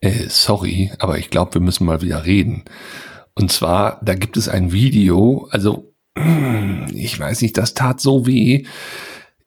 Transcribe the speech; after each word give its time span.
Äh, 0.00 0.28
sorry, 0.28 0.92
aber 0.98 1.18
ich 1.18 1.30
glaube, 1.30 1.54
wir 1.54 1.60
müssen 1.60 1.84
mal 1.84 2.02
wieder 2.02 2.24
reden. 2.24 2.64
Und 3.34 3.52
zwar, 3.52 4.00
da 4.02 4.14
gibt 4.14 4.36
es 4.36 4.48
ein 4.48 4.72
Video, 4.72 5.48
also 5.50 5.94
ich 6.92 7.18
weiß 7.18 7.42
nicht, 7.42 7.56
das 7.56 7.74
tat 7.74 8.00
so 8.00 8.26
weh. 8.26 8.64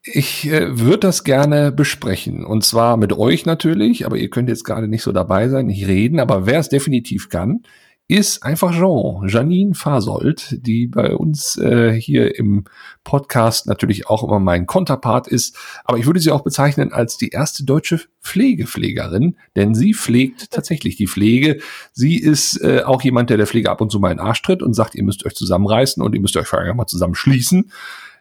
Ich 0.02 0.48
äh, 0.50 0.78
würde 0.78 0.98
das 0.98 1.24
gerne 1.24 1.72
besprechen. 1.72 2.44
Und 2.44 2.64
zwar 2.64 2.96
mit 2.96 3.12
euch 3.12 3.46
natürlich, 3.46 4.04
aber 4.04 4.16
ihr 4.16 4.30
könnt 4.30 4.48
jetzt 4.48 4.64
gerade 4.64 4.88
nicht 4.88 5.02
so 5.02 5.12
dabei 5.12 5.48
sein, 5.48 5.66
nicht 5.66 5.86
reden. 5.86 6.20
Aber 6.20 6.46
wer 6.46 6.58
es 6.58 6.68
definitiv 6.68 7.28
kann, 7.28 7.62
ist 8.08 8.42
einfach 8.42 8.72
Jean, 8.72 9.26
Janine 9.26 9.74
Fasold, 9.74 10.58
die 10.66 10.86
bei 10.86 11.14
uns 11.14 11.56
äh, 11.56 11.92
hier 11.92 12.38
im 12.38 12.64
Podcast 13.04 13.66
natürlich 13.66 14.06
auch 14.08 14.22
immer 14.22 14.38
mein 14.38 14.66
Konterpart 14.66 15.28
ist. 15.28 15.56
Aber 15.84 15.98
ich 15.98 16.06
würde 16.06 16.20
sie 16.20 16.30
auch 16.30 16.42
bezeichnen 16.42 16.92
als 16.92 17.16
die 17.16 17.30
erste 17.30 17.64
deutsche 17.64 18.00
Pflegepflegerin, 18.22 19.36
denn 19.56 19.74
sie 19.74 19.94
pflegt 19.94 20.50
tatsächlich 20.50 20.96
die 20.96 21.06
Pflege. 21.06 21.60
Sie 21.92 22.18
ist 22.18 22.60
äh, 22.62 22.82
auch 22.84 23.02
jemand, 23.02 23.30
der 23.30 23.38
der 23.38 23.46
Pflege 23.46 23.70
ab 23.70 23.80
und 23.80 23.90
zu 23.90 23.98
mal 23.98 24.10
in 24.10 24.18
den 24.18 24.26
Arsch 24.26 24.42
tritt 24.42 24.62
und 24.62 24.74
sagt, 24.74 24.94
ihr 24.94 25.04
müsst 25.04 25.24
euch 25.24 25.34
zusammenreißen 25.34 26.02
und 26.02 26.14
ihr 26.14 26.20
müsst 26.20 26.36
euch 26.36 26.46
vor 26.46 26.58
allem 26.58 26.76
mal 26.76 26.86
zusammenschließen. 26.86 27.70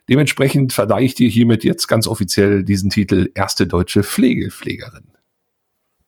Dementsprechend 0.09 0.73
verleihe 0.73 1.05
ich 1.05 1.15
dir 1.15 1.29
hiermit 1.29 1.63
jetzt 1.63 1.87
ganz 1.87 2.07
offiziell 2.07 2.63
diesen 2.63 2.89
Titel 2.89 3.29
erste 3.33 3.67
deutsche 3.67 4.03
Pflegepflegerin. 4.03 5.10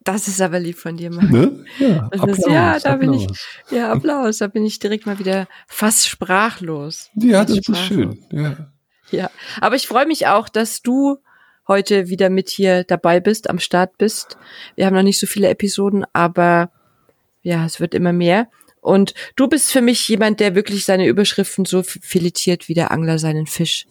Das 0.03 0.27
ist 0.27 0.41
aber 0.41 0.59
lieb 0.59 0.77
von 0.77 0.97
dir, 0.97 1.11
Marc. 1.11 1.29
Ne? 1.29 1.65
Ja, 1.79 2.03
Applaus, 2.11 2.37
ist, 2.37 2.47
ja, 2.47 2.79
da 2.79 2.93
Applaus. 2.93 2.99
bin 2.99 3.13
ich, 3.13 3.27
ja, 3.71 3.91
Applaus, 3.91 4.37
da 4.39 4.47
bin 4.47 4.65
ich 4.65 4.79
direkt 4.79 5.05
mal 5.05 5.19
wieder 5.19 5.47
fast 5.67 6.07
sprachlos. 6.07 7.09
Ja, 7.15 7.45
das 7.45 7.57
sprachlos. 7.57 7.79
ist 7.79 7.87
schön, 7.87 8.25
ja. 8.31 8.55
Ja, 9.11 9.29
aber 9.61 9.75
ich 9.75 9.87
freue 9.87 10.07
mich 10.07 10.27
auch, 10.27 10.49
dass 10.49 10.81
du 10.81 11.17
heute 11.67 12.09
wieder 12.09 12.29
mit 12.29 12.49
hier 12.49 12.83
dabei 12.83 13.19
bist, 13.19 13.49
am 13.49 13.59
Start 13.59 13.97
bist. 13.97 14.37
Wir 14.75 14.85
haben 14.85 14.95
noch 14.95 15.03
nicht 15.03 15.19
so 15.19 15.27
viele 15.27 15.49
Episoden, 15.49 16.03
aber 16.13 16.71
ja, 17.41 17.65
es 17.65 17.79
wird 17.79 17.93
immer 17.93 18.13
mehr. 18.13 18.47
Und 18.83 19.13
du 19.37 19.47
bist 19.47 19.71
für 19.71 19.81
mich 19.81 20.07
jemand, 20.09 20.41
der 20.41 20.55
wirklich 20.55 20.83
seine 20.83 21.07
Überschriften 21.07 21.63
so 21.63 21.83
filetiert 21.83 22.67
wie 22.67 22.73
der 22.73 22.91
Angler 22.91 23.17
seinen 23.17 23.47
Fisch. 23.47 23.85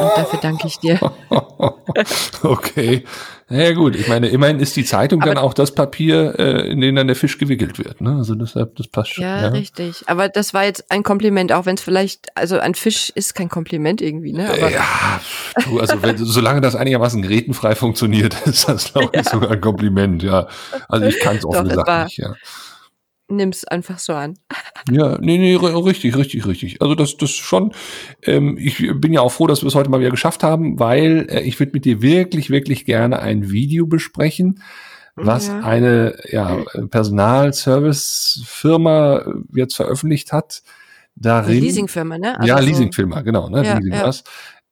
Und 0.00 0.10
dafür 0.16 0.38
danke 0.40 0.66
ich 0.66 0.78
dir. 0.78 0.98
okay. 2.42 3.04
Naja 3.50 3.72
gut, 3.72 3.94
ich 3.94 4.08
meine, 4.08 4.28
immerhin 4.28 4.58
ist 4.58 4.74
die 4.76 4.84
Zeitung 4.84 5.22
aber 5.22 5.34
dann 5.34 5.42
auch 5.42 5.52
das 5.52 5.74
Papier, 5.74 6.38
äh, 6.38 6.70
in 6.70 6.80
dem 6.80 6.94
dann 6.96 7.06
der 7.06 7.16
Fisch 7.16 7.36
gewickelt 7.36 7.78
wird. 7.78 8.00
Ne? 8.00 8.16
Also 8.16 8.34
deshalb, 8.34 8.76
das 8.76 8.88
passt 8.88 9.14
schon. 9.14 9.24
Ja, 9.24 9.42
ja, 9.42 9.48
richtig. 9.48 10.04
Aber 10.06 10.30
das 10.30 10.54
war 10.54 10.64
jetzt 10.64 10.90
ein 10.90 11.02
Kompliment, 11.02 11.52
auch 11.52 11.66
wenn 11.66 11.74
es 11.74 11.82
vielleicht, 11.82 12.34
also 12.34 12.58
ein 12.58 12.74
Fisch 12.74 13.10
ist 13.14 13.34
kein 13.34 13.50
Kompliment 13.50 14.00
irgendwie, 14.00 14.32
ne? 14.32 14.50
Aber 14.50 14.70
ja, 14.70 15.20
du, 15.64 15.78
also 15.78 16.02
wenn, 16.02 16.16
solange 16.18 16.60
das 16.62 16.74
einigermaßen 16.74 17.20
gerätenfrei 17.20 17.74
funktioniert, 17.74 18.34
ist 18.46 18.68
das, 18.68 18.92
glaube 18.92 19.10
ich, 19.12 19.24
ja. 19.24 19.30
sogar 19.30 19.50
ein 19.50 19.60
Kompliment, 19.60 20.22
ja. 20.22 20.48
Also 20.88 21.06
ich 21.06 21.18
kann 21.18 21.36
es 21.36 21.44
offen 21.44 21.68
gesagt 21.68 22.04
nicht, 22.04 22.18
ja 22.18 22.34
nimm's 23.28 23.64
einfach 23.64 23.98
so 23.98 24.14
an. 24.14 24.38
Ja, 24.90 25.18
nee, 25.20 25.36
nee, 25.38 25.56
richtig, 25.56 26.16
richtig, 26.16 26.46
richtig. 26.46 26.80
Also 26.80 26.94
das, 26.94 27.16
das 27.16 27.30
schon. 27.30 27.72
Ähm, 28.22 28.56
ich 28.58 28.90
bin 28.94 29.12
ja 29.12 29.20
auch 29.20 29.32
froh, 29.32 29.46
dass 29.46 29.62
wir 29.62 29.68
es 29.68 29.74
heute 29.74 29.90
mal 29.90 30.00
wieder 30.00 30.10
geschafft 30.10 30.42
haben, 30.42 30.78
weil 30.78 31.26
äh, 31.30 31.42
ich 31.42 31.60
würde 31.60 31.72
mit 31.72 31.84
dir 31.84 32.00
wirklich, 32.02 32.50
wirklich 32.50 32.84
gerne 32.84 33.20
ein 33.20 33.50
Video 33.50 33.86
besprechen, 33.86 34.62
was 35.14 35.46
ja. 35.48 35.60
eine 35.60 36.18
ja, 36.30 36.58
Personalservice-Firma 36.90 39.24
jetzt 39.52 39.76
veröffentlicht 39.76 40.32
hat. 40.32 40.62
Darin, 41.16 41.60
Leasingfirma, 41.60 42.18
ne? 42.18 42.38
Also 42.38 42.48
ja, 42.48 42.58
Leasingfirma, 42.60 43.22
genau, 43.22 43.48
ne? 43.48 43.64
Ja, 43.64 43.78
Leasing 43.78 43.92
ja. 43.92 44.04
was. 44.04 44.22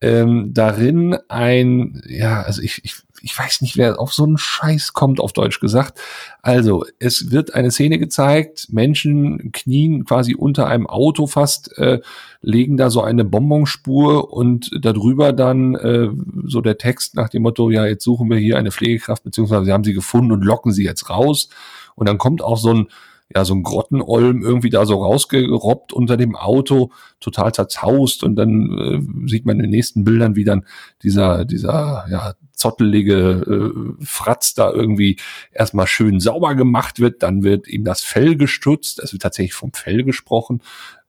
Ähm, 0.01 0.51
darin 0.53 1.17
ein, 1.29 2.03
ja, 2.07 2.43
also 2.43 2.63
ich, 2.63 2.85
ich 2.85 3.06
ich 3.23 3.39
weiß 3.39 3.61
nicht, 3.61 3.77
wer 3.77 4.01
auf 4.01 4.13
so 4.13 4.25
einen 4.25 4.39
Scheiß 4.39 4.93
kommt, 4.93 5.21
auf 5.21 5.33
Deutsch 5.33 5.61
gesagt. 5.61 5.99
Also, 6.43 6.85
es 6.99 7.31
wird 7.31 7.55
eine 7.55 7.71
Szene 7.71 7.99
gezeigt, 7.99 8.69
Menschen 8.71 9.53
knien 9.53 10.05
quasi 10.05 10.35
unter 10.35 10.67
einem 10.67 10.87
Auto 10.87 11.27
fast, 11.27 11.77
äh, 11.79 12.01
legen 12.41 12.77
da 12.77 12.91
so 12.91 13.03
eine 13.03 13.25
Bonbonspur 13.25 14.33
und 14.33 14.71
darüber 14.81 15.33
dann 15.33 15.75
äh, 15.75 16.09
so 16.45 16.61
der 16.61 16.79
Text 16.79 17.15
nach 17.15 17.29
dem 17.29 17.43
Motto, 17.43 17.71
ja, 17.71 17.87
jetzt 17.87 18.05
suchen 18.05 18.31
wir 18.31 18.39
hier 18.39 18.59
eine 18.59 18.71
Pflegekraft, 18.71 19.25
beziehungsweise 19.25 19.65
sie 19.65 19.73
haben 19.73 19.85
sie 19.85 19.95
gefunden 19.95 20.33
und 20.33 20.45
locken 20.45 20.73
sie 20.73 20.85
jetzt 20.85 21.11
raus. 21.11 21.49
Und 21.95 22.09
dann 22.09 22.19
kommt 22.19 22.43
auch 22.43 22.59
so 22.59 22.73
ein 22.73 22.89
ja, 23.35 23.45
so 23.45 23.55
ein 23.55 23.63
Grottenolm 23.63 24.43
irgendwie 24.43 24.71
da 24.71 24.87
so 24.87 25.03
rausgerobbt 25.03 25.93
unter 25.93 26.17
dem 26.17 26.37
Auto, 26.37 26.91
total 27.21 27.53
zerzaust 27.53 28.23
und 28.23 28.37
dann 28.37 28.79
äh, 28.79 29.29
sieht 29.29 29.47
man 29.47 29.57
in 29.57 29.63
den 29.63 29.71
nächsten 29.71 30.05
Bildern, 30.05 30.37
wie 30.37 30.45
dann 30.45 30.65
dieser, 31.03 31.45
dieser, 31.45 32.07
ja, 32.09 32.35
zottelige 32.57 33.95
äh, 34.01 34.05
Fratz 34.05 34.55
da 34.55 34.73
irgendwie 34.73 35.19
erstmal 35.53 35.87
schön 35.87 36.19
sauber 36.21 36.55
gemacht 36.55 36.99
wird, 36.99 37.23
dann 37.23 37.43
wird 37.43 37.69
ihm 37.69 37.85
das 37.85 38.03
Fell 38.03 38.37
gestutzt, 38.37 38.99
es 38.99 39.13
wird 39.13 39.23
tatsächlich 39.23 39.55
vom 39.55 39.73
Fell 39.73 40.03
gesprochen. 40.03 40.63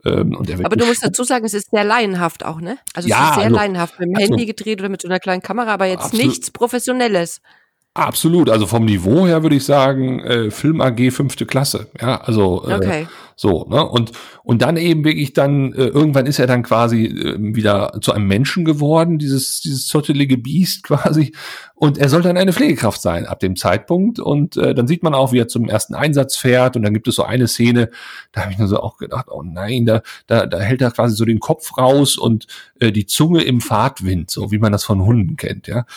Ähm, 0.06 0.36
und 0.36 0.50
er 0.50 0.58
wird 0.58 0.66
aber 0.66 0.76
du 0.76 0.86
musst 0.86 1.04
dazu 1.04 1.24
sagen, 1.24 1.46
es 1.46 1.54
ist 1.54 1.72
sehr 1.72 1.84
laienhaft 1.84 2.46
auch, 2.46 2.62
ne? 2.62 2.78
Also 2.94 3.10
ja, 3.10 3.24
es 3.24 3.30
ist 3.30 3.36
sehr 3.36 3.44
also, 3.46 3.56
laienhaft, 3.56 4.00
mit 4.00 4.10
dem 4.10 4.16
also, 4.16 4.30
Handy 4.30 4.46
gedreht 4.46 4.80
oder 4.80 4.90
mit 4.90 5.02
so 5.02 5.08
einer 5.08 5.20
kleinen 5.20 5.42
Kamera, 5.42 5.74
aber 5.74 5.86
jetzt 5.86 6.06
absolut. 6.06 6.28
nichts 6.28 6.52
Professionelles. 6.52 7.42
Absolut, 7.98 8.52
also 8.52 8.68
vom 8.68 8.86
Niveau 8.86 9.26
her 9.26 9.42
würde 9.42 9.56
ich 9.56 9.66
sagen, 9.66 10.20
äh, 10.20 10.52
Film 10.52 10.82
AG 10.82 11.10
fünfte 11.10 11.48
Klasse, 11.48 11.88
ja, 12.00 12.22
also 12.22 12.64
äh, 12.70 12.76
okay. 12.76 13.08
so, 13.36 13.66
ne? 13.68 13.84
Und 13.84 14.12
und 14.44 14.62
dann 14.62 14.78
eben 14.78 15.04
wirklich 15.04 15.34
dann 15.34 15.74
äh, 15.74 15.88
irgendwann 15.88 16.28
ist 16.28 16.38
er 16.38 16.46
dann 16.46 16.62
quasi 16.62 17.06
äh, 17.06 17.38
wieder 17.40 17.98
zu 18.02 18.14
einem 18.14 18.28
Menschen 18.28 18.66
geworden, 18.66 19.18
dieses 19.18 19.62
dieses 19.62 19.88
zottelige 19.88 20.38
Biest 20.38 20.84
quasi, 20.88 21.34
und 21.74 21.98
er 21.98 22.08
soll 22.08 22.22
dann 22.22 22.38
eine 22.38 22.54
Pflegekraft 22.54 23.02
sein 23.02 23.26
ab 23.26 23.40
dem 23.40 23.56
Zeitpunkt 23.56 24.20
und 24.20 24.58
äh, 24.58 24.76
dann 24.76 24.86
sieht 24.86 25.02
man 25.02 25.16
auch, 25.16 25.32
wie 25.32 25.40
er 25.40 25.48
zum 25.48 25.68
ersten 25.68 25.96
Einsatz 25.96 26.38
fährt 26.38 26.76
und 26.76 26.84
dann 26.84 26.94
gibt 26.94 27.08
es 27.08 27.16
so 27.16 27.24
eine 27.24 27.48
Szene, 27.48 27.90
da 28.32 28.42
habe 28.42 28.52
ich 28.52 28.60
nur 28.60 28.68
so 28.68 28.80
auch 28.80 28.98
gedacht, 28.98 29.26
oh 29.32 29.42
nein, 29.42 29.88
da 29.88 30.04
da 30.28 30.46
da 30.46 30.60
hält 30.60 30.84
er 30.84 30.92
quasi 30.92 31.16
so 31.16 31.26
den 31.26 31.40
Kopf 31.40 31.80
raus 31.80 32.16
und 32.16 32.46
äh, 32.80 32.92
die 32.92 33.08
Zunge 33.08 33.42
im 33.42 33.60
Fahrtwind, 33.60 34.30
so 34.30 34.52
wie 34.52 34.60
man 34.60 34.72
das 34.72 34.84
von 34.84 35.04
Hunden 35.04 35.36
kennt, 35.36 35.66
ja. 35.66 35.88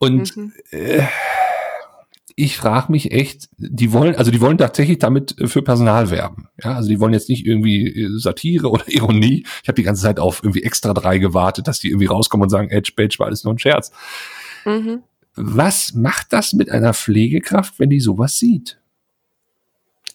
Und 0.00 0.34
mhm. 0.34 0.52
äh, 0.70 1.02
ich 2.36 2.56
frage 2.56 2.90
mich 2.92 3.12
echt, 3.12 3.48
die 3.56 3.92
wollen, 3.92 4.14
also 4.16 4.30
die 4.30 4.40
wollen 4.40 4.58
tatsächlich 4.58 4.98
damit 4.98 5.38
äh, 5.38 5.46
für 5.46 5.62
Personal 5.62 6.10
werben. 6.10 6.48
Ja, 6.62 6.74
also 6.74 6.88
die 6.88 7.00
wollen 7.00 7.12
jetzt 7.12 7.28
nicht 7.28 7.46
irgendwie 7.46 7.86
äh, 7.86 8.18
Satire 8.18 8.68
oder 8.70 8.84
Ironie. 8.88 9.44
Ich 9.62 9.68
habe 9.68 9.76
die 9.76 9.82
ganze 9.82 10.02
Zeit 10.02 10.18
auf 10.18 10.42
irgendwie 10.42 10.62
extra 10.62 10.94
drei 10.94 11.18
gewartet, 11.18 11.68
dass 11.68 11.80
die 11.80 11.88
irgendwie 11.88 12.06
rauskommen 12.06 12.44
und 12.44 12.50
sagen, 12.50 12.70
Edge 12.70 12.92
Page 12.96 13.18
war 13.18 13.26
alles 13.26 13.44
nur 13.44 13.54
ein 13.54 13.58
Scherz. 13.58 13.92
Mhm. 14.64 15.02
Was 15.34 15.94
macht 15.94 16.32
das 16.32 16.52
mit 16.52 16.70
einer 16.70 16.92
Pflegekraft, 16.92 17.78
wenn 17.78 17.90
die 17.90 18.00
sowas 18.00 18.38
sieht? 18.38 18.78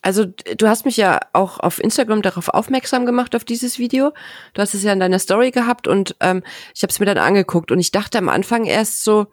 Also 0.02 0.26
du 0.26 0.68
hast 0.68 0.86
mich 0.86 0.98
ja 0.98 1.20
auch 1.34 1.60
auf 1.60 1.84
Instagram 1.84 2.22
darauf 2.22 2.50
aufmerksam 2.50 3.08
gemacht 3.08 3.36
auf 3.36 3.44
dieses 3.44 3.80
Video. 3.80 4.14
Du 4.54 4.62
hast 4.62 4.76
es 4.76 4.84
ja 4.84 4.94
in 4.94 5.00
deiner 5.00 5.18
Story 5.18 5.50
gehabt 5.50 5.88
und 5.88 6.16
ähm, 6.20 6.44
ich 6.76 6.84
habe 6.84 6.92
es 6.92 7.00
mir 7.00 7.08
dann 7.08 7.18
angeguckt 7.18 7.72
und 7.72 7.80
ich 7.80 7.90
dachte 7.92 8.20
am 8.20 8.30
Anfang 8.30 8.66
erst 8.66 9.04
so, 9.04 9.26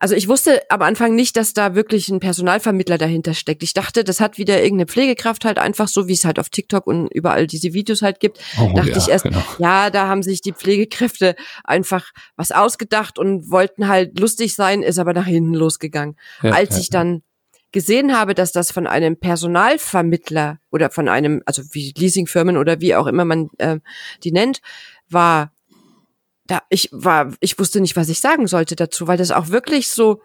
also 0.00 0.14
ich 0.14 0.28
wusste 0.28 0.62
am 0.70 0.80
Anfang 0.80 1.14
nicht, 1.14 1.36
dass 1.36 1.52
da 1.52 1.74
wirklich 1.74 2.08
ein 2.08 2.20
Personalvermittler 2.20 2.96
dahinter 2.96 3.34
steckt. 3.34 3.62
Ich 3.62 3.74
dachte, 3.74 4.02
das 4.02 4.18
hat 4.18 4.38
wieder 4.38 4.56
irgendeine 4.62 4.86
Pflegekraft 4.86 5.44
halt 5.44 5.58
einfach 5.58 5.88
so, 5.88 6.08
wie 6.08 6.14
es 6.14 6.24
halt 6.24 6.38
auf 6.38 6.48
TikTok 6.48 6.86
und 6.86 7.08
überall 7.08 7.46
diese 7.46 7.74
Videos 7.74 8.00
halt 8.00 8.18
gibt. 8.18 8.40
Oh, 8.58 8.72
dachte 8.74 8.92
ja, 8.92 8.96
ich 8.96 9.08
erst, 9.08 9.24
genau. 9.24 9.42
ja, 9.58 9.90
da 9.90 10.08
haben 10.08 10.22
sich 10.22 10.40
die 10.40 10.54
Pflegekräfte 10.54 11.36
einfach 11.64 12.12
was 12.34 12.50
ausgedacht 12.50 13.18
und 13.18 13.50
wollten 13.50 13.88
halt 13.88 14.18
lustig 14.18 14.54
sein, 14.54 14.82
ist 14.82 14.98
aber 14.98 15.12
nach 15.12 15.26
hinten 15.26 15.52
losgegangen. 15.52 16.16
Ja, 16.42 16.52
Als 16.52 16.76
ja, 16.76 16.80
ich 16.80 16.88
dann 16.88 17.22
gesehen 17.70 18.16
habe, 18.16 18.34
dass 18.34 18.52
das 18.52 18.72
von 18.72 18.86
einem 18.86 19.18
Personalvermittler 19.18 20.60
oder 20.70 20.88
von 20.88 21.08
einem, 21.08 21.42
also 21.44 21.62
wie 21.72 21.92
Leasingfirmen 21.94 22.56
oder 22.56 22.80
wie 22.80 22.94
auch 22.94 23.06
immer 23.06 23.26
man 23.26 23.50
äh, 23.58 23.80
die 24.24 24.32
nennt, 24.32 24.62
war, 25.10 25.52
da 26.50 26.62
ich 26.68 26.88
war, 26.90 27.32
ich 27.40 27.58
wusste 27.58 27.80
nicht, 27.80 27.96
was 27.96 28.08
ich 28.08 28.20
sagen 28.20 28.48
sollte 28.48 28.74
dazu, 28.74 29.06
weil 29.06 29.16
das 29.16 29.30
auch 29.30 29.48
wirklich 29.48 29.88
so, 29.88 30.20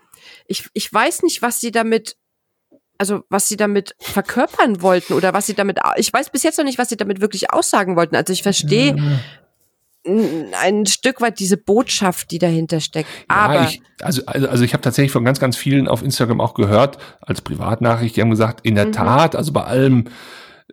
ich, 0.47 0.67
ich 0.73 0.91
weiß 0.91 1.21
nicht, 1.21 1.43
was 1.43 1.59
sie 1.59 1.71
damit, 1.71 2.17
also 2.97 3.23
was 3.29 3.47
sie 3.47 3.57
damit 3.57 3.95
verkörpern 3.99 4.81
wollten 4.81 5.13
oder 5.13 5.33
was 5.33 5.45
sie 5.45 5.53
damit, 5.53 5.79
ich 5.97 6.11
weiß 6.11 6.31
bis 6.31 6.41
jetzt 6.41 6.57
noch 6.57 6.65
nicht, 6.65 6.79
was 6.79 6.89
sie 6.89 6.97
damit 6.97 7.21
wirklich 7.21 7.53
aussagen 7.53 7.95
wollten. 7.95 8.15
Also 8.15 8.33
ich 8.33 8.41
verstehe 8.41 8.95
ein 10.05 10.85
Stück 10.85 11.21
weit 11.21 11.39
diese 11.39 11.57
Botschaft, 11.57 12.31
die 12.31 12.39
dahinter 12.39 12.79
steckt. 12.79 13.09
Aber 13.27 13.55
ja, 13.55 13.67
ich, 13.69 13.81
also, 14.01 14.23
also, 14.25 14.47
also 14.47 14.63
ich 14.63 14.73
habe 14.73 14.81
tatsächlich 14.81 15.11
von 15.11 15.25
ganz, 15.25 15.39
ganz 15.39 15.57
vielen 15.57 15.87
auf 15.87 16.01
Instagram 16.01 16.41
auch 16.41 16.53
gehört, 16.53 16.97
als 17.21 17.41
Privatnachricht, 17.41 18.15
die 18.15 18.21
haben 18.21 18.29
gesagt, 18.29 18.65
in 18.65 18.75
der 18.75 18.87
mhm. 18.87 18.91
Tat, 18.93 19.35
also 19.35 19.51
bei 19.51 19.63
allem 19.63 20.05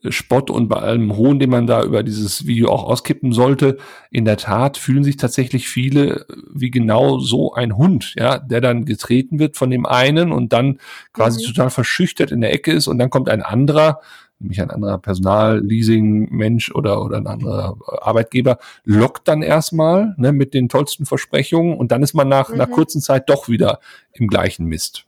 Spott 0.08 0.50
und 0.50 0.68
bei 0.68 0.76
allem 0.76 1.16
Hohn, 1.16 1.38
den 1.38 1.50
man 1.50 1.66
da 1.66 1.82
über 1.82 2.02
dieses 2.02 2.46
Video 2.46 2.70
auch 2.70 2.84
auskippen 2.84 3.32
sollte, 3.32 3.78
in 4.10 4.24
der 4.24 4.36
Tat 4.36 4.76
fühlen 4.76 5.04
sich 5.04 5.16
tatsächlich 5.16 5.68
viele 5.68 6.26
wie 6.52 6.70
genau 6.70 7.18
so 7.20 7.54
ein 7.54 7.76
Hund, 7.76 8.14
ja, 8.18 8.38
der 8.38 8.60
dann 8.60 8.84
getreten 8.84 9.38
wird 9.38 9.56
von 9.56 9.70
dem 9.70 9.86
einen 9.86 10.32
und 10.32 10.52
dann 10.52 10.78
quasi 11.12 11.42
mhm. 11.42 11.52
total 11.52 11.70
verschüchtert 11.70 12.32
in 12.32 12.40
der 12.40 12.52
Ecke 12.52 12.72
ist 12.72 12.88
und 12.88 12.98
dann 12.98 13.10
kommt 13.10 13.28
ein 13.28 13.42
anderer, 13.42 14.00
nämlich 14.40 14.60
ein 14.60 14.70
anderer 14.70 14.98
Personalleasing-Mensch 14.98 16.72
oder, 16.72 17.02
oder 17.02 17.18
ein 17.18 17.28
anderer 17.28 17.76
Arbeitgeber, 18.00 18.58
lockt 18.84 19.28
dann 19.28 19.42
erstmal 19.42 20.14
ne, 20.16 20.32
mit 20.32 20.52
den 20.52 20.68
tollsten 20.68 21.06
Versprechungen 21.06 21.76
und 21.76 21.92
dann 21.92 22.02
ist 22.02 22.14
man 22.14 22.28
nach, 22.28 22.48
mhm. 22.48 22.58
nach 22.58 22.70
kurzen 22.70 23.00
Zeit 23.00 23.28
doch 23.28 23.48
wieder 23.48 23.78
im 24.12 24.26
gleichen 24.26 24.66
Mist. 24.66 25.06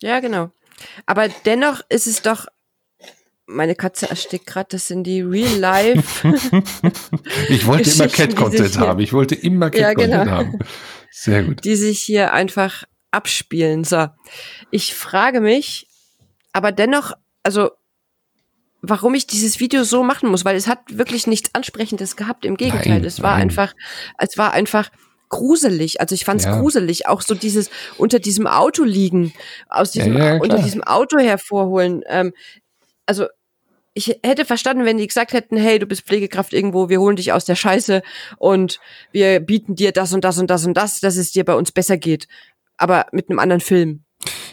Ja, 0.00 0.18
genau. 0.18 0.50
Aber 1.06 1.28
dennoch 1.44 1.80
ist 1.88 2.06
es 2.06 2.22
doch 2.22 2.46
meine 3.48 3.74
Katze 3.74 4.08
erstickt 4.08 4.46
gerade, 4.46 4.68
das 4.70 4.86
sind 4.86 5.04
die 5.04 5.22
Real 5.22 5.58
Life. 5.58 6.28
ich 7.48 7.66
wollte 7.66 7.90
immer 7.90 8.08
Cat 8.08 8.36
Content 8.36 8.78
haben. 8.78 9.00
Ich 9.00 9.12
wollte 9.12 9.34
immer 9.34 9.70
Cat 9.70 9.96
Content 9.96 10.12
ja, 10.12 10.24
genau. 10.24 10.36
haben. 10.36 10.58
Sehr 11.10 11.42
gut. 11.42 11.64
Die 11.64 11.74
sich 11.74 12.00
hier 12.00 12.32
einfach 12.32 12.84
abspielen. 13.10 13.84
So. 13.84 14.06
Ich 14.70 14.94
frage 14.94 15.40
mich, 15.40 15.88
aber 16.52 16.72
dennoch, 16.72 17.12
also, 17.42 17.70
warum 18.82 19.14
ich 19.14 19.26
dieses 19.26 19.60
Video 19.60 19.82
so 19.82 20.02
machen 20.02 20.28
muss, 20.28 20.44
weil 20.44 20.56
es 20.56 20.68
hat 20.68 20.80
wirklich 20.90 21.26
nichts 21.26 21.54
Ansprechendes 21.54 22.16
gehabt. 22.16 22.44
Im 22.44 22.56
Gegenteil, 22.56 22.94
nein, 22.94 23.04
es 23.04 23.22
war 23.22 23.32
nein. 23.32 23.42
einfach, 23.42 23.74
es 24.18 24.36
war 24.36 24.52
einfach, 24.52 24.90
gruselig. 25.30 26.00
Also 26.00 26.14
ich 26.14 26.24
fand 26.24 26.40
es 26.40 26.46
ja. 26.46 26.58
gruselig, 26.58 27.06
auch 27.06 27.20
so 27.20 27.34
dieses 27.34 27.68
unter 27.98 28.18
diesem 28.18 28.46
Auto 28.46 28.82
liegen, 28.82 29.34
aus 29.68 29.90
diesem 29.90 30.16
ja, 30.16 30.34
ja, 30.34 30.40
unter 30.40 30.56
diesem 30.58 30.82
Auto 30.82 31.18
hervorholen. 31.18 32.02
Ähm, 32.08 32.32
also 33.04 33.26
ich 33.98 34.20
hätte 34.22 34.44
verstanden, 34.44 34.84
wenn 34.84 34.96
die 34.96 35.08
gesagt 35.08 35.32
hätten, 35.32 35.56
hey, 35.56 35.80
du 35.80 35.86
bist 35.86 36.02
Pflegekraft 36.02 36.52
irgendwo, 36.52 36.88
wir 36.88 37.00
holen 37.00 37.16
dich 37.16 37.32
aus 37.32 37.44
der 37.44 37.56
Scheiße 37.56 38.02
und 38.38 38.78
wir 39.10 39.40
bieten 39.40 39.74
dir 39.74 39.90
das 39.90 40.12
und 40.12 40.22
das 40.22 40.38
und 40.38 40.48
das 40.50 40.64
und 40.64 40.76
das, 40.76 41.00
dass 41.00 41.16
es 41.16 41.32
dir 41.32 41.44
bei 41.44 41.54
uns 41.54 41.72
besser 41.72 41.98
geht. 41.98 42.28
Aber 42.76 43.06
mit 43.10 43.28
einem 43.28 43.40
anderen 43.40 43.60
Film. 43.60 44.04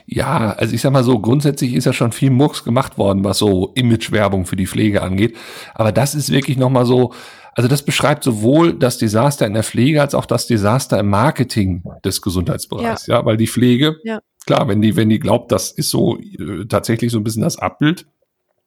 Ja, 0.07 0.53
also 0.53 0.73
ich 0.73 0.81
sag 0.81 0.91
mal 0.91 1.03
so, 1.03 1.19
grundsätzlich 1.19 1.75
ist 1.75 1.85
ja 1.85 1.93
schon 1.93 2.11
viel 2.11 2.31
Murks 2.31 2.63
gemacht 2.63 2.97
worden, 2.97 3.23
was 3.23 3.37
so 3.37 3.71
Imagewerbung 3.75 4.47
für 4.47 4.55
die 4.55 4.65
Pflege 4.65 5.03
angeht. 5.03 5.37
Aber 5.75 5.91
das 5.91 6.15
ist 6.15 6.31
wirklich 6.31 6.57
nochmal 6.57 6.87
so, 6.87 7.13
also 7.53 7.67
das 7.67 7.83
beschreibt 7.83 8.23
sowohl 8.23 8.73
das 8.73 8.97
Desaster 8.97 9.45
in 9.45 9.53
der 9.53 9.63
Pflege 9.63 10.01
als 10.01 10.15
auch 10.15 10.25
das 10.25 10.47
Desaster 10.47 10.99
im 10.99 11.09
Marketing 11.09 11.83
des 12.03 12.23
Gesundheitsbereichs. 12.23 13.05
Ja, 13.05 13.19
ja 13.19 13.25
weil 13.25 13.37
die 13.37 13.47
Pflege, 13.47 13.97
ja. 14.03 14.21
klar, 14.47 14.67
wenn 14.67 14.81
die, 14.81 14.95
wenn 14.95 15.09
die 15.09 15.19
glaubt, 15.19 15.51
das 15.51 15.71
ist 15.71 15.91
so 15.91 16.17
äh, 16.17 16.65
tatsächlich 16.67 17.11
so 17.11 17.19
ein 17.19 17.23
bisschen 17.23 17.43
das 17.43 17.59
Abbild, 17.59 18.07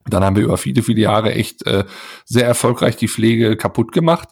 dann 0.07 0.25
haben 0.25 0.37
wir 0.37 0.45
über 0.45 0.57
viele, 0.57 0.83
viele 0.83 1.01
Jahre 1.01 1.35
echt 1.35 1.67
äh, 1.67 1.85
sehr 2.25 2.47
erfolgreich 2.47 2.97
die 2.97 3.09
Pflege 3.09 3.57
kaputt 3.57 3.93
gemacht. 3.93 4.31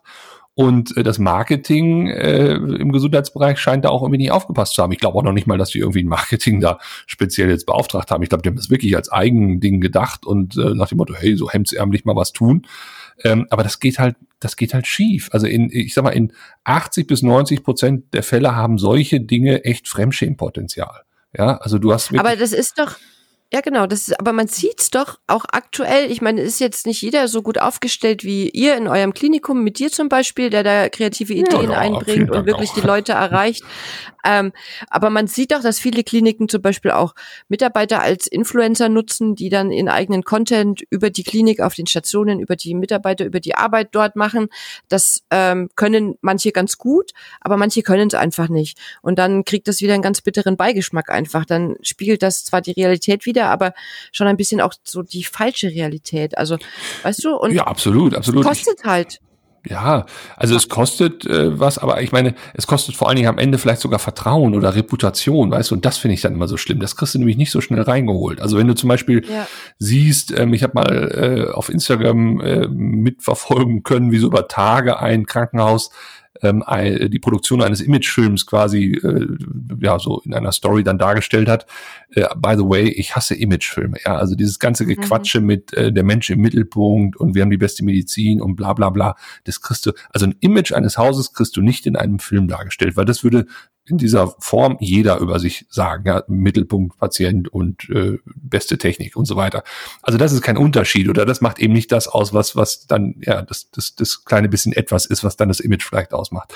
Und 0.58 0.96
äh, 0.96 1.02
das 1.02 1.18
Marketing 1.18 2.08
äh, 2.08 2.54
im 2.54 2.90
Gesundheitsbereich 2.90 3.58
scheint 3.58 3.84
da 3.84 3.90
auch 3.90 4.00
irgendwie 4.00 4.22
nicht 4.22 4.30
aufgepasst 4.30 4.72
zu 4.72 4.82
haben. 4.82 4.92
Ich 4.92 4.98
glaube 4.98 5.18
auch 5.18 5.22
noch 5.22 5.34
nicht 5.34 5.46
mal, 5.46 5.58
dass 5.58 5.74
wir 5.74 5.82
irgendwie 5.82 6.02
ein 6.02 6.08
Marketing 6.08 6.60
da 6.60 6.78
speziell 7.06 7.50
jetzt 7.50 7.66
beauftragt 7.66 8.10
haben. 8.10 8.22
Ich 8.22 8.30
glaube, 8.30 8.40
die 8.40 8.48
haben 8.48 8.56
das 8.56 8.70
wirklich 8.70 8.96
als 8.96 9.12
Eigending 9.12 9.82
gedacht 9.82 10.24
und 10.24 10.56
äh, 10.56 10.74
nach 10.74 10.88
dem 10.88 10.96
Motto, 10.96 11.14
hey, 11.14 11.36
so 11.36 11.50
hemdsärmlich 11.50 12.06
mal 12.06 12.16
was 12.16 12.32
tun. 12.32 12.66
Ähm, 13.22 13.46
aber 13.50 13.64
das 13.64 13.80
geht 13.80 13.98
halt, 13.98 14.16
das 14.40 14.56
geht 14.56 14.72
halt 14.72 14.86
schief. 14.86 15.28
Also 15.32 15.46
in, 15.46 15.68
ich 15.70 15.92
sag 15.92 16.04
mal, 16.04 16.10
in 16.10 16.32
80 16.64 17.06
bis 17.06 17.22
90 17.22 17.62
Prozent 17.62 18.14
der 18.14 18.22
Fälle 18.22 18.56
haben 18.56 18.78
solche 18.78 19.20
Dinge 19.20 19.64
echt 19.64 19.88
Fremdschämpotenzial. 19.88 21.02
Ja, 21.36 21.58
also 21.58 21.78
du 21.78 21.92
hast. 21.92 22.16
Aber 22.18 22.34
das 22.34 22.52
ist 22.52 22.78
doch, 22.78 22.96
ja, 23.52 23.60
genau. 23.60 23.86
Das 23.86 24.08
ist, 24.08 24.18
aber 24.18 24.32
man 24.32 24.48
sieht's 24.48 24.90
doch 24.90 25.20
auch 25.28 25.44
aktuell. 25.52 26.10
Ich 26.10 26.20
meine, 26.20 26.40
ist 26.40 26.58
jetzt 26.58 26.84
nicht 26.84 27.00
jeder 27.02 27.28
so 27.28 27.42
gut 27.42 27.58
aufgestellt 27.58 28.24
wie 28.24 28.48
ihr 28.50 28.76
in 28.76 28.88
eurem 28.88 29.14
Klinikum, 29.14 29.62
mit 29.62 29.78
dir 29.78 29.90
zum 29.90 30.08
Beispiel, 30.08 30.50
der 30.50 30.64
da 30.64 30.88
kreative 30.88 31.32
Ideen 31.32 31.62
ja, 31.62 31.72
ja, 31.72 31.78
einbringt 31.78 32.30
und 32.30 32.46
wirklich 32.46 32.70
auch. 32.70 32.74
die 32.74 32.80
Leute 32.80 33.12
erreicht. 33.12 33.62
Ähm, 34.26 34.52
aber 34.90 35.10
man 35.10 35.28
sieht 35.28 35.52
doch, 35.52 35.62
dass 35.62 35.78
viele 35.78 36.02
Kliniken 36.02 36.48
zum 36.48 36.60
Beispiel 36.60 36.90
auch 36.90 37.14
Mitarbeiter 37.48 38.00
als 38.00 38.26
Influencer 38.26 38.88
nutzen, 38.88 39.36
die 39.36 39.48
dann 39.48 39.70
ihren 39.70 39.88
eigenen 39.88 40.24
Content 40.24 40.82
über 40.90 41.10
die 41.10 41.22
Klinik 41.22 41.60
auf 41.60 41.74
den 41.74 41.86
Stationen, 41.86 42.40
über 42.40 42.56
die 42.56 42.74
Mitarbeiter, 42.74 43.24
über 43.24 43.38
die 43.38 43.54
Arbeit 43.54 43.90
dort 43.92 44.16
machen. 44.16 44.48
Das 44.88 45.22
ähm, 45.30 45.70
können 45.76 46.16
manche 46.20 46.50
ganz 46.50 46.76
gut, 46.78 47.12
aber 47.40 47.56
manche 47.56 47.82
können 47.82 48.08
es 48.08 48.14
einfach 48.14 48.48
nicht. 48.48 48.78
Und 49.00 49.20
dann 49.20 49.44
kriegt 49.44 49.68
das 49.68 49.80
wieder 49.80 49.94
einen 49.94 50.02
ganz 50.02 50.20
bitteren 50.20 50.56
Beigeschmack 50.56 51.08
einfach. 51.08 51.44
Dann 51.44 51.76
spiegelt 51.82 52.24
das 52.24 52.44
zwar 52.44 52.60
die 52.60 52.72
Realität 52.72 53.26
wieder, 53.26 53.35
aber 53.44 53.74
schon 54.12 54.26
ein 54.26 54.36
bisschen 54.36 54.60
auch 54.60 54.72
so 54.82 55.02
die 55.02 55.24
falsche 55.24 55.68
Realität. 55.68 56.36
Also, 56.38 56.58
weißt 57.02 57.24
du? 57.24 57.36
Und 57.36 57.52
ja, 57.52 57.64
absolut, 57.64 58.14
absolut. 58.14 58.44
Kostet 58.44 58.84
halt. 58.84 59.20
Ja, 59.68 60.06
also 60.36 60.54
es 60.54 60.68
kostet 60.68 61.26
äh, 61.26 61.58
was, 61.58 61.78
aber 61.78 62.00
ich 62.00 62.12
meine, 62.12 62.34
es 62.54 62.66
kostet 62.66 62.94
vor 62.94 63.08
allen 63.08 63.16
Dingen 63.16 63.28
am 63.28 63.38
Ende 63.38 63.58
vielleicht 63.58 63.80
sogar 63.80 63.98
Vertrauen 63.98 64.54
oder 64.54 64.74
Reputation, 64.74 65.50
weißt 65.50 65.70
du, 65.70 65.74
und 65.74 65.84
das 65.84 65.98
finde 65.98 66.14
ich 66.14 66.20
dann 66.20 66.34
immer 66.34 66.46
so 66.46 66.56
schlimm. 66.56 66.78
Das 66.78 66.94
kriegst 66.94 67.14
du 67.14 67.18
nämlich 67.18 67.36
nicht 67.36 67.50
so 67.50 67.60
schnell 67.60 67.82
reingeholt. 67.82 68.40
Also 68.40 68.58
wenn 68.58 68.68
du 68.68 68.74
zum 68.74 68.88
Beispiel 68.88 69.24
ja. 69.28 69.46
siehst, 69.78 70.36
ähm, 70.38 70.54
ich 70.54 70.62
habe 70.62 70.74
mal 70.74 71.48
äh, 71.48 71.52
auf 71.52 71.68
Instagram 71.68 72.40
äh, 72.40 72.68
mitverfolgen 72.68 73.82
können, 73.82 74.12
wie 74.12 74.18
so 74.18 74.28
über 74.28 74.46
Tage 74.46 75.00
ein 75.00 75.26
Krankenhaus 75.26 75.90
ähm, 76.48 77.10
die 77.10 77.18
Produktion 77.18 77.62
eines 77.62 77.80
Imagefilms 77.80 78.46
quasi 78.46 78.92
äh, 78.92 79.26
ja 79.80 79.98
so 79.98 80.20
in 80.24 80.34
einer 80.34 80.52
Story 80.52 80.82
dann 80.82 80.98
dargestellt 80.98 81.48
hat. 81.48 81.66
Äh, 82.10 82.26
by 82.36 82.54
the 82.56 82.64
way, 82.64 82.88
ich 82.88 83.16
hasse 83.16 83.34
Imagefilme. 83.34 83.98
Ja, 84.04 84.16
also 84.16 84.34
dieses 84.34 84.58
ganze 84.58 84.84
mhm. 84.84 84.88
Gequatsche 84.88 85.40
mhm. 85.40 85.46
mit 85.46 85.72
äh, 85.74 85.92
der 85.92 86.04
Mensch 86.04 86.30
im 86.30 86.40
Mittelpunkt 86.40 87.16
und 87.16 87.34
wir 87.34 87.42
haben 87.42 87.50
die 87.50 87.56
beste 87.56 87.84
Medizin 87.84 88.40
und 88.40 88.56
bla 88.56 88.72
bla 88.72 88.90
bla. 88.90 89.16
Das 89.44 89.60
kriegst 89.60 89.86
du, 89.86 89.92
also 90.10 90.26
ein 90.26 90.34
Image 90.40 90.72
eines 90.72 90.98
Hauses 90.98 91.32
kriegst 91.32 91.56
du 91.56 91.62
nicht 91.62 91.86
in 91.86 91.96
einem 91.96 92.18
Film 92.18 92.48
dargestellt, 92.48 92.96
weil 92.96 93.04
das 93.04 93.24
würde 93.24 93.46
in 93.88 93.98
dieser 93.98 94.34
Form 94.38 94.76
jeder 94.80 95.18
über 95.18 95.38
sich 95.38 95.66
sagen, 95.68 96.04
ja, 96.06 96.22
Mittelpunkt, 96.28 96.98
Patient 96.98 97.48
und 97.48 97.88
äh, 97.90 98.18
beste 98.24 98.78
Technik 98.78 99.16
und 99.16 99.26
so 99.26 99.36
weiter. 99.36 99.62
Also 100.02 100.18
das 100.18 100.32
ist 100.32 100.42
kein 100.42 100.56
Unterschied 100.56 101.08
oder 101.08 101.24
das 101.24 101.40
macht 101.40 101.58
eben 101.58 101.72
nicht 101.72 101.92
das 101.92 102.08
aus, 102.08 102.34
was, 102.34 102.56
was 102.56 102.86
dann, 102.86 103.16
ja, 103.20 103.42
das, 103.42 103.70
das, 103.70 103.94
das 103.94 104.24
kleine 104.24 104.48
bisschen 104.48 104.72
etwas 104.72 105.06
ist, 105.06 105.24
was 105.24 105.36
dann 105.36 105.48
das 105.48 105.60
Image 105.60 105.84
vielleicht 105.84 106.12
ausmacht. 106.12 106.52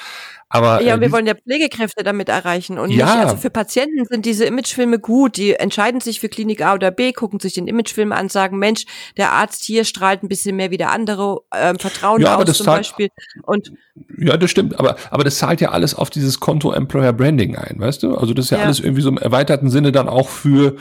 Aber 0.53 0.83
ja, 0.83 0.97
äh, 0.97 1.01
wir 1.01 1.13
wollen 1.13 1.27
ja 1.27 1.35
Pflegekräfte 1.35 2.03
damit 2.03 2.29
erreichen 2.29 2.79
und 2.81 2.91
ja. 2.91 3.07
nicht, 3.07 3.25
also 3.25 3.37
für 3.37 3.51
Patienten 3.51 4.05
sind 4.05 4.27
diese 4.27 4.45
Imagefilme 4.45 4.99
gut. 4.99 5.37
Die 5.37 5.55
entscheiden 5.55 6.01
sich 6.01 6.19
für 6.19 6.29
Klinik 6.29 6.61
A 6.61 6.75
oder 6.75 6.91
B, 6.91 7.13
gucken 7.13 7.39
sich 7.39 7.55
den 7.55 7.69
Imagefilm 7.69 8.11
an, 8.11 8.29
sagen, 8.29 8.59
Mensch, 8.59 8.85
der 9.17 9.31
Arzt 9.31 9.63
hier 9.63 9.85
strahlt 9.85 10.25
ein 10.25 10.29
bisschen 10.29 10.57
mehr 10.57 10.73
wie 10.73 10.77
der 10.77 10.91
andere, 10.91 11.39
ähm, 11.55 11.79
Vertrauen 11.79 12.21
ja, 12.21 12.35
aus 12.35 12.45
zum 12.57 12.67
zahlt, 12.67 12.79
Beispiel. 12.81 13.09
Und 13.45 13.73
ja, 14.19 14.37
das 14.37 14.51
stimmt, 14.51 14.77
aber 14.81 14.97
aber 15.13 15.23
das 15.23 15.39
zahlt 15.39 15.61
ja 15.61 15.71
alles 15.71 15.95
auf 15.95 16.11
dieses 16.11 16.41
Konto 16.41 16.73
Employer 16.73 17.13
Branding 17.21 17.55
ein, 17.57 17.79
weißt 17.79 18.03
du? 18.03 18.17
Also 18.17 18.33
das 18.33 18.47
ist 18.47 18.51
ja, 18.51 18.59
ja. 18.59 18.65
alles 18.65 18.81
irgendwie 18.81 19.03
so 19.03 19.11
im 19.11 19.19
erweiterten 19.19 19.69
Sinne 19.69 19.93
dann 19.93 20.09
auch 20.09 20.31
für 20.31 20.77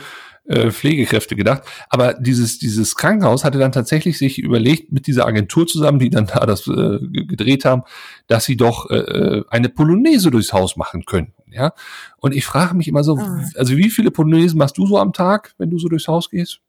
äh, 0.48 0.70
Pflegekräfte 0.70 1.36
gedacht. 1.36 1.64
Aber 1.90 2.14
dieses, 2.14 2.58
dieses 2.58 2.96
Krankenhaus 2.96 3.44
hatte 3.44 3.58
dann 3.58 3.72
tatsächlich 3.72 4.16
sich 4.16 4.38
überlegt, 4.38 4.90
mit 4.90 5.06
dieser 5.06 5.26
Agentur 5.26 5.66
zusammen, 5.66 5.98
die 5.98 6.08
dann 6.08 6.26
da 6.34 6.46
das 6.46 6.66
äh, 6.66 6.98
gedreht 7.00 7.66
haben, 7.66 7.82
dass 8.26 8.46
sie 8.46 8.56
doch 8.56 8.88
äh, 8.88 8.96
äh, 8.96 9.44
eine 9.50 9.68
Polonaise 9.68 10.30
durchs 10.30 10.54
Haus 10.54 10.76
machen 10.76 11.04
könnten. 11.04 11.34
Ja. 11.52 11.74
Und 12.16 12.34
ich 12.34 12.46
frage 12.46 12.74
mich 12.74 12.88
immer 12.88 13.04
so, 13.04 13.18
ah. 13.18 13.44
also 13.54 13.76
wie 13.76 13.90
viele 13.90 14.10
Polonaisen 14.10 14.58
machst 14.58 14.78
du 14.78 14.86
so 14.86 14.98
am 14.98 15.12
Tag, 15.12 15.54
wenn 15.58 15.70
du 15.70 15.78
so 15.78 15.88
durchs 15.88 16.08
Haus 16.08 16.30
gehst? 16.30 16.60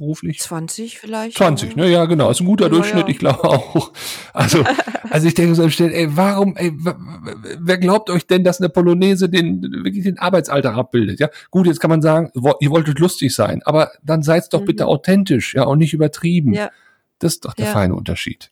Beruflich? 0.00 0.40
20 0.40 0.98
vielleicht. 0.98 1.36
20, 1.36 1.76
ne? 1.76 1.88
Ja, 1.88 2.06
genau. 2.06 2.30
Ist 2.30 2.40
ein 2.40 2.46
guter 2.46 2.64
ja, 2.64 2.70
Durchschnitt, 2.70 3.04
ja. 3.04 3.08
ich 3.08 3.18
glaube 3.18 3.44
auch. 3.44 3.92
Also, 4.32 4.64
also 5.10 5.28
ich 5.28 5.34
denke 5.34 5.54
so 5.54 5.68
Stellen, 5.68 5.92
ey, 5.92 6.08
warum, 6.16 6.56
ey, 6.56 6.72
wer 7.60 7.78
glaubt 7.78 8.10
euch 8.10 8.26
denn, 8.26 8.42
dass 8.42 8.60
eine 8.60 8.68
Polonaise 8.68 9.28
den, 9.28 9.62
wirklich 9.62 10.04
den 10.04 10.18
Arbeitsalltag 10.18 10.76
abbildet? 10.76 11.20
Ja, 11.20 11.28
gut, 11.50 11.66
jetzt 11.66 11.78
kann 11.78 11.90
man 11.90 12.02
sagen, 12.02 12.32
ihr 12.60 12.70
wolltet 12.70 12.98
lustig 12.98 13.34
sein, 13.34 13.62
aber 13.64 13.92
dann 14.02 14.22
seid 14.22 14.52
doch 14.52 14.62
mhm. 14.62 14.66
bitte 14.66 14.86
authentisch, 14.86 15.54
ja, 15.54 15.64
und 15.64 15.78
nicht 15.78 15.92
übertrieben. 15.92 16.54
Ja. 16.54 16.70
Das 17.20 17.34
ist 17.34 17.44
doch 17.44 17.54
der 17.54 17.66
feine 17.66 17.94
Unterschied. 17.94 18.50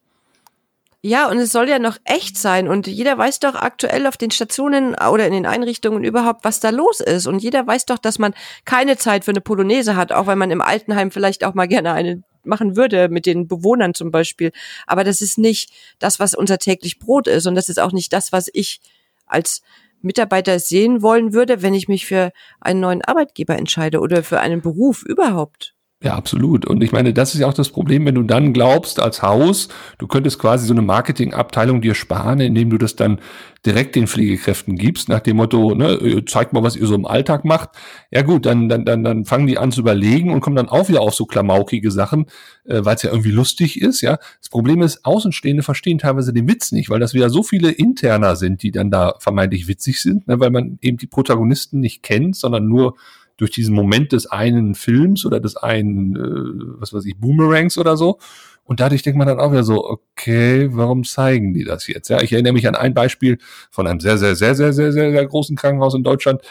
Ja, 1.00 1.28
und 1.28 1.38
es 1.38 1.52
soll 1.52 1.68
ja 1.68 1.78
noch 1.78 1.96
echt 2.04 2.36
sein. 2.36 2.66
Und 2.66 2.88
jeder 2.88 3.16
weiß 3.16 3.38
doch 3.38 3.54
aktuell 3.54 4.06
auf 4.06 4.16
den 4.16 4.32
Stationen 4.32 4.94
oder 4.94 5.26
in 5.26 5.32
den 5.32 5.46
Einrichtungen 5.46 6.02
überhaupt, 6.02 6.44
was 6.44 6.58
da 6.58 6.70
los 6.70 6.98
ist. 7.00 7.28
Und 7.28 7.38
jeder 7.38 7.64
weiß 7.64 7.86
doch, 7.86 7.98
dass 7.98 8.18
man 8.18 8.34
keine 8.64 8.96
Zeit 8.96 9.24
für 9.24 9.30
eine 9.30 9.40
Polonaise 9.40 9.94
hat, 9.94 10.10
auch 10.10 10.26
wenn 10.26 10.38
man 10.38 10.50
im 10.50 10.60
Altenheim 10.60 11.12
vielleicht 11.12 11.44
auch 11.44 11.54
mal 11.54 11.68
gerne 11.68 11.92
eine 11.92 12.22
machen 12.42 12.76
würde 12.76 13.08
mit 13.08 13.26
den 13.26 13.46
Bewohnern 13.46 13.94
zum 13.94 14.10
Beispiel. 14.10 14.50
Aber 14.86 15.04
das 15.04 15.20
ist 15.20 15.38
nicht 15.38 15.70
das, 16.00 16.18
was 16.18 16.34
unser 16.34 16.58
täglich 16.58 16.98
Brot 16.98 17.28
ist. 17.28 17.46
Und 17.46 17.54
das 17.54 17.68
ist 17.68 17.78
auch 17.78 17.92
nicht 17.92 18.12
das, 18.12 18.32
was 18.32 18.48
ich 18.52 18.80
als 19.26 19.62
Mitarbeiter 20.00 20.58
sehen 20.58 21.02
wollen 21.02 21.32
würde, 21.32 21.62
wenn 21.62 21.74
ich 21.74 21.88
mich 21.88 22.06
für 22.06 22.32
einen 22.60 22.80
neuen 22.80 23.02
Arbeitgeber 23.02 23.56
entscheide 23.56 24.00
oder 24.00 24.24
für 24.24 24.40
einen 24.40 24.62
Beruf 24.62 25.04
überhaupt. 25.04 25.74
Ja, 26.00 26.14
absolut. 26.14 26.64
Und 26.64 26.84
ich 26.84 26.92
meine, 26.92 27.12
das 27.12 27.34
ist 27.34 27.40
ja 27.40 27.48
auch 27.48 27.54
das 27.54 27.70
Problem, 27.70 28.06
wenn 28.06 28.14
du 28.14 28.22
dann 28.22 28.52
glaubst 28.52 29.00
als 29.00 29.20
Haus, 29.20 29.66
du 29.98 30.06
könntest 30.06 30.38
quasi 30.38 30.64
so 30.64 30.72
eine 30.72 30.80
Marketingabteilung 30.82 31.80
dir 31.80 31.96
sparen, 31.96 32.38
indem 32.38 32.70
du 32.70 32.78
das 32.78 32.94
dann 32.94 33.18
direkt 33.66 33.96
den 33.96 34.06
Pflegekräften 34.06 34.76
gibst, 34.76 35.08
nach 35.08 35.18
dem 35.18 35.38
Motto, 35.38 35.74
ne, 35.74 36.22
zeigt 36.24 36.52
mal, 36.52 36.62
was 36.62 36.76
ihr 36.76 36.86
so 36.86 36.94
im 36.94 37.04
Alltag 37.04 37.44
macht. 37.44 37.70
Ja 38.12 38.22
gut, 38.22 38.46
dann, 38.46 38.68
dann, 38.68 38.84
dann, 38.84 39.02
dann 39.02 39.24
fangen 39.24 39.48
die 39.48 39.58
an 39.58 39.72
zu 39.72 39.80
überlegen 39.80 40.30
und 40.32 40.38
kommen 40.40 40.54
dann 40.54 40.68
auch 40.68 40.88
wieder 40.88 41.00
auf 41.00 41.14
so 41.14 41.26
klamaukige 41.26 41.90
Sachen, 41.90 42.26
äh, 42.66 42.84
weil 42.84 42.94
es 42.94 43.02
ja 43.02 43.10
irgendwie 43.10 43.32
lustig 43.32 43.80
ist, 43.80 44.00
ja. 44.00 44.18
Das 44.38 44.50
Problem 44.50 44.82
ist, 44.82 45.04
Außenstehende 45.04 45.64
verstehen 45.64 45.98
teilweise 45.98 46.32
den 46.32 46.46
Witz 46.48 46.70
nicht, 46.70 46.90
weil 46.90 47.00
das 47.00 47.12
wieder 47.12 47.28
so 47.28 47.42
viele 47.42 47.72
Interner 47.72 48.36
sind, 48.36 48.62
die 48.62 48.70
dann 48.70 48.92
da 48.92 49.14
vermeintlich 49.18 49.66
witzig 49.66 50.00
sind, 50.00 50.28
ne, 50.28 50.38
weil 50.38 50.50
man 50.50 50.78
eben 50.80 50.96
die 50.96 51.08
Protagonisten 51.08 51.80
nicht 51.80 52.04
kennt, 52.04 52.36
sondern 52.36 52.68
nur 52.68 52.94
durch 53.38 53.50
diesen 53.52 53.74
Moment 53.74 54.12
des 54.12 54.26
einen 54.26 54.74
Films 54.74 55.24
oder 55.24 55.40
des 55.40 55.56
einen, 55.56 56.16
äh, 56.16 56.80
was 56.80 56.92
weiß 56.92 57.06
ich, 57.06 57.16
Boomerangs 57.18 57.78
oder 57.78 57.96
so. 57.96 58.18
Und 58.64 58.80
dadurch 58.80 59.02
denkt 59.02 59.16
man 59.16 59.26
dann 59.26 59.40
auch 59.40 59.50
wieder 59.50 59.64
so, 59.64 59.82
okay, 59.88 60.68
warum 60.72 61.04
zeigen 61.04 61.54
die 61.54 61.64
das 61.64 61.86
jetzt? 61.86 62.10
Ja, 62.10 62.20
ich 62.20 62.32
erinnere 62.32 62.52
mich 62.52 62.68
an 62.68 62.74
ein 62.74 62.92
Beispiel 62.92 63.38
von 63.70 63.86
einem 63.86 64.00
sehr, 64.00 64.18
sehr, 64.18 64.36
sehr, 64.36 64.54
sehr, 64.54 64.74
sehr, 64.74 64.92
sehr, 64.92 65.10
sehr 65.10 65.26
großen 65.26 65.56
Krankenhaus 65.56 65.94
in 65.94 66.02
Deutschland. 66.04 66.42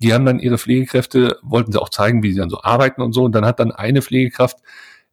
die 0.00 0.12
haben 0.12 0.26
dann 0.26 0.40
ihre 0.40 0.58
Pflegekräfte, 0.58 1.38
wollten 1.42 1.72
sie 1.72 1.80
auch 1.80 1.88
zeigen, 1.88 2.22
wie 2.24 2.32
sie 2.32 2.40
dann 2.40 2.50
so 2.50 2.60
arbeiten 2.62 3.02
und 3.02 3.12
so. 3.12 3.22
Und 3.24 3.32
dann 3.32 3.46
hat 3.46 3.60
dann 3.60 3.70
eine 3.72 4.02
Pflegekraft 4.02 4.58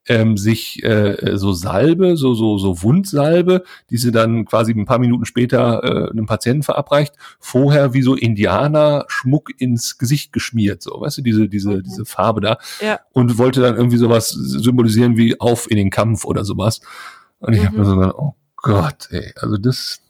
ähm, 0.07 0.37
sich 0.37 0.83
äh, 0.83 1.37
so 1.37 1.53
Salbe, 1.53 2.17
so, 2.17 2.33
so, 2.33 2.57
so 2.57 2.81
Wundsalbe, 2.81 3.63
die 3.89 3.97
sie 3.97 4.11
dann 4.11 4.45
quasi 4.45 4.73
ein 4.73 4.85
paar 4.85 4.99
Minuten 4.99 5.25
später 5.25 5.83
äh, 5.83 6.09
einem 6.09 6.25
Patienten 6.25 6.63
verabreicht, 6.63 7.15
vorher 7.39 7.93
wie 7.93 8.01
so 8.01 8.15
Indianer 8.15 9.05
Schmuck 9.07 9.49
ins 9.59 9.97
Gesicht 9.97 10.33
geschmiert, 10.33 10.81
so, 10.81 10.99
weißt 10.99 11.19
du, 11.19 11.21
diese, 11.21 11.47
diese, 11.47 11.77
mhm. 11.77 11.83
diese 11.83 12.05
Farbe 12.05 12.41
da. 12.41 12.57
Ja. 12.81 12.99
Und 13.11 13.37
wollte 13.37 13.61
dann 13.61 13.75
irgendwie 13.75 13.97
sowas 13.97 14.29
symbolisieren 14.29 15.17
wie 15.17 15.39
auf 15.39 15.69
in 15.69 15.77
den 15.77 15.89
Kampf 15.89 16.25
oder 16.25 16.43
sowas. 16.43 16.81
Und 17.39 17.53
ich 17.53 17.61
mhm. 17.61 17.65
habe 17.67 17.77
mir 17.77 17.85
so 17.85 17.95
gedacht, 17.95 18.15
oh 18.17 18.35
Gott, 18.55 19.07
ey, 19.11 19.31
also 19.37 19.57
das, 19.57 20.01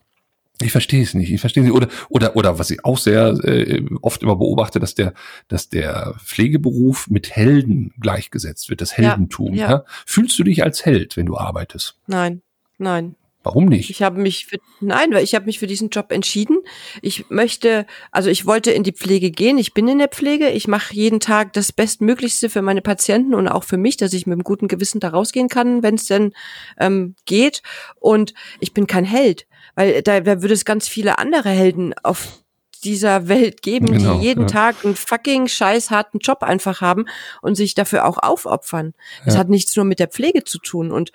ich 0.61 0.71
verstehe 0.71 1.03
es 1.03 1.13
nicht. 1.13 1.31
Ich 1.31 1.39
verstehe 1.39 1.63
es 1.63 1.69
nicht. 1.69 1.75
Oder, 1.75 1.87
oder, 2.09 2.35
oder 2.35 2.59
was 2.59 2.69
ich 2.69 2.83
auch 2.83 2.97
sehr 2.97 3.27
äh, 3.43 3.85
oft 4.01 4.21
immer 4.23 4.35
beobachte, 4.35 4.79
dass 4.79 4.95
der, 4.95 5.13
dass 5.47 5.69
der 5.69 6.15
Pflegeberuf 6.23 7.09
mit 7.09 7.35
Helden 7.35 7.93
gleichgesetzt 7.99 8.69
wird, 8.69 8.81
das 8.81 8.97
Heldentum. 8.97 9.53
Ja, 9.53 9.65
ja. 9.65 9.71
Ja? 9.71 9.85
Fühlst 10.05 10.37
du 10.37 10.43
dich 10.43 10.63
als 10.63 10.85
Held, 10.85 11.15
wenn 11.17 11.27
du 11.27 11.37
arbeitest? 11.37 11.97
Nein, 12.07 12.41
nein. 12.77 13.15
Warum 13.43 13.65
nicht? 13.65 13.89
Ich 13.89 14.01
habe 14.01 14.19
mich 14.19 14.47
für, 14.47 14.57
nein, 14.81 15.13
weil 15.13 15.23
ich 15.23 15.33
habe 15.33 15.45
mich 15.45 15.59
für 15.59 15.67
diesen 15.67 15.89
Job 15.89 16.11
entschieden. 16.11 16.57
Ich 17.01 17.29
möchte, 17.29 17.85
also 18.11 18.29
ich 18.29 18.45
wollte 18.45 18.71
in 18.71 18.83
die 18.83 18.91
Pflege 18.91 19.31
gehen. 19.31 19.57
Ich 19.57 19.73
bin 19.73 19.87
in 19.87 19.99
der 19.99 20.09
Pflege. 20.09 20.49
Ich 20.49 20.67
mache 20.67 20.93
jeden 20.93 21.21
Tag 21.21 21.53
das 21.53 21.71
Bestmöglichste 21.71 22.49
für 22.49 22.61
meine 22.61 22.81
Patienten 22.81 23.33
und 23.33 23.47
auch 23.47 23.63
für 23.63 23.77
mich, 23.77 23.95
dass 23.95 24.11
ich 24.11 24.27
mit 24.27 24.33
einem 24.33 24.43
guten 24.43 24.67
Gewissen 24.67 24.99
da 24.99 25.09
rausgehen 25.09 25.47
kann, 25.47 25.83
wenn 25.83 25.95
es 25.95 26.05
denn 26.05 26.33
ähm, 26.79 27.15
geht. 27.25 27.61
Und 27.95 28.33
ich 28.59 28.73
bin 28.73 28.87
kein 28.87 29.05
Held. 29.05 29.47
Weil 29.75 30.01
da, 30.01 30.19
da 30.19 30.41
würde 30.41 30.53
es 30.53 30.65
ganz 30.65 30.89
viele 30.89 31.17
andere 31.17 31.49
Helden 31.49 31.93
auf 32.03 32.43
dieser 32.83 33.27
Welt 33.27 33.61
geben, 33.61 33.87
genau, 33.87 34.17
die 34.17 34.25
jeden 34.25 34.41
ja. 34.41 34.47
Tag 34.47 34.83
einen 34.83 34.95
fucking 34.95 35.47
scheiß 35.47 35.91
harten 35.91 36.19
Job 36.19 36.43
einfach 36.43 36.81
haben 36.81 37.05
und 37.41 37.55
sich 37.55 37.73
dafür 37.73 38.05
auch 38.05 38.17
aufopfern. 38.17 38.93
Das 39.25 39.35
ja. 39.35 39.39
hat 39.39 39.49
nichts 39.49 39.75
nur 39.75 39.85
mit 39.85 39.99
der 39.99 40.07
Pflege 40.07 40.43
zu 40.43 40.59
tun. 40.59 40.91
Und 40.91 41.11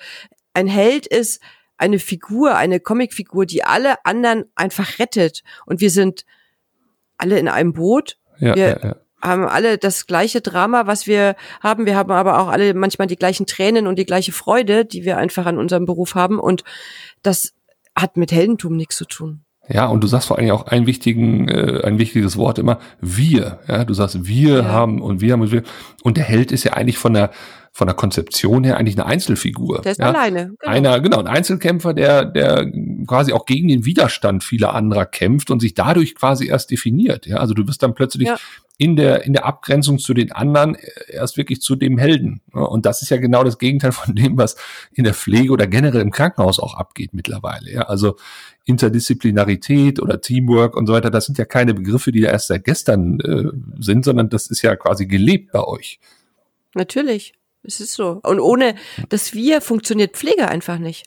ein 0.54 0.66
Held 0.66 1.06
ist 1.06 1.40
eine 1.84 1.98
Figur, 1.98 2.56
eine 2.56 2.80
Comicfigur, 2.80 3.44
die 3.44 3.62
alle 3.62 4.04
anderen 4.04 4.46
einfach 4.54 4.98
rettet. 4.98 5.42
Und 5.66 5.80
wir 5.80 5.90
sind 5.90 6.24
alle 7.18 7.38
in 7.38 7.46
einem 7.46 7.74
Boot. 7.74 8.18
Ja, 8.38 8.54
wir 8.54 8.80
ja, 8.82 8.96
haben 9.20 9.44
alle 9.46 9.76
das 9.76 10.06
gleiche 10.06 10.40
Drama, 10.40 10.86
was 10.86 11.06
wir 11.06 11.36
haben. 11.60 11.84
Wir 11.84 11.96
haben 11.96 12.10
aber 12.10 12.40
auch 12.40 12.48
alle 12.48 12.72
manchmal 12.72 13.06
die 13.06 13.16
gleichen 13.16 13.46
Tränen 13.46 13.86
und 13.86 13.98
die 13.98 14.06
gleiche 14.06 14.32
Freude, 14.32 14.86
die 14.86 15.04
wir 15.04 15.18
einfach 15.18 15.44
an 15.44 15.58
unserem 15.58 15.84
Beruf 15.84 16.14
haben. 16.14 16.40
Und 16.40 16.64
das 17.22 17.52
hat 17.94 18.16
mit 18.16 18.32
Heldentum 18.32 18.76
nichts 18.76 18.96
zu 18.96 19.04
tun. 19.04 19.43
Ja, 19.68 19.87
und 19.87 20.02
du 20.02 20.06
sagst 20.06 20.28
vor 20.28 20.38
allem 20.38 20.50
auch 20.50 20.66
ein 20.66 20.87
wichtigen, 20.87 21.49
äh, 21.49 21.83
ein 21.85 21.99
wichtiges 21.99 22.37
Wort 22.37 22.59
immer, 22.59 22.78
wir. 23.00 23.61
Ja, 23.66 23.85
du 23.85 23.94
sagst, 23.94 24.26
wir 24.26 24.59
ja. 24.59 24.64
haben 24.64 25.00
und 25.00 25.21
wir 25.21 25.33
haben 25.33 25.40
und 25.40 25.52
wir. 25.52 25.62
Und 26.02 26.16
der 26.16 26.25
Held 26.25 26.52
ist 26.52 26.64
ja 26.64 26.75
eigentlich 26.75 26.99
von 26.99 27.14
der 27.14 27.30
von 27.76 27.88
der 27.88 27.97
Konzeption 27.97 28.62
her 28.62 28.76
eigentlich 28.76 28.97
eine 28.97 29.06
Einzelfigur. 29.06 29.83
Der 29.83 29.92
ist 29.92 29.99
ja? 29.99 30.06
alleine. 30.06 30.54
Genau. 30.61 30.73
Einer, 30.73 31.00
genau, 31.00 31.18
ein 31.18 31.26
Einzelkämpfer, 31.26 31.92
der, 31.92 32.25
der 32.25 32.71
quasi 33.04 33.33
auch 33.33 33.47
gegen 33.47 33.66
den 33.66 33.85
Widerstand 33.85 34.44
vieler 34.44 34.75
anderer 34.75 35.06
kämpft 35.06 35.50
und 35.50 35.59
sich 35.59 35.75
dadurch 35.75 36.14
quasi 36.14 36.47
erst 36.47 36.71
definiert. 36.71 37.26
Ja, 37.26 37.38
also 37.38 37.52
du 37.52 37.66
wirst 37.66 37.83
dann 37.83 37.94
plötzlich 37.94 38.28
ja. 38.28 38.37
In 38.76 38.96
der, 38.96 39.24
in 39.24 39.32
der 39.32 39.44
Abgrenzung 39.44 39.98
zu 39.98 40.14
den 40.14 40.32
anderen 40.32 40.76
erst 41.08 41.36
wirklich 41.36 41.60
zu 41.60 41.76
dem 41.76 41.96
Helden. 41.96 42.40
Und 42.52 42.86
das 42.86 43.02
ist 43.02 43.10
ja 43.10 43.18
genau 43.18 43.44
das 43.44 43.58
Gegenteil 43.58 43.92
von 43.92 44.14
dem, 44.14 44.36
was 44.36 44.56
in 44.92 45.04
der 45.04 45.14
Pflege 45.14 45.52
oder 45.52 45.66
generell 45.66 46.00
im 46.00 46.10
Krankenhaus 46.10 46.58
auch 46.58 46.74
abgeht 46.74 47.14
mittlerweile. 47.14 47.70
Ja, 47.70 47.82
also 47.82 48.16
Interdisziplinarität 48.64 50.00
oder 50.00 50.20
Teamwork 50.20 50.76
und 50.76 50.86
so 50.86 50.92
weiter, 50.92 51.10
das 51.10 51.26
sind 51.26 51.38
ja 51.38 51.44
keine 51.44 51.74
Begriffe, 51.74 52.10
die 52.10 52.20
ja 52.20 52.30
erst 52.30 52.48
seit 52.48 52.64
gestern 52.64 53.20
äh, 53.20 53.50
sind, 53.78 54.04
sondern 54.04 54.28
das 54.28 54.48
ist 54.48 54.62
ja 54.62 54.74
quasi 54.74 55.06
gelebt 55.06 55.52
bei 55.52 55.62
euch. 55.62 56.00
Natürlich. 56.74 57.34
Es 57.62 57.80
ist 57.80 57.94
so. 57.94 58.20
Und 58.22 58.40
ohne 58.40 58.74
das 59.08 59.34
Wir 59.34 59.60
funktioniert 59.60 60.16
Pflege 60.16 60.48
einfach 60.48 60.78
nicht. 60.78 61.06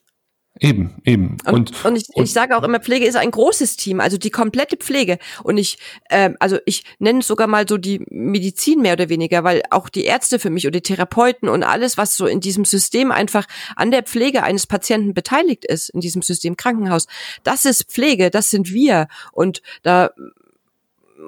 Eben, 0.60 0.96
eben. 1.04 1.38
Und, 1.46 1.72
und, 1.72 1.86
und 1.86 1.96
ich, 1.96 2.10
und, 2.14 2.24
ich 2.24 2.34
sage 2.34 2.58
auch 2.58 2.64
immer, 2.64 2.80
Pflege 2.80 3.06
ist 3.06 3.16
ein 3.16 3.32
großes 3.32 3.78
Team, 3.78 4.00
also 4.00 4.18
die 4.18 4.30
komplette 4.30 4.78
Pflege. 4.78 5.18
Und 5.44 5.58
ich, 5.58 5.78
ähm, 6.10 6.36
also 6.40 6.58
ich 6.66 6.84
nenne 7.00 7.20
es 7.20 7.28
sogar 7.28 7.48
mal 7.48 7.68
so 7.68 7.78
die 7.78 8.02
Medizin 8.10 8.82
mehr 8.82 8.94
oder 8.94 9.10
weniger, 9.10 9.44
weil 9.44 9.64
auch 9.70 9.90
die 9.90 10.06
Ärzte 10.06 10.40
für 10.40 10.50
mich 10.50 10.66
oder 10.66 10.80
die 10.80 10.82
Therapeuten 10.82 11.50
und 11.50 11.64
alles, 11.64 11.98
was 11.98 12.18
so 12.18 12.26
in 12.26 12.40
diesem 12.40 12.66
System 12.66 13.12
einfach 13.12 13.46
an 13.76 13.92
der 13.92 14.04
Pflege 14.04 14.44
eines 14.44 14.68
Patienten 14.68 15.14
beteiligt 15.14 15.66
ist, 15.66 15.90
in 15.90 16.02
diesem 16.02 16.22
System 16.22 16.58
Krankenhaus, 16.58 17.08
das 17.44 17.66
ist 17.66 17.92
Pflege, 17.92 18.30
das 18.30 18.50
sind 18.50 18.72
wir. 18.72 19.08
Und 19.32 19.62
da 19.84 20.12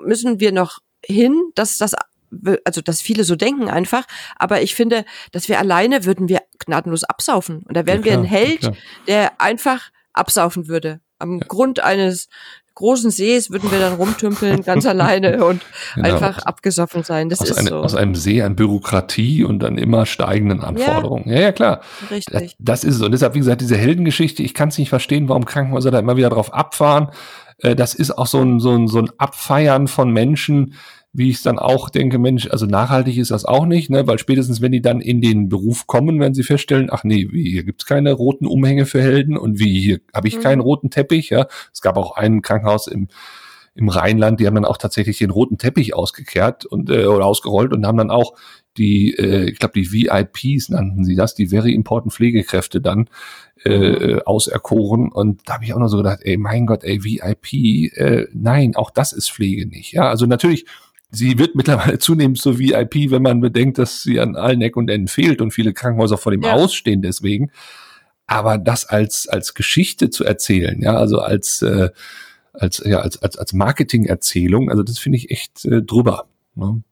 müssen 0.05 0.39
wir 0.39 0.51
noch 0.51 0.79
hin, 1.05 1.51
dass 1.55 1.77
das 1.77 1.95
also 2.63 2.81
dass 2.81 3.01
viele 3.01 3.23
so 3.23 3.35
denken 3.35 3.69
einfach, 3.69 4.05
aber 4.37 4.61
ich 4.61 4.75
finde, 4.75 5.05
dass 5.31 5.49
wir 5.49 5.59
alleine 5.59 6.05
würden 6.05 6.29
wir 6.29 6.41
gnadenlos 6.59 7.03
absaufen 7.03 7.63
und 7.67 7.75
da 7.75 7.85
wären 7.85 7.99
ja, 7.99 8.05
wir 8.05 8.13
ein 8.13 8.23
Held, 8.23 8.63
ja, 8.63 8.73
der 9.07 9.41
einfach 9.41 9.89
absaufen 10.13 10.67
würde. 10.67 11.01
Am 11.17 11.39
ja. 11.39 11.45
Grund 11.47 11.81
eines 11.81 12.29
großen 12.79 13.11
Sees 13.11 13.51
würden 13.51 13.71
wir 13.71 13.79
dann 13.79 13.93
rumtümpeln, 13.95 14.63
ganz 14.63 14.85
alleine 14.87 15.45
und 15.45 15.61
genau. 15.95 16.07
einfach 16.07 16.39
abgesoffen 16.39 17.03
sein. 17.03 17.29
Das 17.29 17.41
aus 17.41 17.49
ist 17.49 17.57
eine, 17.57 17.69
so. 17.69 17.75
Aus 17.77 17.93
einem 17.93 18.15
See 18.15 18.41
an 18.41 18.55
Bürokratie 18.55 19.43
und 19.43 19.59
dann 19.59 19.77
immer 19.77 20.05
steigenden 20.05 20.61
Anforderungen. 20.61 21.27
Ja, 21.27 21.35
ja, 21.35 21.41
ja 21.41 21.51
klar. 21.51 21.81
Richtig. 22.09 22.55
Das, 22.57 22.81
das, 22.81 22.83
ist 22.85 22.95
es. 22.95 23.01
Und 23.01 23.11
deshalb, 23.11 23.35
wie 23.35 23.39
gesagt, 23.39 23.61
diese 23.61 23.77
Heldengeschichte, 23.77 24.43
ich 24.43 24.53
kann 24.53 24.69
es 24.69 24.77
nicht 24.77 24.89
verstehen, 24.89 25.27
warum 25.27 25.45
Krankenhäuser 25.45 25.91
da 25.91 25.99
immer 25.99 26.15
wieder 26.15 26.29
drauf 26.29 26.53
abfahren. 26.53 27.09
Äh, 27.61 27.75
das 27.75 27.93
ist 27.93 28.17
auch 28.17 28.27
so 28.27 28.41
ein, 28.41 28.59
so 28.59 28.71
ein, 28.71 28.87
so 28.87 28.99
ein 28.99 29.09
Abfeiern 29.17 29.87
von 29.87 30.11
Menschen, 30.11 30.75
wie 31.11 31.29
ich 31.31 31.41
dann 31.41 31.57
auch 31.57 31.89
denke, 31.89 32.19
Mensch, 32.19 32.47
also 32.51 32.65
nachhaltig 32.67 33.17
ist 33.17 33.31
das 33.31 33.45
auch 33.45 33.65
nicht, 33.65 33.89
ne? 33.89 34.05
weil 34.05 34.19
spätestens, 34.19 34.61
wenn 34.61 34.71
die 34.71 34.81
dann 34.81 35.01
in 35.01 35.21
den 35.21 35.49
Beruf 35.49 35.87
kommen, 35.87 36.19
werden 36.19 36.35
sie 36.35 36.43
feststellen, 36.43 36.89
ach 36.91 37.03
nee, 37.03 37.27
wie, 37.31 37.49
hier 37.49 37.63
gibt's 37.63 37.85
keine 37.85 38.13
roten 38.13 38.45
Umhänge 38.45 38.85
für 38.85 39.01
Helden 39.01 39.35
und 39.35 39.59
wie, 39.59 39.79
hier 39.81 39.99
habe 40.13 40.27
ich 40.27 40.37
mhm. 40.37 40.41
keinen 40.41 40.61
roten 40.61 40.91
Teppich. 40.91 41.31
Ja, 41.31 41.47
Es 41.73 41.81
gab 41.81 41.97
auch 41.97 42.15
ein 42.15 42.43
Krankenhaus 42.43 42.85
im, 42.85 43.07
im 43.73 43.89
Rheinland, 43.89 44.39
die 44.39 44.45
haben 44.45 44.55
dann 44.55 44.65
auch 44.65 44.77
tatsächlich 44.77 45.17
den 45.17 45.31
roten 45.31 45.57
Teppich 45.57 45.95
ausgekehrt 45.95 46.65
und 46.65 46.91
äh, 46.91 47.05
oder 47.07 47.25
ausgerollt 47.25 47.73
und 47.73 47.87
haben 47.87 47.97
dann 47.97 48.11
auch 48.11 48.35
die, 48.79 49.13
äh, 49.13 49.51
ich 49.51 49.59
glaube, 49.59 49.79
die 49.79 49.91
VIPs 49.91 50.69
nannten 50.69 51.03
sie 51.03 51.15
das, 51.15 51.35
die 51.35 51.47
Very 51.47 51.73
Important 51.73 52.13
Pflegekräfte 52.13 52.81
dann 52.81 53.09
äh, 53.65 53.73
äh, 53.73 54.21
auserkoren. 54.23 55.11
Und 55.11 55.41
da 55.45 55.55
habe 55.55 55.65
ich 55.65 55.73
auch 55.73 55.79
noch 55.79 55.89
so 55.89 55.97
gedacht, 55.97 56.19
ey, 56.23 56.37
mein 56.37 56.65
Gott, 56.65 56.83
ey, 56.83 57.03
VIP, 57.03 57.93
äh, 57.97 58.27
nein, 58.33 58.75
auch 58.75 58.89
das 58.89 59.13
ist 59.13 59.31
Pflege 59.31 59.67
nicht. 59.67 59.91
Ja, 59.91 60.09
also 60.09 60.25
natürlich 60.25 60.65
sie 61.11 61.37
wird 61.37 61.55
mittlerweile 61.55 61.99
zunehmend 61.99 62.39
so 62.39 62.57
VIP, 62.57 63.11
wenn 63.11 63.21
man 63.21 63.41
bedenkt, 63.41 63.77
dass 63.77 64.01
sie 64.01 64.19
an 64.19 64.35
allen 64.35 64.61
Ecken 64.61 64.79
und 64.79 64.89
Enden 64.89 65.07
fehlt 65.07 65.41
und 65.41 65.51
viele 65.51 65.73
Krankenhäuser 65.73 66.17
vor 66.17 66.31
dem 66.31 66.41
ja. 66.41 66.53
Ausstehen 66.53 67.01
deswegen. 67.01 67.51
Aber 68.27 68.57
das 68.57 68.85
als, 68.85 69.27
als 69.27 69.55
Geschichte 69.55 70.09
zu 70.09 70.23
erzählen, 70.23 70.81
ja, 70.81 70.95
also 70.95 71.19
als, 71.19 71.61
äh, 71.63 71.89
als, 72.53 72.81
ja, 72.85 72.99
als, 72.99 73.21
als, 73.21 73.37
als 73.37 73.53
Marketingerzählung, 73.53 74.69
also 74.69 74.83
das 74.83 74.99
finde 74.99 75.17
ich 75.17 75.31
echt 75.31 75.65
äh, 75.65 75.81
drüber. 75.81 76.27
Ne? 76.55 76.83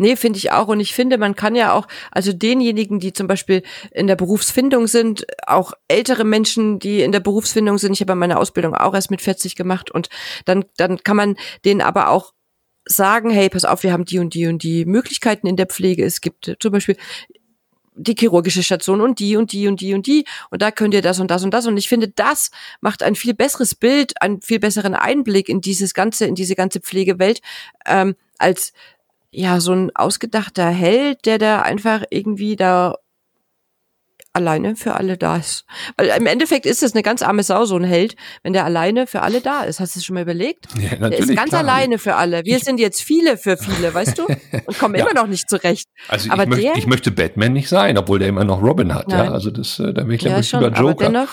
Nee, 0.00 0.16
finde 0.16 0.38
ich 0.38 0.50
auch. 0.50 0.68
Und 0.68 0.80
ich 0.80 0.94
finde, 0.94 1.18
man 1.18 1.36
kann 1.36 1.54
ja 1.54 1.74
auch, 1.74 1.86
also 2.10 2.32
denjenigen, 2.32 3.00
die 3.00 3.12
zum 3.12 3.26
Beispiel 3.26 3.62
in 3.90 4.06
der 4.06 4.16
Berufsfindung 4.16 4.86
sind, 4.86 5.26
auch 5.46 5.74
ältere 5.88 6.24
Menschen, 6.24 6.78
die 6.78 7.02
in 7.02 7.12
der 7.12 7.20
Berufsfindung 7.20 7.76
sind, 7.76 7.92
ich 7.92 8.00
habe 8.00 8.14
meine 8.14 8.38
Ausbildung 8.38 8.74
auch 8.74 8.94
erst 8.94 9.10
mit 9.10 9.20
40 9.20 9.56
gemacht 9.56 9.90
und 9.90 10.08
dann, 10.46 10.64
dann 10.78 11.02
kann 11.04 11.18
man 11.18 11.36
denen 11.66 11.82
aber 11.82 12.08
auch 12.08 12.32
sagen, 12.86 13.28
hey, 13.28 13.50
pass 13.50 13.66
auf, 13.66 13.82
wir 13.82 13.92
haben 13.92 14.06
die 14.06 14.18
und 14.18 14.32
die 14.32 14.46
und 14.46 14.62
die 14.62 14.86
Möglichkeiten 14.86 15.46
in 15.46 15.56
der 15.56 15.66
Pflege. 15.66 16.02
Es 16.02 16.22
gibt 16.22 16.56
zum 16.60 16.72
Beispiel 16.72 16.96
die 17.94 18.16
chirurgische 18.18 18.62
Station 18.62 19.02
und 19.02 19.18
die 19.18 19.36
und 19.36 19.52
die 19.52 19.68
und 19.68 19.82
die 19.82 19.92
und 19.92 20.06
die 20.06 20.24
und 20.50 20.62
da 20.62 20.70
könnt 20.70 20.94
ihr 20.94 21.02
das 21.02 21.20
und 21.20 21.30
das 21.30 21.44
und 21.44 21.52
das 21.52 21.66
und 21.66 21.76
ich 21.76 21.90
finde, 21.90 22.08
das 22.08 22.50
macht 22.80 23.02
ein 23.02 23.16
viel 23.16 23.34
besseres 23.34 23.74
Bild, 23.74 24.14
einen 24.22 24.40
viel 24.40 24.60
besseren 24.60 24.94
Einblick 24.94 25.50
in 25.50 25.60
dieses 25.60 25.92
ganze, 25.92 26.24
in 26.24 26.34
diese 26.34 26.54
ganze 26.54 26.80
Pflegewelt 26.80 27.42
ähm, 27.84 28.16
als 28.38 28.72
ja 29.30 29.60
so 29.60 29.72
ein 29.72 29.94
ausgedachter 29.94 30.68
Held, 30.68 31.26
der 31.26 31.38
da 31.38 31.62
einfach 31.62 32.02
irgendwie 32.10 32.56
da 32.56 32.96
alleine 34.32 34.76
für 34.76 34.94
alle 34.94 35.16
da 35.16 35.36
ist. 35.36 35.64
Weil 35.96 36.08
im 36.16 36.26
Endeffekt 36.26 36.64
ist 36.64 36.82
es 36.82 36.94
eine 36.94 37.02
ganz 37.02 37.22
arme 37.22 37.42
Sau, 37.42 37.64
so 37.64 37.76
ein 37.76 37.84
Held, 37.84 38.14
wenn 38.42 38.52
der 38.52 38.64
alleine 38.64 39.06
für 39.06 39.22
alle 39.22 39.40
da 39.40 39.62
ist. 39.62 39.80
Hast 39.80 39.96
du 39.96 39.98
es 39.98 40.04
schon 40.04 40.14
mal 40.14 40.22
überlegt? 40.22 40.68
Ja, 40.78 41.08
der 41.08 41.18
ist 41.18 41.34
ganz 41.34 41.50
klar. 41.50 41.62
alleine 41.62 41.98
für 41.98 42.14
alle. 42.14 42.44
Wir 42.44 42.58
ich 42.58 42.64
sind 42.64 42.78
jetzt 42.78 43.02
viele 43.02 43.36
für 43.36 43.56
viele, 43.56 43.92
weißt 43.92 44.18
du? 44.18 44.26
Und 44.66 44.78
kommen 44.78 44.94
ja. 44.94 45.04
immer 45.04 45.20
noch 45.20 45.26
nicht 45.26 45.48
zurecht. 45.48 45.88
Also 46.08 46.30
aber 46.30 46.44
ich, 46.44 46.48
möchte, 46.48 46.78
ich 46.78 46.86
möchte 46.86 47.10
Batman 47.10 47.52
nicht 47.52 47.68
sein, 47.68 47.98
obwohl 47.98 48.20
der 48.20 48.28
immer 48.28 48.44
noch 48.44 48.62
Robin 48.62 48.94
hat. 48.94 49.08
Nein. 49.08 49.26
Ja, 49.26 49.32
also 49.32 49.50
das, 49.50 49.80
äh, 49.80 49.92
da 49.92 50.04
bin 50.04 50.12
ich 50.12 50.22
ja, 50.22 50.38
lieber 50.38 50.68
Joker. 50.68 50.78
Aber 50.78 50.94
dennoch, 50.94 51.28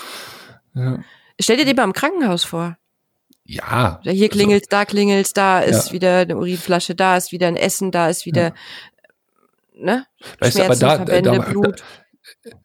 ja. 0.74 0.98
Stell 1.40 1.56
dir 1.56 1.64
den 1.64 1.76
mal 1.76 1.84
im 1.84 1.92
Krankenhaus 1.92 2.42
vor. 2.42 2.76
Ja. 3.50 3.98
Hier 4.02 4.12
also 4.12 4.28
klingelt, 4.28 4.64
also, 4.64 4.68
da 4.70 4.84
klingelt, 4.84 5.36
da 5.36 5.60
ist 5.60 5.88
ja. 5.88 5.92
wieder 5.94 6.18
eine 6.18 6.36
Urinflasche, 6.36 6.94
da 6.94 7.16
ist 7.16 7.32
wieder 7.32 7.48
ein 7.48 7.56
Essen, 7.56 7.90
da 7.90 8.10
ist 8.10 8.26
wieder, 8.26 8.52
ja. 9.74 9.84
ne? 9.84 10.06
Weißt 10.38 10.58
du, 10.58 10.64
aber 10.64 10.76
da, 10.76 10.98
da, 10.98 11.38
Blut 11.38 11.82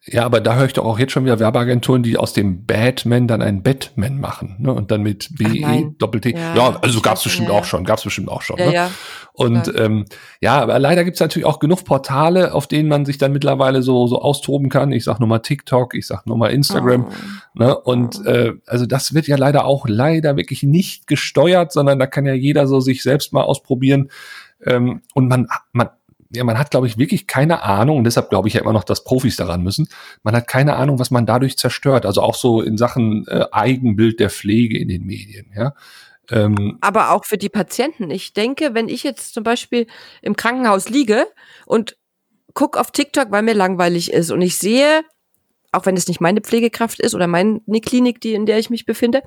Ja, 0.06 0.24
aber 0.24 0.40
da 0.40 0.54
höre 0.54 0.66
ich 0.66 0.72
doch 0.72 0.84
auch 0.84 0.98
jetzt 0.98 1.12
schon 1.12 1.24
wieder 1.24 1.38
Werbeagenturen, 1.38 2.02
die 2.02 2.16
aus 2.16 2.32
dem 2.32 2.64
Batman 2.64 3.26
dann 3.28 3.42
einen 3.42 3.62
Batman 3.62 4.20
machen, 4.20 4.56
ne? 4.58 4.72
Und 4.72 4.90
dann 4.90 5.02
mit 5.02 5.28
B 5.36 5.44
E 5.44 5.90
Doppel-T. 5.98 6.30
Ja, 6.30 6.54
ja, 6.54 6.78
also 6.80 7.00
gab's 7.00 7.24
bestimmt 7.24 7.48
ja, 7.48 7.54
auch 7.54 7.64
schon, 7.64 7.84
gab's 7.84 8.04
bestimmt 8.04 8.28
auch 8.28 8.42
schon. 8.42 8.58
Ja, 8.58 8.66
ne? 8.66 8.74
ja. 8.74 8.90
Und 9.32 9.66
ja. 9.66 9.74
Ähm, 9.74 10.04
ja, 10.40 10.60
aber 10.62 10.78
leider 10.78 11.04
gibt's 11.04 11.20
natürlich 11.20 11.46
auch 11.46 11.58
genug 11.58 11.84
Portale, 11.84 12.54
auf 12.54 12.66
denen 12.66 12.88
man 12.88 13.04
sich 13.04 13.18
dann 13.18 13.32
mittlerweile 13.32 13.82
so 13.82 14.06
so 14.06 14.20
austoben 14.20 14.68
kann. 14.68 14.92
Ich 14.92 15.04
sag 15.04 15.18
nur 15.18 15.28
mal 15.28 15.40
TikTok, 15.40 15.94
ich 15.94 16.06
sag 16.06 16.26
nur 16.26 16.36
mal 16.36 16.52
Instagram. 16.52 17.06
Oh. 17.06 17.58
Ne? 17.58 17.76
Und 17.76 18.20
oh. 18.24 18.28
äh, 18.28 18.52
also 18.66 18.86
das 18.86 19.12
wird 19.12 19.26
ja 19.26 19.36
leider 19.36 19.64
auch 19.64 19.86
leider 19.88 20.36
wirklich 20.36 20.62
nicht 20.62 21.06
gesteuert, 21.06 21.72
sondern 21.72 21.98
da 21.98 22.06
kann 22.06 22.26
ja 22.26 22.34
jeder 22.34 22.66
so 22.66 22.80
sich 22.80 23.02
selbst 23.02 23.32
mal 23.32 23.42
ausprobieren. 23.42 24.10
Ähm, 24.64 25.02
und 25.14 25.28
man 25.28 25.48
man 25.72 25.90
ja, 26.34 26.44
man 26.44 26.58
hat, 26.58 26.70
glaube 26.70 26.86
ich, 26.86 26.98
wirklich 26.98 27.26
keine 27.26 27.62
Ahnung, 27.62 27.98
und 27.98 28.04
deshalb 28.04 28.30
glaube 28.30 28.48
ich 28.48 28.54
ja 28.54 28.60
immer 28.60 28.72
noch, 28.72 28.84
dass 28.84 29.04
Profis 29.04 29.36
daran 29.36 29.62
müssen. 29.62 29.88
Man 30.22 30.34
hat 30.34 30.48
keine 30.48 30.76
Ahnung, 30.76 30.98
was 30.98 31.10
man 31.10 31.26
dadurch 31.26 31.56
zerstört. 31.56 32.06
Also 32.06 32.22
auch 32.22 32.34
so 32.34 32.60
in 32.60 32.76
Sachen 32.76 33.26
äh, 33.28 33.44
Eigenbild 33.52 34.20
der 34.20 34.30
Pflege 34.30 34.78
in 34.78 34.88
den 34.88 35.04
Medien, 35.04 35.52
ja. 35.56 35.74
Ähm, 36.30 36.78
Aber 36.80 37.10
auch 37.10 37.24
für 37.24 37.36
die 37.36 37.50
Patienten. 37.50 38.10
Ich 38.10 38.32
denke, 38.32 38.72
wenn 38.72 38.88
ich 38.88 39.02
jetzt 39.02 39.34
zum 39.34 39.44
Beispiel 39.44 39.86
im 40.22 40.36
Krankenhaus 40.36 40.88
liege 40.88 41.26
und 41.66 41.96
guck 42.54 42.78
auf 42.78 42.90
TikTok, 42.90 43.30
weil 43.30 43.42
mir 43.42 43.54
langweilig 43.54 44.12
ist 44.12 44.30
und 44.30 44.40
ich 44.40 44.56
sehe 44.56 45.02
auch 45.74 45.86
wenn 45.86 45.96
es 45.96 46.08
nicht 46.08 46.20
meine 46.20 46.40
Pflegekraft 46.40 47.00
ist 47.00 47.14
oder 47.14 47.26
meine 47.26 47.60
Klinik, 47.82 48.20
die 48.20 48.34
in 48.34 48.46
der 48.46 48.58
ich 48.58 48.70
mich 48.70 48.86
befinde. 48.86 49.22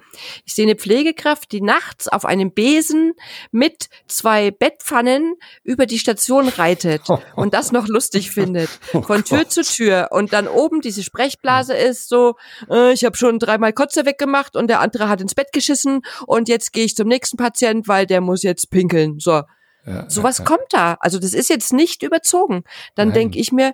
Ich 0.46 0.56
sehe 0.56 0.66
eine 0.66 0.76
Pflegekraft, 0.76 1.52
die 1.52 1.62
nachts 1.62 2.08
auf 2.08 2.26
einem 2.26 2.52
Besen 2.52 3.14
mit 3.52 3.90
zwei 4.08 4.52
Bettpfannen 4.52 5.36
über 5.64 5.86
die 5.86 6.00
Station 6.00 6.48
reitet 6.48 7.04
und 7.36 7.54
das 7.54 7.72
noch 7.72 7.88
lustig 7.88 8.32
findet, 8.32 8.70
oh 8.94 9.02
von 9.02 9.24
Tür 9.24 9.48
zu 9.50 9.64
Tür 9.64 10.10
und 10.12 10.34
dann 10.34 10.48
oben 10.48 10.82
diese 10.82 11.04
Sprechblase 11.04 11.74
ist 11.74 12.10
so, 12.10 12.36
äh, 12.70 12.94
ich 12.94 13.06
habe 13.06 13.18
schon 13.18 13.40
dreimal 13.40 13.74
Kotze 13.74 14.06
weggemacht 14.06 14.56
und 14.56 14.68
der 14.68 14.80
andere 14.80 15.10
hat 15.10 15.22
ins 15.22 15.36
Bett 15.36 15.52
geschissen 15.52 16.02
und 16.26 16.50
jetzt 16.50 16.74
gehe 16.74 16.86
ich 16.86 16.96
zum 16.96 17.08
nächsten 17.08 17.38
Patient, 17.38 17.88
weil 17.88 18.06
der 18.06 18.22
muss 18.22 18.44
jetzt 18.44 18.70
pinkeln. 18.70 19.20
So. 19.20 19.44
Ja, 19.86 20.10
Sowas 20.10 20.40
ja, 20.40 20.44
ja. 20.44 20.50
kommt 20.50 20.68
da. 20.72 20.98
Also 21.00 21.18
das 21.18 21.34
ist 21.34 21.50
jetzt 21.50 21.72
nicht 21.72 22.04
überzogen. 22.04 22.64
Dann 22.96 23.14
denke 23.14 23.40
ich 23.40 23.54
mir, 23.54 23.74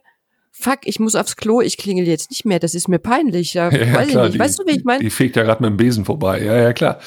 fuck, 0.54 0.80
ich 0.86 1.00
muss 1.00 1.16
aufs 1.16 1.36
Klo, 1.36 1.60
ich 1.60 1.78
klingel 1.78 2.08
jetzt 2.08 2.30
nicht 2.30 2.46
mehr, 2.46 2.60
das 2.60 2.76
ist 2.76 2.88
mir 2.88 3.00
peinlich. 3.00 3.54
Ja, 3.54 3.70
ja 3.72 3.94
weiß 3.94 4.08
klar, 4.10 4.26
ich 4.26 4.34
nicht. 4.34 4.40
weißt 4.40 4.60
du, 4.60 4.66
wie 4.66 4.78
ich 4.78 4.84
meine? 4.86 5.04
Die 5.04 5.10
fegt 5.10 5.36
ja 5.36 5.44
gerade 5.44 5.62
mit 5.62 5.72
dem 5.72 5.78
Besen 5.78 6.06
vorbei, 6.06 6.42
ja, 6.42 6.56
ja, 6.56 6.74
klar. 6.74 7.00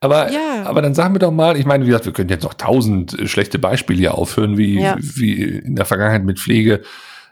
Aber, 0.00 0.32
ja. 0.32 0.64
aber 0.64 0.82
dann 0.82 0.94
sagen 0.94 1.14
wir 1.14 1.20
doch 1.20 1.30
mal, 1.30 1.56
ich 1.56 1.64
meine, 1.64 1.84
wie 1.84 1.88
gesagt, 1.88 2.06
wir 2.06 2.12
können 2.12 2.28
jetzt 2.28 2.42
noch 2.42 2.54
tausend 2.54 3.18
äh, 3.18 3.28
schlechte 3.28 3.60
Beispiele 3.60 4.00
hier 4.00 4.14
aufhören, 4.18 4.58
wie, 4.58 4.80
ja. 4.80 4.96
wie 4.98 5.40
in 5.40 5.76
der 5.76 5.84
Vergangenheit 5.84 6.24
mit 6.24 6.40
Pflege 6.40 6.82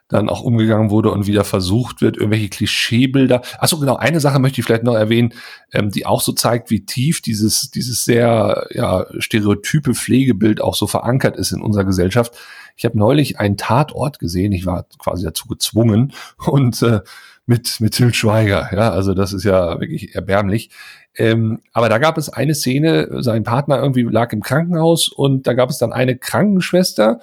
dann 0.07 0.29
auch 0.29 0.41
umgegangen 0.41 0.91
wurde 0.91 1.11
und 1.11 1.27
wieder 1.27 1.45
versucht 1.45 2.01
wird, 2.01 2.17
irgendwelche 2.17 2.49
Klischeebilder. 2.49 3.43
Achso, 3.59 3.79
genau, 3.79 3.97
eine 3.97 4.21
Sache 4.21 4.39
möchte 4.39 4.61
ich 4.61 4.67
vielleicht 4.67 4.83
noch 4.83 4.95
erwähnen, 4.95 5.33
ähm, 5.73 5.91
die 5.91 6.07
auch 6.07 6.21
so 6.21 6.33
zeigt, 6.33 6.71
wie 6.71 6.85
tief 6.85 7.23
dieses, 7.23 7.71
dieses 7.71 8.05
sehr 8.05 8.67
ja, 8.71 9.07
stereotype 9.19 9.95
Pflegebild 9.95 10.61
auch 10.61 10.75
so 10.75 10.87
verankert 10.87 11.37
ist 11.37 11.53
in 11.53 11.63
unserer 11.63 11.85
Gesellschaft. 11.85 12.37
Ich 12.81 12.87
habe 12.87 12.99
neulich 12.99 13.39
einen 13.39 13.59
Tatort 13.59 14.19
gesehen, 14.19 14.53
ich 14.53 14.65
war 14.65 14.87
quasi 14.99 15.23
dazu 15.23 15.47
gezwungen 15.47 16.15
und 16.47 16.81
äh, 16.81 17.01
mit, 17.45 17.79
mit 17.81 17.93
Til 17.93 18.15
Schweiger, 18.15 18.71
ja, 18.73 18.91
also 18.91 19.13
das 19.13 19.35
ist 19.35 19.45
ja 19.45 19.79
wirklich 19.81 20.15
erbärmlich. 20.15 20.71
Ähm, 21.15 21.61
aber 21.75 21.91
da 21.91 21.99
gab 21.99 22.17
es 22.17 22.31
eine 22.31 22.55
Szene, 22.55 23.23
sein 23.23 23.43
Partner 23.43 23.83
irgendwie 23.83 24.05
lag 24.05 24.33
im 24.33 24.41
Krankenhaus 24.41 25.09
und 25.09 25.47
da 25.47 25.53
gab 25.53 25.69
es 25.69 25.77
dann 25.77 25.93
eine 25.93 26.17
Krankenschwester, 26.17 27.21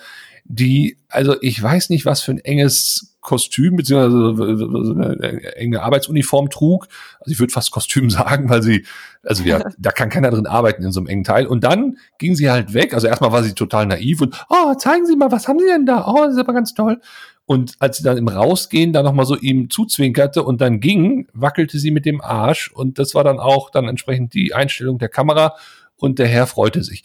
die, 0.49 0.97
also 1.09 1.35
ich 1.41 1.61
weiß 1.61 1.89
nicht, 1.89 2.05
was 2.05 2.21
für 2.21 2.31
ein 2.31 2.39
enges 2.39 3.17
Kostüm 3.19 3.75
beziehungsweise 3.75 4.85
so 4.85 4.93
eine 4.93 5.55
enge 5.57 5.83
Arbeitsuniform 5.83 6.49
trug. 6.49 6.87
Also 7.19 7.33
ich 7.33 7.39
würde 7.39 7.51
fast 7.51 7.71
Kostüm 7.71 8.09
sagen, 8.09 8.49
weil 8.49 8.63
sie, 8.63 8.85
also 9.23 9.43
ja, 9.43 9.61
da 9.77 9.91
kann 9.91 10.09
keiner 10.09 10.31
drin 10.31 10.47
arbeiten 10.47 10.83
in 10.83 10.93
so 10.93 11.01
einem 11.01 11.07
engen 11.07 11.25
Teil. 11.25 11.45
Und 11.45 11.65
dann 11.65 11.97
ging 12.17 12.35
sie 12.35 12.49
halt 12.49 12.73
weg. 12.73 12.93
Also 12.93 13.07
erstmal 13.07 13.33
war 13.33 13.43
sie 13.43 13.53
total 13.53 13.85
naiv 13.85 14.21
und, 14.21 14.45
oh, 14.49 14.73
zeigen 14.75 15.05
Sie 15.05 15.17
mal, 15.17 15.31
was 15.31 15.47
haben 15.47 15.59
Sie 15.59 15.67
denn 15.67 15.85
da? 15.85 16.05
Oh, 16.07 16.23
das 16.23 16.35
ist 16.35 16.39
aber 16.39 16.53
ganz 16.53 16.73
toll. 16.73 17.01
Und 17.45 17.75
als 17.79 17.97
sie 17.97 18.03
dann 18.03 18.17
im 18.17 18.27
Rausgehen 18.27 18.91
da 18.91 19.03
nochmal 19.03 19.25
so 19.25 19.35
ihm 19.37 19.69
zuzwinkerte 19.69 20.43
und 20.43 20.59
dann 20.59 20.81
ging, 20.81 21.27
wackelte 21.33 21.79
sie 21.79 21.91
mit 21.91 22.05
dem 22.05 22.19
Arsch. 22.19 22.71
Und 22.71 22.99
das 22.99 23.15
war 23.15 23.23
dann 23.23 23.39
auch 23.39 23.69
dann 23.69 23.87
entsprechend 23.87 24.33
die 24.33 24.53
Einstellung 24.53 24.99
der 24.99 25.09
Kamera. 25.09 25.55
Und 25.95 26.19
der 26.19 26.27
Herr 26.27 26.45
freute 26.45 26.83
sich 26.83 27.03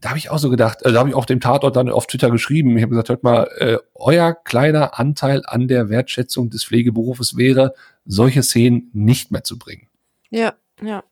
da 0.00 0.10
habe 0.10 0.18
ich 0.18 0.30
auch 0.30 0.38
so 0.38 0.50
gedacht, 0.50 0.82
äh, 0.82 0.92
da 0.92 1.00
habe 1.00 1.10
ich 1.10 1.14
auch 1.14 1.26
dem 1.26 1.40
Tatort 1.40 1.76
dann 1.76 1.90
auf 1.90 2.06
Twitter 2.06 2.30
geschrieben. 2.30 2.76
Ich 2.76 2.82
habe 2.82 2.90
gesagt, 2.90 3.08
hört 3.08 3.22
mal, 3.22 3.48
äh, 3.58 3.78
euer 3.94 4.34
kleiner 4.34 4.98
Anteil 4.98 5.42
an 5.46 5.68
der 5.68 5.88
Wertschätzung 5.88 6.50
des 6.50 6.64
Pflegeberufes 6.64 7.36
wäre, 7.36 7.74
solche 8.06 8.42
Szenen 8.42 8.90
nicht 8.92 9.30
mehr 9.30 9.44
zu 9.44 9.58
bringen. 9.58 9.88
Ja, 10.30 10.54
ja. 10.82 11.04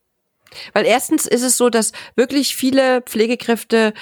Weil 0.73 0.87
erstens 0.87 1.27
ist 1.27 1.43
es 1.43 1.59
so, 1.59 1.69
dass 1.69 1.93
wirklich 2.17 2.57
viele 2.57 3.03
Pflegekräfte, 3.03 3.93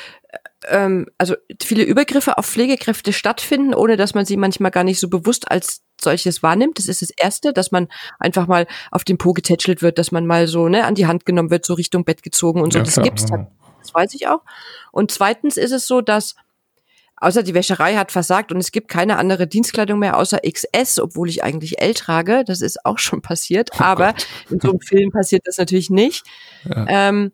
ähm, 0.68 1.06
also 1.18 1.34
viele 1.60 1.82
Übergriffe 1.82 2.38
auf 2.38 2.46
Pflegekräfte 2.46 3.12
stattfinden, 3.12 3.74
ohne 3.74 3.96
dass 3.96 4.14
man 4.14 4.24
sie 4.26 4.36
manchmal 4.36 4.70
gar 4.70 4.84
nicht 4.84 5.00
so 5.00 5.08
bewusst 5.08 5.50
als 5.50 5.82
solches 6.00 6.44
wahrnimmt. 6.44 6.78
Das 6.78 6.86
ist 6.86 7.02
das 7.02 7.10
Erste, 7.10 7.52
dass 7.52 7.72
man 7.72 7.88
einfach 8.20 8.46
mal 8.46 8.68
auf 8.92 9.02
den 9.02 9.18
Po 9.18 9.32
getätschelt 9.32 9.82
wird, 9.82 9.98
dass 9.98 10.12
man 10.12 10.24
mal 10.24 10.46
so 10.46 10.68
ne, 10.68 10.84
an 10.84 10.94
die 10.94 11.08
Hand 11.08 11.26
genommen 11.26 11.50
wird, 11.50 11.66
so 11.66 11.74
Richtung 11.74 12.04
Bett 12.04 12.22
gezogen 12.22 12.60
und 12.60 12.72
so. 12.72 12.78
Ja, 12.78 12.84
das 12.84 12.94
klar. 12.94 13.04
gibt's 13.04 13.26
dann 13.26 13.48
das 13.86 13.94
weiß 13.94 14.14
ich 14.14 14.28
auch. 14.28 14.42
Und 14.92 15.10
zweitens 15.10 15.56
ist 15.56 15.72
es 15.72 15.86
so, 15.86 16.00
dass 16.00 16.34
außer 17.16 17.42
die 17.42 17.54
Wäscherei 17.54 17.96
hat 17.96 18.12
versagt 18.12 18.52
und 18.52 18.58
es 18.58 18.72
gibt 18.72 18.88
keine 18.88 19.16
andere 19.16 19.46
Dienstkleidung 19.46 19.98
mehr 19.98 20.16
außer 20.18 20.40
XS, 20.40 21.00
obwohl 21.00 21.28
ich 21.28 21.42
eigentlich 21.42 21.80
L 21.80 21.94
trage. 21.94 22.44
Das 22.44 22.60
ist 22.60 22.84
auch 22.84 22.98
schon 22.98 23.22
passiert, 23.22 23.70
oh 23.74 23.80
aber 23.80 24.12
Gott. 24.12 24.26
in 24.50 24.60
so 24.60 24.70
einem 24.70 24.80
Film 24.80 25.10
passiert 25.10 25.46
das 25.46 25.56
natürlich 25.58 25.90
nicht. 25.90 26.26
Ja. 26.64 26.86
Ähm, 26.88 27.32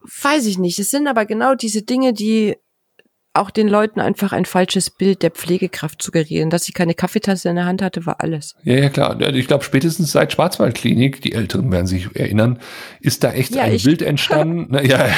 weiß 0.00 0.46
ich 0.46 0.58
nicht. 0.58 0.78
Es 0.78 0.90
sind 0.90 1.08
aber 1.08 1.26
genau 1.26 1.54
diese 1.54 1.82
Dinge, 1.82 2.12
die 2.12 2.56
auch 3.36 3.50
den 3.50 3.68
Leuten 3.68 4.00
einfach 4.00 4.32
ein 4.32 4.44
falsches 4.44 4.90
Bild 4.90 5.22
der 5.22 5.30
Pflegekraft 5.30 6.02
suggerieren. 6.02 6.50
Dass 6.50 6.64
sie 6.64 6.72
keine 6.72 6.94
Kaffeetasse 6.94 7.48
in 7.48 7.56
der 7.56 7.66
Hand 7.66 7.82
hatte, 7.82 8.06
war 8.06 8.20
alles. 8.20 8.54
Ja, 8.64 8.74
ja, 8.74 8.88
klar. 8.88 9.20
Ich 9.20 9.46
glaube, 9.46 9.64
spätestens 9.64 10.12
seit 10.12 10.32
Schwarzwaldklinik, 10.32 11.20
die 11.20 11.32
Älteren 11.32 11.70
werden 11.70 11.86
sich 11.86 12.14
erinnern, 12.14 12.58
ist 13.00 13.24
da 13.24 13.32
echt 13.32 13.54
ja, 13.54 13.62
ein 13.62 13.78
Bild 13.78 14.02
entstanden, 14.02 14.66
na, 14.70 14.82
ja, 14.82 15.08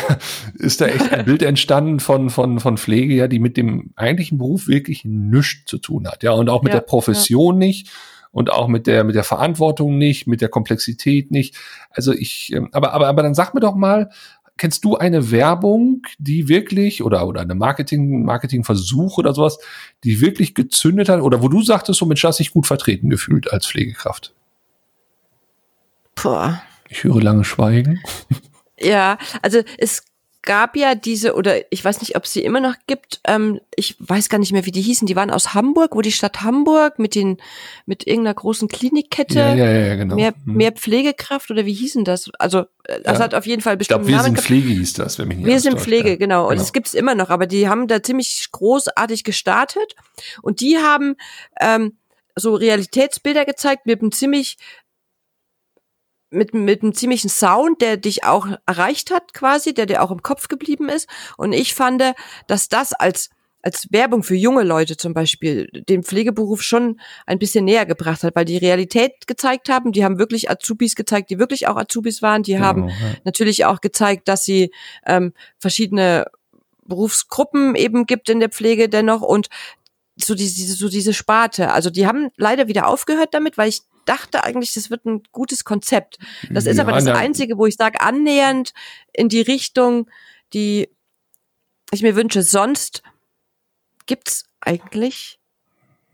ist 0.55 0.81
da 0.81 0.87
echt 0.87 1.13
ein 1.13 1.25
Bild 1.25 1.43
entstanden 1.43 2.01
von, 2.01 2.31
von, 2.31 2.61
von 2.61 2.79
Pflege, 2.79 3.15
ja, 3.15 3.29
die 3.29 3.39
mit 3.39 3.57
dem 3.57 3.93
eigentlichen 3.97 4.39
Beruf 4.39 4.69
wirklich 4.69 5.05
nichts 5.05 5.65
zu 5.67 5.79
tun 5.79 6.09
hat. 6.09 6.23
Ja, 6.23 6.33
und 6.33 6.49
auch 6.49 6.63
mit 6.63 6.73
ja, 6.73 6.81
der 6.81 6.87
Profession 6.87 7.61
ja. 7.61 7.67
nicht 7.67 7.91
und 8.31 8.53
auch 8.53 8.69
mit 8.69 8.87
der 8.87 9.05
mit 9.05 9.15
der 9.15 9.25
Verantwortung 9.25 9.99
nicht, 9.99 10.27
mit 10.27 10.41
der 10.41 10.49
Komplexität 10.49 11.31
nicht. 11.31 11.57
Also 11.91 12.13
ich, 12.13 12.53
ähm, 12.53 12.69
aber 12.73 12.93
aber 12.93 13.09
aber 13.09 13.23
dann 13.23 13.35
sag 13.35 13.55
mir 13.55 13.61
doch 13.61 13.75
mal, 13.75 14.11
kennst 14.59 14.85
du 14.85 14.97
eine 14.97 15.31
Werbung, 15.31 16.03
die 16.19 16.49
wirklich 16.49 17.03
oder 17.03 17.27
oder 17.27 17.41
eine 17.41 17.55
Marketing 17.55 18.25
Marketingversuch 18.25 19.17
oder 19.19 19.33
sowas, 19.33 19.59
die 20.05 20.21
wirklich 20.21 20.55
gezündet 20.55 21.09
hat 21.09 21.21
oder 21.21 21.43
wo 21.43 21.49
du 21.49 21.63
sagtest, 21.63 21.99
so 21.99 22.07
Mensch, 22.07 22.25
hast 22.25 22.41
dich 22.41 22.53
gut 22.53 22.67
vertreten 22.67 23.09
gefühlt 23.09 23.53
als 23.53 23.67
Pflegekraft? 23.67 24.35
Boah. 26.15 26.63
Ich 26.89 27.05
höre 27.05 27.23
lange 27.23 27.45
Schweigen. 27.45 28.03
Ja, 28.81 29.19
also 29.43 29.61
es 29.77 30.05
gab 30.43 30.77
ja 30.77 30.95
diese, 30.95 31.35
oder 31.35 31.61
ich 31.73 31.85
weiß 31.85 32.01
nicht, 32.01 32.17
ob 32.17 32.25
es 32.25 32.33
sie 32.33 32.43
immer 32.43 32.61
noch 32.61 32.75
gibt, 32.87 33.21
ähm, 33.25 33.61
ich 33.75 33.97
weiß 33.99 34.29
gar 34.29 34.39
nicht 34.39 34.53
mehr, 34.53 34.65
wie 34.67 34.71
die 34.71 34.81
hießen, 34.81 35.07
die 35.07 35.17
waren 35.17 35.31
aus 35.31 35.53
Hamburg, 35.55 35.95
wo 35.95 36.01
die 36.01 36.13
Stadt 36.13 36.43
Hamburg 36.43 36.99
mit 36.99 37.15
den, 37.15 37.39
mit 37.87 38.07
irgendeiner 38.07 38.35
großen 38.35 38.69
Klinikkette, 38.69 39.39
ja, 39.39 39.55
ja, 39.55 39.71
ja, 39.71 39.97
genau. 39.97 40.15
mehr, 40.15 40.35
hm. 40.45 40.55
mehr 40.55 40.73
Pflegekraft 40.73 41.51
oder 41.51 41.67
wie 41.67 41.73
hießen 41.73 42.05
das? 42.05 42.31
Also 42.39 42.61
äh, 42.85 43.01
das 43.03 43.21
hat 43.21 43.35
auf 43.35 43.47
jeden 43.47 43.63
Fall 43.63 43.77
bestimmt. 43.77 44.03
Ich 44.03 44.07
glaube, 44.07 44.09
wir 44.09 44.17
Namen 44.17 44.37
sind 44.37 44.45
Pflege 44.45 44.69
hieß 44.69 44.93
das, 44.95 45.19
wenn 45.19 45.29
mich 45.29 45.39
nicht 45.39 45.47
Wir 45.47 45.61
sind 45.61 45.81
Pflege, 45.81 46.17
genau. 46.17 46.45
Und 46.45 46.51
genau. 46.51 46.63
es 46.63 46.73
gibt's 46.73 46.95
immer 46.95 47.15
noch, 47.15 47.31
aber 47.31 47.47
die 47.47 47.69
haben 47.69 47.89
da 47.89 48.03
ziemlich 48.03 48.49
großartig 48.53 49.25
gestartet 49.25 49.97
und 50.43 50.61
die 50.61 50.79
haben 50.79 51.17
ähm, 51.61 51.99
so 52.37 52.55
Realitätsbilder 52.55 53.45
gezeigt 53.45 53.87
mit 53.87 54.01
einem 54.01 54.13
ziemlich 54.13 54.57
mit, 56.31 56.55
mit 56.55 56.83
einem 56.83 56.95
ziemlichen 56.95 57.29
Sound, 57.29 57.81
der 57.81 57.97
dich 57.97 58.25
auch 58.25 58.47
erreicht 58.67 59.11
hat 59.11 59.35
quasi, 59.35 59.75
der 59.75 59.87
dir 59.87 60.03
auch 60.03 60.11
im 60.11 60.23
Kopf 60.23 60.49
geblieben 60.49 60.89
ist. 60.89 61.09
Und 61.37 61.53
ich 61.53 61.75
fand, 61.75 62.03
dass 62.47 62.69
das 62.69 62.93
als 62.93 63.31
als 63.61 63.89
Werbung 63.91 64.23
für 64.23 64.37
junge 64.37 64.63
Leute 64.63 64.97
zum 64.97 65.15
Beispiel 65.15 65.69
den 65.89 66.05
Pflegeberuf 66.05 66.63
schon 66.63 67.01
ein 67.27 67.39
bisschen 67.39 67.65
näher 67.65 67.87
gebracht 67.87 68.23
hat, 68.23 68.37
weil 68.37 68.45
die 68.45 68.57
Realität 68.57 69.27
gezeigt 69.27 69.69
haben, 69.69 69.91
die 69.93 70.05
haben 70.05 70.19
wirklich 70.19 70.49
Azubis 70.49 70.95
gezeigt, 70.95 71.31
die 71.31 71.39
wirklich 71.39 71.67
auch 71.67 71.77
Azubis 71.77 72.23
waren, 72.23 72.43
die 72.43 72.53
genau, 72.53 72.65
haben 72.65 72.89
ja. 72.89 72.95
natürlich 73.25 73.65
auch 73.65 73.81
gezeigt, 73.81 74.29
dass 74.29 74.45
sie 74.45 74.71
ähm, 75.05 75.33
verschiedene 75.59 76.27
Berufsgruppen 76.87 77.75
eben 77.75 78.07
gibt 78.07 78.29
in 78.29 78.41
der 78.41 78.49
Pflege 78.49 78.89
dennoch 78.89 79.23
und 79.23 79.49
so 80.17 80.35
diese, 80.35 80.75
so 80.75 80.89
diese 80.89 81.13
Sparte. 81.13 81.73
Also 81.73 81.91
die 81.91 82.07
haben 82.07 82.31
leider 82.37 82.69
wieder 82.69 82.87
aufgehört 82.87 83.35
damit, 83.35 83.59
weil 83.59 83.69
ich 83.69 83.83
dachte 84.09 84.45
eigentlich, 84.45 84.75
das 84.75 84.91
wird 84.91 85.05
ein 85.05 85.23
gutes 85.33 85.65
Konzept. 85.65 86.19
Das 86.51 86.67
ist 86.67 86.77
ja, 86.77 86.83
aber 86.83 86.93
das 86.93 87.05
na, 87.05 87.15
Einzige, 87.15 87.59
wo 87.59 87.67
ich 87.67 87.77
sage, 87.77 88.01
annähernd 88.01 88.73
in 89.13 89.29
die 89.29 89.41
Richtung, 89.41 90.09
die 90.53 90.89
ich 91.91 92.03
mir 92.03 92.17
wünsche. 92.17 92.43
Sonst 92.43 93.03
gibt's 94.07 94.45
eigentlich 94.61 95.39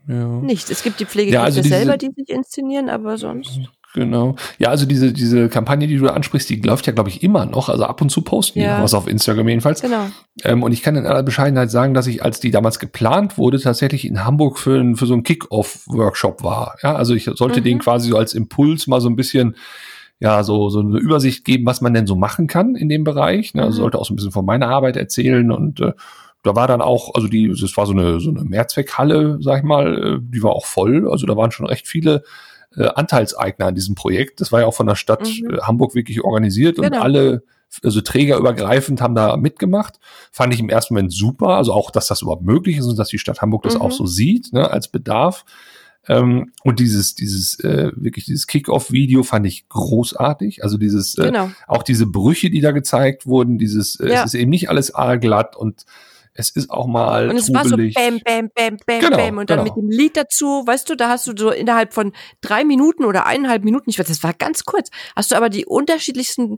ja. 0.07 0.27
nichts. 0.27 0.69
Es 0.69 0.83
gibt 0.83 0.99
die 0.99 1.05
Pflegekräfte 1.05 1.39
ja, 1.39 1.43
also 1.43 1.61
selber, 1.61 1.97
die 1.97 2.11
sich 2.15 2.29
inszenieren, 2.29 2.89
aber 2.89 3.17
sonst. 3.17 3.59
Genau. 3.95 4.35
Ja, 4.59 4.69
also 4.69 4.85
diese, 4.85 5.13
diese 5.13 5.47
Kampagne, 5.47 5.87
die 5.87 5.95
du 5.95 6.09
ansprichst, 6.09 6.49
die 6.49 6.59
läuft 6.59 6.85
ja, 6.85 6.91
glaube 6.91 7.09
ich, 7.09 7.23
immer 7.23 7.45
noch. 7.45 7.69
Also 7.69 7.85
ab 7.85 8.01
und 8.01 8.09
zu 8.09 8.21
posten 8.23 8.59
ja. 8.59 8.77
die 8.77 8.83
was 8.83 8.93
auf 8.93 9.07
Instagram 9.07 9.47
jedenfalls. 9.47 9.81
Genau. 9.81 10.07
Ähm, 10.43 10.63
und 10.63 10.73
ich 10.73 10.81
kann 10.81 10.97
in 10.97 11.05
aller 11.05 11.23
Bescheidenheit 11.23 11.71
sagen, 11.71 11.93
dass 11.93 12.05
ich, 12.05 12.21
als 12.21 12.41
die 12.41 12.51
damals 12.51 12.79
geplant 12.79 13.37
wurde, 13.37 13.57
tatsächlich 13.57 14.05
in 14.05 14.25
Hamburg 14.25 14.59
für, 14.59 14.95
für 14.95 15.05
so 15.05 15.13
einen 15.13 15.23
Kick-Off-Workshop 15.23 16.43
war. 16.43 16.75
Ja, 16.83 16.93
also 16.93 17.15
ich 17.15 17.23
sollte 17.23 17.61
mhm. 17.61 17.63
den 17.63 17.79
quasi 17.79 18.09
so 18.09 18.17
als 18.17 18.33
Impuls 18.33 18.87
mal 18.87 18.99
so 18.99 19.07
ein 19.07 19.15
bisschen 19.15 19.55
ja, 20.19 20.43
so, 20.43 20.69
so 20.69 20.79
eine 20.79 20.97
Übersicht 20.97 21.45
geben, 21.45 21.65
was 21.65 21.79
man 21.79 21.93
denn 21.93 22.07
so 22.07 22.15
machen 22.15 22.47
kann 22.47 22.75
in 22.75 22.89
dem 22.89 23.05
Bereich. 23.05 23.53
Ne? 23.53 23.63
Also 23.63 23.77
mhm. 23.77 23.81
sollte 23.83 23.99
auch 23.99 24.05
so 24.05 24.13
ein 24.13 24.17
bisschen 24.17 24.31
von 24.31 24.45
meiner 24.45 24.67
Arbeit 24.67 24.97
erzählen 24.97 25.51
und 25.51 25.79
äh, 25.79 25.93
da 26.43 26.55
war 26.55 26.67
dann 26.67 26.81
auch, 26.81 27.15
also 27.15 27.27
die, 27.27 27.47
das 27.49 27.75
war 27.75 27.85
so 27.85 27.93
eine, 27.93 28.19
so 28.19 28.29
eine 28.29 28.43
Mehrzweckhalle, 28.43 29.39
sag 29.41 29.59
ich 29.59 29.63
mal, 29.63 29.97
äh, 29.97 30.19
die 30.21 30.43
war 30.43 30.51
auch 30.51 30.65
voll. 30.65 31.09
Also 31.09 31.25
da 31.25 31.35
waren 31.35 31.51
schon 31.51 31.65
recht 31.65 31.87
viele 31.87 32.23
äh, 32.77 32.87
Anteilseigner 32.87 33.67
an 33.67 33.75
diesem 33.75 33.95
Projekt. 33.95 34.41
Das 34.41 34.51
war 34.51 34.61
ja 34.61 34.67
auch 34.67 34.73
von 34.73 34.87
der 34.87 34.95
Stadt 34.95 35.27
mhm. 35.27 35.55
Äh, 35.55 35.61
Hamburg 35.61 35.95
wirklich 35.95 36.23
organisiert 36.23 36.77
genau. 36.77 36.87
und 36.87 36.93
alle, 36.95 37.43
also 37.83 38.01
trägerübergreifend 38.01 39.01
haben 39.01 39.15
da 39.15 39.37
mitgemacht. 39.37 39.99
Fand 40.31 40.53
ich 40.53 40.59
im 40.59 40.69
ersten 40.69 40.93
Moment 40.93 41.13
super. 41.13 41.49
Also 41.49 41.73
auch, 41.73 41.91
dass 41.91 42.07
das 42.07 42.21
überhaupt 42.21 42.43
möglich 42.43 42.77
ist 42.77 42.85
und 42.85 42.97
dass 42.97 43.09
die 43.09 43.19
Stadt 43.19 43.41
Hamburg 43.41 43.63
das 43.63 43.75
mhm. 43.75 43.81
auch 43.81 43.91
so 43.91 44.05
sieht, 44.05 44.53
ne, 44.53 44.69
als 44.69 44.87
Bedarf. 44.87 45.45
Ähm, 46.07 46.51
und 46.63 46.79
dieses, 46.79 47.15
dieses, 47.15 47.59
äh, 47.61 47.91
wirklich 47.95 48.25
dieses 48.25 48.47
Kick-Off-Video 48.47 49.23
fand 49.23 49.47
ich 49.47 49.67
großartig. 49.69 50.63
Also 50.63 50.77
dieses, 50.77 51.17
äh, 51.17 51.25
genau. 51.25 51.49
auch 51.67 51.83
diese 51.83 52.05
Brüche, 52.05 52.49
die 52.49 52.61
da 52.61 52.71
gezeigt 52.71 53.25
wurden, 53.25 53.57
dieses, 53.57 53.99
äh, 53.99 54.09
ja. 54.09 54.19
es 54.19 54.33
ist 54.33 54.39
eben 54.39 54.51
nicht 54.51 54.69
alles 54.69 54.93
aalglatt 54.93 55.55
und 55.55 55.85
es 56.35 56.49
ist 56.49 56.69
auch 56.69 56.85
mal 56.85 57.29
Und 57.29 57.37
es 57.37 57.47
trubelig. 57.47 57.95
war 57.95 58.03
so 58.03 58.09
bam, 58.09 58.19
bam, 58.19 58.49
bam, 58.53 58.77
bam, 58.85 58.99
genau, 58.99 59.17
bam. 59.17 59.37
Und 59.37 59.49
dann 59.49 59.63
genau. 59.63 59.75
mit 59.75 59.81
dem 59.81 59.89
Lied 59.89 60.17
dazu, 60.17 60.63
weißt 60.65 60.89
du, 60.89 60.95
da 60.95 61.09
hast 61.09 61.27
du 61.27 61.33
so 61.35 61.49
innerhalb 61.49 61.93
von 61.93 62.11
drei 62.41 62.65
Minuten 62.65 63.05
oder 63.05 63.25
eineinhalb 63.25 63.63
Minuten, 63.63 63.89
ich 63.89 63.97
weiß, 63.97 64.07
das 64.07 64.21
war 64.21 64.33
ganz 64.33 64.65
kurz, 64.65 64.89
hast 65.15 65.31
du 65.31 65.35
aber 65.35 65.49
die 65.49 65.65
unterschiedlichsten 65.65 66.57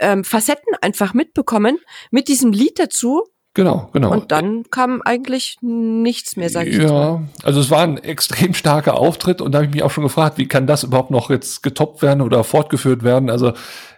ähm, 0.00 0.22
Facetten 0.22 0.74
einfach 0.80 1.14
mitbekommen 1.14 1.78
mit 2.12 2.28
diesem 2.28 2.52
Lied 2.52 2.78
dazu. 2.78 3.24
Genau, 3.58 3.88
genau. 3.92 4.12
Und 4.12 4.30
dann 4.30 4.62
kam 4.70 5.02
eigentlich 5.04 5.56
nichts 5.62 6.36
mehr, 6.36 6.48
sag 6.48 6.68
ich 6.68 6.76
Ja, 6.76 6.92
mal. 6.92 7.28
also 7.42 7.58
es 7.58 7.72
war 7.72 7.80
ein 7.80 7.98
extrem 7.98 8.54
starker 8.54 8.96
Auftritt 8.96 9.40
und 9.40 9.50
da 9.50 9.58
habe 9.58 9.66
ich 9.66 9.74
mich 9.74 9.82
auch 9.82 9.90
schon 9.90 10.04
gefragt, 10.04 10.38
wie 10.38 10.46
kann 10.46 10.68
das 10.68 10.84
überhaupt 10.84 11.10
noch 11.10 11.28
jetzt 11.28 11.64
getoppt 11.64 12.00
werden 12.00 12.20
oder 12.20 12.44
fortgeführt 12.44 13.02
werden? 13.02 13.30
Also 13.30 13.54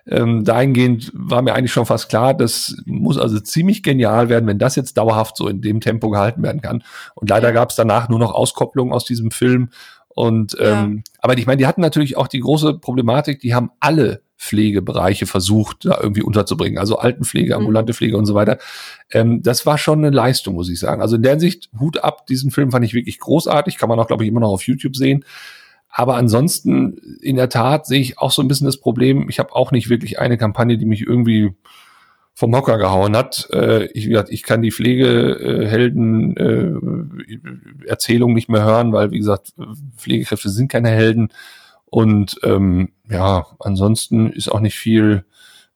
ähm, 0.06 0.44
dahingehend 0.44 1.12
war 1.12 1.42
mir 1.42 1.52
eigentlich 1.52 1.72
schon 1.72 1.84
fast 1.84 2.08
klar, 2.08 2.32
das 2.32 2.74
muss 2.86 3.18
also 3.18 3.38
ziemlich 3.38 3.82
genial 3.82 4.30
werden, 4.30 4.46
wenn 4.46 4.58
das 4.58 4.76
jetzt 4.76 4.96
dauerhaft 4.96 5.36
so 5.36 5.46
in 5.46 5.60
dem 5.60 5.82
Tempo 5.82 6.08
gehalten 6.08 6.42
werden 6.42 6.62
kann. 6.62 6.82
Und 7.14 7.28
leider 7.28 7.52
gab 7.52 7.68
es 7.68 7.76
danach 7.76 8.08
nur 8.08 8.18
noch 8.18 8.32
Auskopplungen 8.32 8.94
aus 8.94 9.04
diesem 9.04 9.30
Film. 9.30 9.68
Und 10.08 10.56
ähm, 10.58 11.02
ja. 11.04 11.12
aber 11.20 11.36
ich 11.36 11.46
meine, 11.46 11.58
die 11.58 11.66
hatten 11.66 11.82
natürlich 11.82 12.16
auch 12.16 12.28
die 12.28 12.40
große 12.40 12.78
Problematik, 12.78 13.40
die 13.40 13.54
haben 13.54 13.72
alle 13.78 14.22
Pflegebereiche 14.40 15.26
versucht, 15.26 15.84
da 15.84 15.98
irgendwie 16.00 16.22
unterzubringen. 16.22 16.78
Also 16.78 16.96
Altenpflege, 16.96 17.54
mhm. 17.54 17.60
ambulante 17.60 17.92
Pflege 17.92 18.16
und 18.16 18.24
so 18.24 18.34
weiter. 18.34 18.58
Ähm, 19.12 19.42
das 19.42 19.66
war 19.66 19.76
schon 19.76 19.98
eine 19.98 20.08
Leistung, 20.16 20.54
muss 20.54 20.70
ich 20.70 20.80
sagen. 20.80 21.02
Also 21.02 21.16
in 21.16 21.22
der 21.22 21.38
Sicht, 21.38 21.68
Hut 21.78 22.02
ab, 22.02 22.26
diesen 22.26 22.50
Film 22.50 22.70
fand 22.70 22.84
ich 22.86 22.94
wirklich 22.94 23.18
großartig. 23.18 23.76
Kann 23.76 23.90
man 23.90 24.00
auch, 24.00 24.06
glaube 24.06 24.24
ich, 24.24 24.30
immer 24.30 24.40
noch 24.40 24.48
auf 24.48 24.62
YouTube 24.62 24.96
sehen. 24.96 25.26
Aber 25.90 26.16
ansonsten, 26.16 27.18
in 27.20 27.36
der 27.36 27.50
Tat, 27.50 27.86
sehe 27.86 28.00
ich 28.00 28.18
auch 28.18 28.30
so 28.30 28.40
ein 28.40 28.48
bisschen 28.48 28.64
das 28.64 28.78
Problem. 28.78 29.28
Ich 29.28 29.38
habe 29.38 29.54
auch 29.54 29.72
nicht 29.72 29.90
wirklich 29.90 30.18
eine 30.18 30.38
Kampagne, 30.38 30.78
die 30.78 30.86
mich 30.86 31.02
irgendwie 31.02 31.50
vom 32.32 32.56
Hocker 32.56 32.78
gehauen 32.78 33.14
hat. 33.16 33.46
Äh, 33.52 33.88
ich, 33.92 34.08
ich 34.08 34.42
kann 34.42 34.62
die 34.62 34.72
Pflegehelden 34.72 36.34
äh, 36.38 38.24
nicht 38.32 38.48
mehr 38.48 38.64
hören, 38.64 38.94
weil, 38.94 39.10
wie 39.10 39.18
gesagt, 39.18 39.52
Pflegekräfte 39.98 40.48
sind 40.48 40.72
keine 40.72 40.88
Helden. 40.88 41.28
Und 41.90 42.38
ähm, 42.44 42.92
ja, 43.08 43.46
ansonsten 43.58 44.30
ist 44.32 44.48
auch 44.48 44.60
nicht 44.60 44.76
viel 44.76 45.24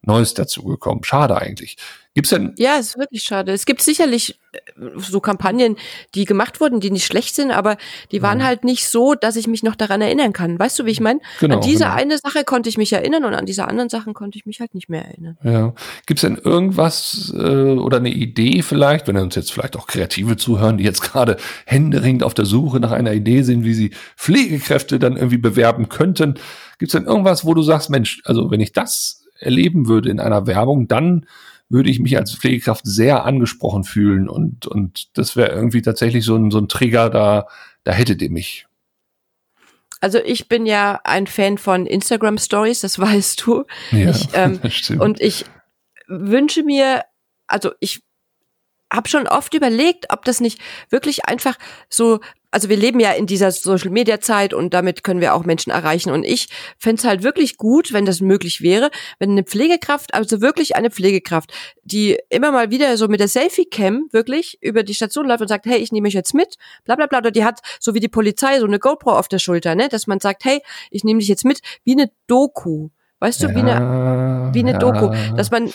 Neues 0.03 0.35
dazu 0.35 0.65
gekommen. 0.65 1.03
Schade 1.05 1.37
eigentlich. 1.37 1.77
Gibt's 2.15 2.31
denn? 2.31 2.53
Ja, 2.59 2.77
es 2.79 2.91
ist 2.91 2.99
wirklich 2.99 3.25
schade. 3.25 3.53
Es 3.53 3.67
gibt 3.67 3.83
sicherlich 3.83 4.41
äh, 4.53 4.59
so 4.99 5.19
Kampagnen, 5.19 5.77
die 6.15 6.27
gemacht 6.27 6.61
wurden, 6.61 6.79
die 6.79 6.93
nicht 6.93 7.07
schlecht 7.07 7.35
sind, 7.35 7.51
aber 7.51 7.77
die 8.13 8.23
waren 8.23 8.39
mhm. 8.39 8.45
halt 8.45 8.63
nicht 8.63 8.87
so, 8.87 9.15
dass 9.15 9.35
ich 9.35 9.49
mich 9.49 9.65
noch 9.65 9.75
daran 9.75 10.01
erinnern 10.01 10.33
kann. 10.33 10.57
Weißt 10.57 10.79
du, 10.79 10.87
wie 10.87 10.93
ich 10.93 11.01
meine? 11.01 11.19
Genau, 11.41 11.57
an 11.57 11.61
diese 11.63 11.85
genau. 11.85 11.97
eine 11.97 12.19
Sache 12.19 12.45
konnte 12.45 12.69
ich 12.69 12.79
mich 12.79 12.93
erinnern 12.93 13.25
und 13.25 13.35
an 13.35 13.47
diese 13.47 13.67
anderen 13.67 13.89
Sachen 13.89 14.15
konnte 14.15 14.39
ich 14.39 14.47
mich 14.47 14.61
halt 14.61 14.75
nicht 14.75 14.89
mehr 14.89 15.05
erinnern. 15.05 15.37
Ja. 15.43 15.75
Gibt's 16.07 16.21
denn 16.21 16.37
irgendwas 16.37 17.35
äh, 17.37 17.41
oder 17.41 17.97
eine 17.97 18.11
Idee 18.11 18.63
vielleicht, 18.63 19.09
wenn 19.09 19.17
uns 19.17 19.35
jetzt 19.35 19.53
vielleicht 19.53 19.77
auch 19.77 19.89
Kreative 19.89 20.37
zuhören, 20.37 20.79
die 20.79 20.85
jetzt 20.85 21.03
gerade 21.03 21.37
händeringend 21.67 22.23
auf 22.23 22.35
der 22.35 22.47
Suche 22.47 22.79
nach 22.79 22.93
einer 22.93 23.13
Idee 23.13 23.43
sind, 23.43 23.65
wie 23.65 23.75
sie 23.75 23.91
Pflegekräfte 24.17 25.01
dann 25.01 25.17
irgendwie 25.17 25.39
bewerben 25.39 25.89
könnten? 25.89 26.35
Gibt's 26.79 26.93
denn 26.93 27.07
irgendwas, 27.07 27.45
wo 27.45 27.55
du 27.55 27.63
sagst, 27.63 27.91
Mensch, 27.91 28.23
also 28.25 28.53
wenn 28.53 28.61
ich 28.61 28.73
das 28.73 29.25
erleben 29.41 29.89
würde 29.89 30.11
in 30.11 30.21
einer 30.21 30.47
Werbung, 30.47 30.87
dann 30.87 31.27
würde 31.75 31.91
ich 31.91 31.99
mich 31.99 32.17
als 32.17 32.35
Pflegekraft 32.35 32.87
sehr 32.87 33.25
angesprochen 33.25 33.83
fühlen 33.83 34.29
und, 34.29 34.67
und 34.67 35.19
das 35.19 35.35
wäre 35.35 35.51
irgendwie 35.51 35.83
tatsächlich 35.83 36.25
so 36.25 36.37
ein, 36.37 36.53
so 36.53 36.59
ein 36.59 36.69
Trigger, 36.69 37.11
da, 37.11 37.49
da 37.83 37.93
hättet 37.93 38.23
ihr 38.23 38.31
mich. 38.31 38.67
Also 40.01 40.19
ich 40.19 40.49
bin 40.49 40.67
ja 40.67 41.01
ein 41.03 41.27
Fan 41.27 41.59
von 41.59 41.87
Instagram 41.87 42.39
Stories, 42.39 42.81
das 42.81 42.99
weißt 43.01 43.45
du. 43.45 43.65
Ja, 43.91 44.11
ich, 44.11 44.29
ähm, 44.35 44.61
und 45.01 45.21
ich 45.21 45.47
wünsche 46.07 46.63
mir, 46.63 47.03
also 47.49 47.73
ich 47.81 48.03
habe 48.93 49.09
schon 49.09 49.27
oft 49.27 49.53
überlegt, 49.55 50.07
ob 50.11 50.25
das 50.25 50.41
nicht 50.41 50.61
wirklich 50.91 51.25
einfach 51.25 51.57
so 51.89 52.21
also 52.55 52.69
wir 52.69 52.77
leben 52.77 53.01
ja 53.01 53.11
in 53.11 53.27
dieser 53.27 53.51
Social 53.51 53.91
Media 53.91 54.21
Zeit 54.21 54.55
und 54.55 54.73
damit 54.73 55.03
können 55.03 55.21
wir 55.21 55.35
auch 55.35 55.45
Menschen 55.45 55.71
erreichen. 55.71 56.13
Und 56.13 56.23
ich 56.23 56.49
fände 56.79 57.01
es 57.01 57.05
halt 57.05 57.25
wirklich 57.25 57.57
gut, 57.57 57.93
wenn 57.93 58.07
das 58.07 58.21
möglich 58.21 58.61
wäre, 58.61 58.93
wenn 59.19 59.33
eine 59.33 59.43
Pflegekraft, 59.43 60.15
also 60.15 60.41
wirklich 60.41 60.77
eine 60.77 60.93
Pflegekraft, 60.93 61.53
die 61.83 62.17
immer 62.29 62.53
mal 62.53 62.71
wieder 62.71 62.97
so 62.97 63.09
mit 63.09 63.19
der 63.19 63.27
Selfie-Cam 63.27 64.09
wirklich 64.13 64.59
über 64.61 64.85
die 64.85 64.95
Station 64.95 65.27
läuft 65.27 65.41
und 65.41 65.49
sagt, 65.49 65.67
hey, 65.67 65.79
ich 65.79 65.91
nehme 65.91 66.05
mich 66.05 66.15
jetzt 66.15 66.33
mit, 66.33 66.55
bla 66.85 66.95
bla 66.95 67.07
bla. 67.07 67.19
Oder 67.19 67.33
die 67.33 67.45
hat, 67.45 67.59
so 67.81 67.93
wie 67.95 68.01
die 68.01 68.09
Polizei, 68.09 68.61
so 68.61 68.67
eine 68.67 68.79
GoPro 68.79 69.11
auf 69.11 69.27
der 69.27 69.41
Schulter, 69.41 69.75
ne? 69.75 69.89
Dass 69.89 70.07
man 70.07 70.21
sagt, 70.21 70.45
hey, 70.45 70.63
ich 70.93 71.03
nehme 71.03 71.19
dich 71.19 71.29
jetzt 71.29 71.45
mit, 71.45 71.59
wie 71.83 71.93
eine 71.93 72.13
Doku. 72.29 72.91
Weißt 73.19 73.43
du, 73.43 73.49
ja, 73.49 73.55
wie 73.57 73.61
eine, 73.61 74.51
wie 74.53 74.61
eine 74.61 74.73
ja. 74.73 74.79
Doku. 74.79 75.13
Dass 75.37 75.51
man 75.51 75.73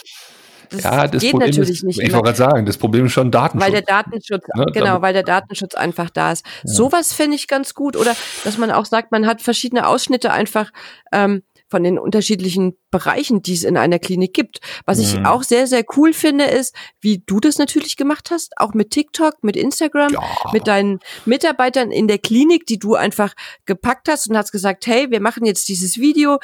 das 0.70 0.84
ja, 0.84 1.08
das 1.08 1.22
geht 1.22 1.32
Problem 1.32 1.50
natürlich 1.50 1.70
ist, 1.70 1.84
nicht. 1.84 2.00
Ich 2.00 2.12
wollte 2.12 2.26
gerade 2.26 2.38
sagen, 2.38 2.66
das 2.66 2.78
Problem 2.78 3.06
ist 3.06 3.14
schon 3.14 3.32
Datenschutz. 3.32 3.66
Weil 3.66 3.72
der 3.72 3.82
Datenschutz, 3.82 4.44
ne? 4.56 4.66
genau, 4.74 5.02
weil 5.02 5.14
der 5.14 5.24
Datenschutz 5.24 5.76
einfach 5.76 6.10
da 6.10 6.32
ist. 6.32 6.46
Ja. 6.64 6.74
Sowas 6.74 7.14
finde 7.14 7.36
ich 7.36 7.48
ganz 7.48 7.74
gut. 7.74 7.96
Oder 7.96 8.16
dass 8.44 8.58
man 8.58 8.72
auch 8.72 8.86
sagt, 8.86 9.12
man 9.12 9.26
hat 9.26 9.42
verschiedene 9.42 9.88
Ausschnitte 9.88 10.32
einfach 10.32 10.72
ähm, 11.12 11.44
von 11.70 11.84
den 11.84 12.00
unterschiedlichen 12.00 12.76
Bereichen, 12.92 13.44
die 13.44 13.54
es 13.54 13.64
in 13.64 13.78
einer 13.78 14.00
Klinik 14.00 14.34
gibt. 14.34 14.60
Was 14.86 14.98
mhm. 14.98 15.04
ich 15.04 15.26
auch 15.26 15.44
sehr, 15.44 15.68
sehr 15.68 15.84
cool 15.96 16.14
finde, 16.14 16.46
ist, 16.46 16.76
wie 17.00 17.20
du 17.26 17.40
das 17.40 17.60
natürlich 17.60 17.96
gemacht 17.96 18.32
hast, 18.32 18.58
auch 18.58 18.74
mit 18.74 18.90
TikTok, 18.90 19.44
mit 19.44 19.56
Instagram, 19.56 20.14
ja. 20.14 20.22
mit 20.52 20.68
deinen 20.68 21.00
Mitarbeitern 21.26 21.92
in 21.92 22.08
der 22.08 22.18
Klinik, 22.18 22.66
die 22.66 22.80
du 22.80 22.96
einfach 22.96 23.36
gepackt 23.66 24.10
hast 24.10 24.28
und 24.28 24.36
hast 24.36 24.52
gesagt, 24.52 24.88
hey, 24.88 25.12
wir 25.12 25.22
machen 25.22 25.46
jetzt 25.46 25.70
dieses 25.70 26.00
Video, 26.00 26.40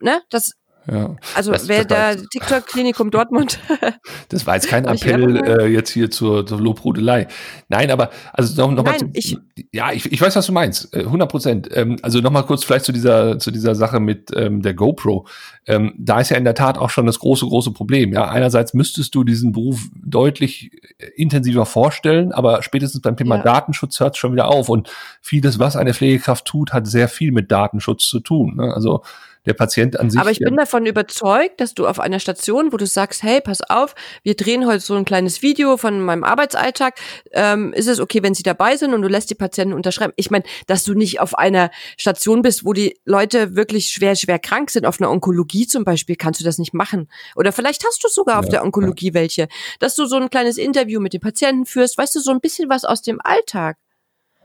ne? 0.00 0.22
Das 0.30 0.52
ja. 0.90 1.16
Also 1.34 1.52
das, 1.52 1.68
wer 1.68 1.84
da 1.84 2.14
TikTok-Klinikum 2.14 3.10
Dortmund. 3.10 3.60
das 4.28 4.46
war 4.46 4.54
jetzt 4.54 4.68
kein 4.68 4.84
Appell 4.84 5.36
äh, 5.44 5.66
jetzt 5.66 5.90
hier 5.90 6.10
zur, 6.10 6.46
zur 6.46 6.60
Lobhudelei. 6.60 7.28
Nein, 7.68 7.90
aber 7.90 8.10
also 8.32 8.60
noch, 8.60 8.72
noch 8.72 8.84
Nein, 8.84 8.92
mal 8.92 8.98
zu, 8.98 9.10
ich, 9.12 9.38
ja, 9.72 9.92
ich, 9.92 10.10
ich 10.10 10.20
weiß, 10.20 10.34
was 10.34 10.46
du 10.46 10.52
meinst, 10.52 10.94
100 10.94 11.26
äh, 11.26 11.30
Prozent. 11.30 11.68
Ähm, 11.72 11.96
also 12.02 12.20
noch 12.20 12.30
mal 12.30 12.42
kurz 12.42 12.64
vielleicht 12.64 12.84
zu 12.84 12.92
dieser 12.92 13.38
zu 13.38 13.50
dieser 13.50 13.74
Sache 13.74 14.00
mit 14.00 14.30
ähm, 14.34 14.62
der 14.62 14.74
GoPro. 14.74 15.26
Ähm, 15.66 15.94
da 15.96 16.20
ist 16.20 16.30
ja 16.30 16.36
in 16.36 16.44
der 16.44 16.54
Tat 16.54 16.78
auch 16.78 16.90
schon 16.90 17.06
das 17.06 17.20
große 17.20 17.46
große 17.46 17.70
Problem. 17.70 18.12
Ja, 18.12 18.28
einerseits 18.28 18.74
müsstest 18.74 19.14
du 19.14 19.22
diesen 19.22 19.52
Beruf 19.52 19.80
deutlich 19.94 20.72
äh, 20.98 21.06
intensiver 21.16 21.66
vorstellen, 21.66 22.32
aber 22.32 22.62
spätestens 22.62 23.02
beim 23.02 23.16
Thema 23.16 23.36
ja. 23.36 23.42
Datenschutz 23.42 24.00
hört 24.00 24.14
es 24.14 24.18
schon 24.18 24.32
wieder 24.32 24.48
auf 24.48 24.68
und 24.68 24.90
vieles, 25.20 25.58
was 25.58 25.76
eine 25.76 25.94
Pflegekraft 25.94 26.44
tut, 26.44 26.72
hat 26.72 26.86
sehr 26.86 27.08
viel 27.08 27.30
mit 27.30 27.52
Datenschutz 27.52 28.08
zu 28.08 28.20
tun. 28.20 28.56
Ne? 28.56 28.74
Also 28.74 29.02
der 29.46 29.54
Patient 29.54 29.98
an 29.98 30.10
sich. 30.10 30.20
Aber 30.20 30.30
ich 30.30 30.38
bin 30.38 30.56
davon 30.56 30.86
überzeugt, 30.86 31.60
dass 31.60 31.74
du 31.74 31.86
auf 31.86 31.98
einer 31.98 32.20
Station, 32.20 32.72
wo 32.72 32.76
du 32.76 32.86
sagst, 32.86 33.22
hey, 33.22 33.40
pass 33.40 33.60
auf, 33.62 33.94
wir 34.22 34.34
drehen 34.34 34.66
heute 34.66 34.80
so 34.80 34.94
ein 34.94 35.04
kleines 35.04 35.42
Video 35.42 35.76
von 35.76 36.00
meinem 36.00 36.22
Arbeitsalltag, 36.22 36.94
ähm, 37.32 37.72
ist 37.72 37.88
es 37.88 37.98
okay, 37.98 38.22
wenn 38.22 38.34
sie 38.34 38.44
dabei 38.44 38.76
sind 38.76 38.94
und 38.94 39.02
du 39.02 39.08
lässt 39.08 39.30
die 39.30 39.34
Patienten 39.34 39.74
unterschreiben? 39.74 40.12
Ich 40.16 40.30
meine, 40.30 40.44
dass 40.66 40.84
du 40.84 40.94
nicht 40.94 41.20
auf 41.20 41.36
einer 41.36 41.70
Station 41.96 42.42
bist, 42.42 42.64
wo 42.64 42.72
die 42.72 42.98
Leute 43.04 43.56
wirklich 43.56 43.88
schwer, 43.88 44.14
schwer 44.14 44.38
krank 44.38 44.70
sind, 44.70 44.86
auf 44.86 45.00
einer 45.00 45.10
Onkologie 45.10 45.66
zum 45.66 45.84
Beispiel, 45.84 46.16
kannst 46.16 46.40
du 46.40 46.44
das 46.44 46.58
nicht 46.58 46.74
machen. 46.74 47.08
Oder 47.34 47.52
vielleicht 47.52 47.84
hast 47.84 48.02
du 48.04 48.08
sogar 48.08 48.38
auf 48.38 48.46
ja, 48.46 48.52
der 48.52 48.64
Onkologie 48.64 49.08
ja. 49.08 49.14
welche, 49.14 49.48
dass 49.80 49.96
du 49.96 50.06
so 50.06 50.16
ein 50.16 50.30
kleines 50.30 50.56
Interview 50.56 51.00
mit 51.00 51.14
den 51.14 51.20
Patienten 51.20 51.66
führst, 51.66 51.98
weißt 51.98 52.14
du, 52.14 52.20
so 52.20 52.30
ein 52.30 52.40
bisschen 52.40 52.68
was 52.68 52.84
aus 52.84 53.02
dem 53.02 53.20
Alltag. 53.20 53.76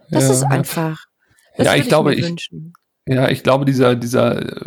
Das 0.09 0.23
ja, 0.23 0.31
ist 0.31 0.43
einfach. 0.43 1.05
Das 1.57 1.67
ja, 1.67 1.75
ich 1.75 1.87
glaube, 1.87 2.15
ich, 2.15 2.23
wünschen. 2.23 2.73
Ja, 3.07 3.29
ich 3.29 3.43
glaube, 3.43 3.65
dieser, 3.65 3.95
dieser, 3.95 4.61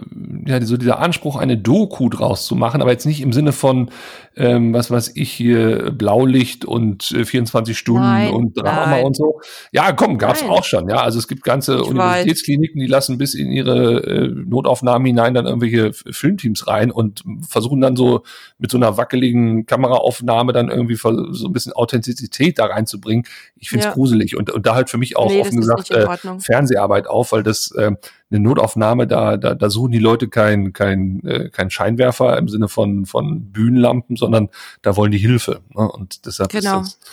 ja, 0.50 0.60
so 0.64 0.76
dieser 0.76 0.98
Anspruch, 0.98 1.36
eine 1.36 1.56
Doku 1.56 2.08
draus 2.08 2.46
zu 2.46 2.54
machen, 2.54 2.82
aber 2.82 2.90
jetzt 2.90 3.06
nicht 3.06 3.20
im 3.20 3.32
Sinne 3.32 3.52
von, 3.52 3.90
ähm, 4.36 4.72
was 4.72 4.90
weiß 4.90 5.12
ich 5.14 5.32
hier, 5.32 5.90
Blaulicht 5.90 6.64
und 6.64 7.10
äh, 7.12 7.24
24 7.24 7.76
Stunden 7.76 8.02
nein, 8.02 8.30
und 8.30 8.56
Drama 8.56 8.86
nein. 8.86 9.04
und 9.04 9.16
so. 9.16 9.40
Ja, 9.72 9.92
komm, 9.92 10.18
gab's 10.18 10.42
nein. 10.42 10.50
auch 10.50 10.64
schon, 10.64 10.88
ja. 10.88 10.96
Also 10.96 11.18
es 11.18 11.28
gibt 11.28 11.42
ganze 11.42 11.76
ich 11.76 11.88
Universitätskliniken, 11.88 12.80
die 12.80 12.86
lassen 12.86 13.18
bis 13.18 13.34
in 13.34 13.50
ihre 13.50 14.02
äh, 14.04 14.28
Notaufnahmen 14.28 15.06
hinein 15.06 15.34
dann 15.34 15.46
irgendwelche 15.46 15.92
Filmteams 15.92 16.66
rein 16.66 16.90
und 16.90 17.22
versuchen 17.48 17.80
dann 17.80 17.96
so 17.96 18.22
mit 18.58 18.70
so 18.70 18.76
einer 18.76 18.96
wackeligen 18.96 19.66
Kameraaufnahme 19.66 20.52
dann 20.52 20.68
irgendwie 20.68 20.96
so 20.96 21.46
ein 21.46 21.52
bisschen 21.52 21.72
Authentizität 21.72 22.58
da 22.58 22.66
reinzubringen. 22.66 23.24
Ich 23.56 23.68
finde 23.68 23.80
es 23.80 23.86
ja. 23.86 23.94
gruselig 23.94 24.36
und, 24.36 24.50
und 24.50 24.66
da 24.66 24.74
halt 24.74 24.90
für 24.90 24.98
mich 24.98 25.16
auch 25.16 25.30
nee, 25.30 25.40
offen 25.40 25.60
gesagt 25.60 25.90
äh, 25.90 26.06
Fernseharbeit 26.38 27.06
auf, 27.06 27.32
weil 27.32 27.42
das 27.42 27.70
äh, 27.72 27.92
eine 28.30 28.40
Notaufnahme, 28.40 29.06
da, 29.06 29.36
da, 29.36 29.54
da 29.54 29.70
suchen 29.70 29.92
die 29.92 29.98
Leute 29.98 30.28
kein, 30.28 30.72
kein, 30.72 31.24
äh, 31.24 31.50
kein 31.50 31.70
Scheinwerfer 31.70 32.38
im 32.38 32.48
Sinne 32.48 32.68
von, 32.68 33.06
von 33.06 33.52
Bühnenlampen, 33.52 34.16
sondern 34.16 34.50
da 34.82 34.96
wollen 34.96 35.12
die 35.12 35.18
Hilfe. 35.18 35.60
Ne? 35.74 35.90
Und 35.90 36.26
deshalb 36.26 36.50
genau. 36.50 36.80
ist 36.80 36.98
das, 37.02 37.10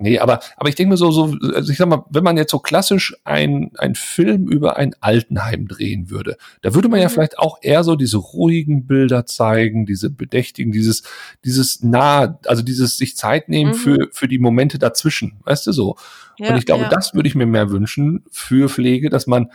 Nee, 0.00 0.20
aber, 0.20 0.38
aber 0.56 0.68
ich 0.68 0.76
denke 0.76 0.90
mir 0.90 0.96
so, 0.96 1.10
so, 1.10 1.34
also 1.56 1.72
ich 1.72 1.76
sag 1.76 1.88
mal, 1.88 2.04
wenn 2.08 2.22
man 2.22 2.36
jetzt 2.36 2.52
so 2.52 2.60
klassisch 2.60 3.16
ein, 3.24 3.72
ein 3.78 3.96
Film 3.96 4.46
über 4.46 4.76
ein 4.76 4.94
Altenheim 5.00 5.66
drehen 5.66 6.08
würde, 6.08 6.36
da 6.62 6.72
würde 6.72 6.88
man 6.88 7.00
ja 7.00 7.08
mhm. 7.08 7.12
vielleicht 7.12 7.40
auch 7.40 7.58
eher 7.62 7.82
so 7.82 7.96
diese 7.96 8.18
ruhigen 8.18 8.86
Bilder 8.86 9.26
zeigen, 9.26 9.86
diese 9.86 10.08
bedächtigen, 10.08 10.70
dieses, 10.70 11.02
dieses 11.44 11.82
nah, 11.82 12.38
also 12.46 12.62
dieses 12.62 12.96
sich 12.96 13.16
Zeit 13.16 13.48
nehmen 13.48 13.72
mhm. 13.72 13.74
für, 13.74 14.08
für 14.12 14.28
die 14.28 14.38
Momente 14.38 14.78
dazwischen, 14.78 15.40
weißt 15.42 15.66
du 15.66 15.72
so. 15.72 15.96
Ja, 16.38 16.50
Und 16.50 16.58
ich 16.58 16.66
glaube, 16.66 16.84
ja. 16.84 16.90
das 16.90 17.14
würde 17.14 17.28
ich 17.28 17.34
mir 17.34 17.46
mehr 17.46 17.70
wünschen 17.70 18.24
für 18.30 18.68
Pflege, 18.68 19.10
dass 19.10 19.26
man 19.26 19.50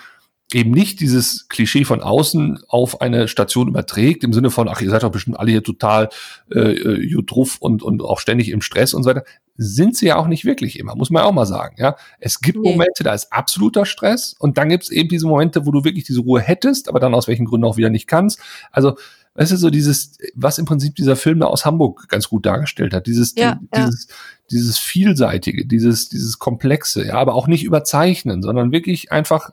eben 0.54 0.72
nicht 0.72 1.00
dieses 1.00 1.48
Klischee 1.50 1.86
von 1.86 2.02
außen 2.02 2.64
auf 2.68 3.02
eine 3.02 3.28
Station 3.28 3.68
überträgt, 3.68 4.24
im 4.24 4.34
Sinne 4.34 4.50
von, 4.50 4.68
ach, 4.68 4.82
ihr 4.82 4.90
seid 4.90 5.04
doch 5.04 5.12
bestimmt 5.12 5.40
alle 5.40 5.52
hier 5.52 5.64
total 5.64 6.10
äh, 6.54 7.00
jutruff 7.02 7.58
und, 7.60 7.84
und 7.84 8.02
auch 8.02 8.20
ständig 8.20 8.50
im 8.50 8.62
Stress 8.62 8.94
und 8.94 9.04
so 9.04 9.10
weiter. 9.10 9.24
Sind 9.56 9.96
sie 9.96 10.08
ja 10.08 10.18
auch 10.18 10.28
nicht 10.28 10.46
wirklich 10.46 10.80
immer, 10.80 10.96
muss 10.96 11.10
man 11.10 11.24
auch 11.24 11.32
mal 11.32 11.46
sagen. 11.46 11.76
Ja, 11.78 11.96
Es 12.20 12.40
gibt 12.40 12.60
nee. 12.60 12.72
Momente, 12.72 13.04
da 13.04 13.14
ist 13.14 13.32
absoluter 13.32 13.86
Stress 13.86 14.36
und 14.40 14.58
dann 14.58 14.70
gibt 14.70 14.84
es 14.84 14.90
eben 14.90 15.10
diese 15.10 15.28
Momente, 15.28 15.66
wo 15.66 15.72
du 15.72 15.84
wirklich 15.84 16.06
diese 16.06 16.22
Ruhe 16.22 16.42
hättest, 16.42 16.90
aber 16.90 17.00
dann 17.00 17.14
aus 17.14 17.28
welchen 17.28 17.46
Gründen 17.46 17.66
auch 17.66 17.78
wieder 17.78 17.90
nicht 17.90 18.08
kannst. 18.08 18.40
Also 18.72 18.96
weißt 19.36 19.52
du, 19.52 19.58
so 19.58 19.70
dieses, 19.70 20.18
was 20.36 20.58
im 20.58 20.66
Prinzip 20.66 20.96
dieser 20.96 21.16
Film 21.16 21.40
da 21.40 21.48
aus 21.48 21.66
Hamburg 21.66 22.08
ganz 22.08 22.30
gut 22.30 22.46
dargestellt 22.46 22.94
hat, 22.94 23.08
dieses, 23.08 23.34
ja, 23.36 23.56
die, 23.56 23.68
ja. 23.74 23.86
dieses, 23.86 24.08
dieses 24.52 24.78
vielseitige, 24.78 25.66
dieses, 25.66 26.10
dieses 26.10 26.38
komplexe, 26.40 27.06
ja, 27.08 27.16
aber 27.16 27.34
auch 27.34 27.48
nicht 27.48 27.64
überzeichnen, 27.64 28.42
sondern 28.42 28.72
wirklich 28.72 29.12
einfach 29.12 29.52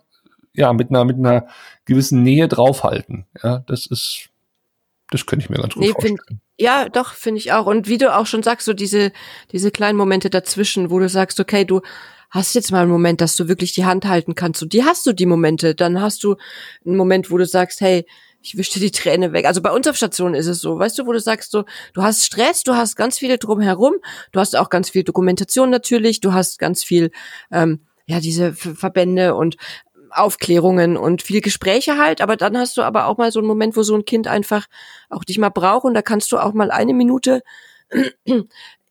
ja, 0.55 0.73
mit 0.73 0.91
einer, 0.91 1.05
mit 1.05 1.17
einer 1.17 1.47
gewissen 1.85 2.23
Nähe 2.23 2.49
draufhalten. 2.49 3.27
Ja, 3.43 3.65
das 3.67 3.87
ist, 3.87 4.29
das 5.11 5.27
könnte 5.27 5.45
ich 5.45 5.51
mir 5.51 5.59
ganz 5.59 5.75
gut 5.75 5.83
nee, 5.83 5.93
vorstellen. 5.93 6.19
Find, 6.27 6.41
ja, 6.59 6.89
doch, 6.89 7.15
finde 7.15 7.39
ich 7.39 7.53
auch. 7.53 7.67
Und 7.67 7.89
wie 7.89 7.99
du 7.99 8.15
auch 8.15 8.27
schon 8.27 8.43
sagst, 8.43 8.67
so 8.67 8.73
diese, 8.73 9.13
diese 9.53 9.71
kleinen 9.71 9.97
Momente 9.97 10.31
dazwischen, 10.31 10.91
wo 10.91 10.99
du 10.99 11.09
sagst, 11.09 11.41
okay, 11.41 11.65
du 11.65 11.81
hast 12.31 12.55
jetzt 12.55 12.71
mal 12.71 12.83
einen 12.83 12.91
Moment, 12.91 13.21
dass 13.21 13.35
du 13.37 13.49
wirklich 13.49 13.73
die 13.73 13.85
Hand 13.85 14.07
halten 14.07 14.35
kannst. 14.35 14.63
Und 14.63 14.73
die 14.73 14.85
hast 14.85 15.07
du 15.07 15.13
die 15.13 15.27
Momente. 15.27 15.75
Dann 15.75 16.01
hast 16.01 16.23
du 16.23 16.37
einen 16.85 16.97
Moment, 16.97 17.31
wo 17.31 17.39
du 17.39 17.47
sagst, 17.47 17.81
hey, 17.81 18.07
ich 18.43 18.57
wischte 18.57 18.81
die 18.81 18.91
Träne 18.91 19.33
weg. 19.33 19.47
Also 19.47 19.61
bei 19.61 19.71
uns 19.71 19.87
auf 19.87 19.97
Station 19.97 20.35
ist 20.35 20.47
es 20.47 20.61
so, 20.61 20.79
weißt 20.79 20.99
du, 20.99 21.07
wo 21.07 21.13
du 21.13 21.21
sagst 21.21 21.51
so, 21.51 21.65
du 21.93 22.03
hast 22.03 22.25
Stress, 22.25 22.63
du 22.63 22.75
hast 22.75 22.97
ganz 22.97 23.19
viele 23.19 23.39
drumherum, 23.39 23.95
du 24.33 24.41
hast 24.41 24.57
auch 24.57 24.71
ganz 24.71 24.91
viel 24.91 25.05
Dokumentation 25.05 25.71
natürlich, 25.71 26.21
du 26.21 26.33
hast 26.33 26.59
ganz 26.59 26.83
viel, 26.83 27.11
ähm, 27.51 27.81
ja, 28.07 28.21
diese 28.21 28.55
Verbände 28.55 29.35
und 29.35 29.57
Aufklärungen 30.13 30.97
und 30.97 31.23
viel 31.23 31.41
Gespräche 31.41 31.99
halt, 31.99 32.21
aber 32.21 32.37
dann 32.37 32.57
hast 32.57 32.77
du 32.77 32.83
aber 32.83 33.07
auch 33.07 33.19
mal 33.19 33.33
so 33.33 33.41
einen 33.41 33.49
Moment, 33.49 33.77
wo 33.77 33.83
so 33.83 33.95
ein 33.95 34.05
Kind 34.05 34.27
einfach 34.27 34.67
auch 35.09 35.25
dich 35.25 35.39
mal 35.39 35.51
braucht 35.51 35.85
und 35.85 35.95
da 35.95 36.03
kannst 36.03 36.33
du 36.33 36.39
auch 36.39 36.53
mal 36.53 36.71
eine 36.71 36.95
Minute 36.95 37.43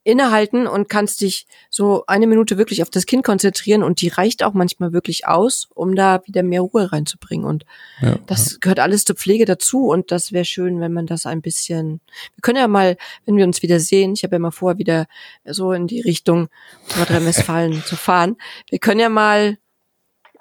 innehalten 0.02 0.66
und 0.66 0.88
kannst 0.88 1.20
dich 1.20 1.46
so 1.68 2.04
eine 2.06 2.26
Minute 2.26 2.56
wirklich 2.56 2.82
auf 2.82 2.88
das 2.88 3.04
Kind 3.04 3.22
konzentrieren 3.22 3.82
und 3.82 4.00
die 4.00 4.08
reicht 4.08 4.42
auch 4.42 4.54
manchmal 4.54 4.92
wirklich 4.92 5.26
aus, 5.26 5.68
um 5.74 5.94
da 5.94 6.22
wieder 6.24 6.42
mehr 6.42 6.62
Ruhe 6.62 6.90
reinzubringen 6.90 7.46
und 7.46 7.66
ja, 8.00 8.18
das 8.26 8.52
ja. 8.52 8.58
gehört 8.60 8.80
alles 8.80 9.04
zur 9.04 9.16
Pflege 9.16 9.44
dazu 9.44 9.88
und 9.88 10.10
das 10.10 10.32
wäre 10.32 10.46
schön, 10.46 10.80
wenn 10.80 10.92
man 10.92 11.06
das 11.06 11.26
ein 11.26 11.42
bisschen, 11.42 12.00
wir 12.34 12.40
können 12.40 12.58
ja 12.58 12.68
mal, 12.68 12.96
wenn 13.26 13.36
wir 13.36 13.44
uns 13.44 13.62
wieder 13.62 13.78
sehen, 13.78 14.14
ich 14.14 14.24
habe 14.24 14.36
ja 14.36 14.38
mal 14.38 14.50
vor, 14.50 14.78
wieder 14.78 15.06
so 15.44 15.72
in 15.72 15.86
die 15.86 16.00
Richtung 16.00 16.48
Nordrhein-Westfalen 16.96 17.82
zu 17.84 17.96
fahren, 17.96 18.36
wir 18.70 18.78
können 18.78 19.00
ja 19.00 19.10
mal 19.10 19.58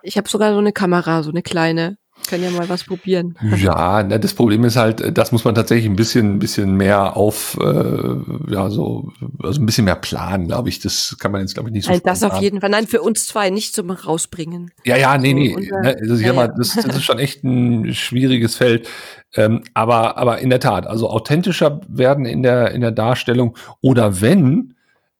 ich 0.03 0.17
habe 0.17 0.29
sogar 0.29 0.53
so 0.53 0.59
eine 0.59 0.71
Kamera, 0.71 1.23
so 1.23 1.29
eine 1.29 1.41
kleine. 1.41 1.97
Können 2.27 2.43
ja 2.43 2.51
mal 2.51 2.67
was 2.69 2.83
probieren. 2.83 3.37
Ja, 3.57 4.03
ne, 4.03 4.19
das 4.19 4.33
Problem 4.33 4.63
ist 4.63 4.75
halt, 4.75 5.17
das 5.17 5.31
muss 5.31 5.45
man 5.45 5.55
tatsächlich 5.55 5.89
ein 5.89 5.95
bisschen, 5.95 6.35
ein 6.35 6.39
bisschen 6.39 6.75
mehr 6.75 7.17
auf, 7.17 7.57
äh, 7.61 8.53
ja, 8.53 8.69
so, 8.69 9.11
also 9.41 9.61
ein 9.61 9.65
bisschen 9.65 9.85
mehr 9.85 9.95
planen, 9.95 10.47
glaube 10.47 10.69
ich. 10.69 10.79
Das 10.79 11.15
kann 11.19 11.31
man 11.31 11.41
jetzt, 11.41 11.53
glaube 11.53 11.69
ich, 11.69 11.73
nicht 11.73 11.85
so. 11.85 11.91
Also 11.91 12.03
das 12.03 12.23
auf 12.23 12.41
jeden 12.41 12.61
Fall. 12.61 12.69
Nein, 12.69 12.87
für 12.87 13.01
uns 13.01 13.25
zwei 13.25 13.49
nicht 13.49 13.73
zum 13.73 13.89
Rausbringen. 13.89 14.71
Ja, 14.85 14.97
ja, 14.97 15.17
nee, 15.17 15.33
nee. 15.33 15.55
Unser, 15.55 15.79
ne, 15.81 15.97
also 15.99 16.15
ja, 16.15 16.33
mal, 16.33 16.53
das, 16.55 16.75
das 16.75 16.97
ist 16.97 17.03
schon 17.05 17.19
echt 17.19 17.43
ein 17.43 17.93
schwieriges 17.93 18.55
Feld. 18.55 18.87
Ähm, 19.35 19.63
aber, 19.73 20.17
aber 20.17 20.39
in 20.39 20.49
der 20.49 20.59
Tat, 20.59 20.87
also 20.87 21.09
authentischer 21.09 21.81
werden 21.87 22.25
in 22.25 22.43
der, 22.43 22.71
in 22.71 22.81
der 22.81 22.91
Darstellung 22.91 23.57
oder 23.81 24.21
wenn, 24.21 24.75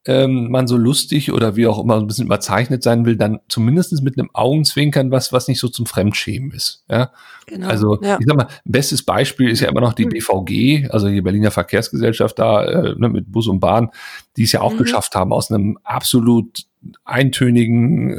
ähm, 0.10 0.50
man 0.50 0.66
so 0.66 0.76
lustig 0.76 1.32
oder 1.32 1.56
wie 1.56 1.68
auch 1.68 1.78
immer 1.78 1.94
so 1.94 2.02
ein 2.02 2.08
bisschen 2.08 2.26
überzeichnet 2.26 2.82
sein 2.82 3.06
will, 3.06 3.16
dann 3.16 3.42
zumindest 3.48 4.02
mit 4.02 4.18
einem 4.18 4.32
Augenzwinkern 4.34 5.12
was, 5.12 5.32
was 5.32 5.48
nicht 5.48 5.60
so 5.60 5.68
zum 5.68 5.86
Fremdschämen 5.86 6.50
ist. 6.50 6.84
Ja? 6.90 7.12
Genau, 7.46 7.68
also 7.68 8.02
ja. 8.02 8.18
ich 8.20 8.26
sag 8.26 8.36
mal, 8.36 8.48
bestes 8.66 9.04
Beispiel 9.04 9.50
ist 9.50 9.60
ja 9.60 9.70
immer 9.70 9.82
noch 9.82 9.94
die 9.94 10.06
mhm. 10.06 10.10
BVG, 10.10 10.90
also 10.90 11.10
die 11.10 11.22
Berliner 11.22 11.52
Verkehrsgesellschaft 11.52 12.40
da 12.40 12.66
äh, 12.66 12.96
ne, 12.98 13.08
mit 13.08 13.32
Bus 13.32 13.48
und 13.48 13.60
Bahn, 13.60 13.90
die 14.36 14.46
es 14.46 14.52
ja 14.52 14.62
auch 14.62 14.74
mhm. 14.74 14.80
geschafft 14.80 15.14
haben, 15.14 15.32
aus 15.32 15.52
einem 15.52 15.78
absolut 15.84 16.66
eintönigen, 17.06 18.10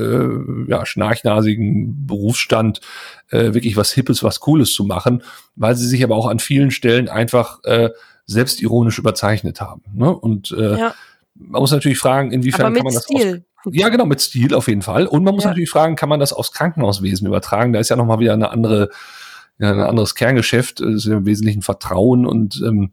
äh, 0.68 0.70
ja, 0.70 0.87
schnarchnasigen 0.87 2.07
Berufsstand 2.07 2.81
äh, 3.31 3.53
wirklich 3.53 3.76
was 3.76 3.90
Hippes, 3.90 4.22
was 4.22 4.38
Cooles 4.38 4.72
zu 4.72 4.85
machen, 4.85 5.24
weil 5.57 5.74
sie 5.74 5.88
sich 5.88 6.05
aber 6.05 6.14
auch 6.14 6.29
an 6.29 6.38
vielen 6.38 6.70
Stellen 6.70 7.09
einfach 7.09 7.64
äh, 7.64 7.90
selbstironisch 8.26 9.00
überzeichnet 9.00 9.61
haben. 9.61 9.83
Ne? 9.92 10.14
Und 10.14 10.53
äh, 10.53 10.79
ja 10.79 10.94
man 11.40 11.61
muss 11.61 11.72
natürlich 11.72 11.98
fragen, 11.98 12.33
inwiefern 12.33 12.74
kann 12.74 12.85
man 12.85 12.94
das 12.94 13.05
Stil. 13.05 13.44
Aus, 13.64 13.72
ja, 13.72 13.88
genau, 13.88 14.07
mit 14.07 14.20
Stil 14.20 14.55
auf 14.55 14.68
jeden 14.68 14.83
Fall. 14.83 15.07
Und 15.07 15.24
man 15.24 15.35
muss 15.35 15.44
ja. 15.44 15.50
natürlich 15.50 15.70
fragen, 15.70 15.96
kann 15.96 16.09
man 16.09 16.20
das 16.20 16.33
aufs 16.33 16.53
Krankenhauswesen 16.53 17.26
übertragen? 17.26 17.72
Da 17.72 17.81
ist 17.81 17.90
ja 17.90 17.96
nochmal 17.96 18.18
wieder 18.18 18.33
eine 18.33 18.50
andere, 18.50 18.90
ja, 19.59 19.72
ein 19.72 19.81
anderes 19.81 20.14
Kerngeschäft, 20.14 20.81
das 20.81 20.88
ist 20.88 21.05
ja 21.07 21.16
im 21.16 21.26
Wesentlichen 21.26 21.62
Vertrauen 21.62 22.26
und 22.26 22.62
ähm, 22.64 22.92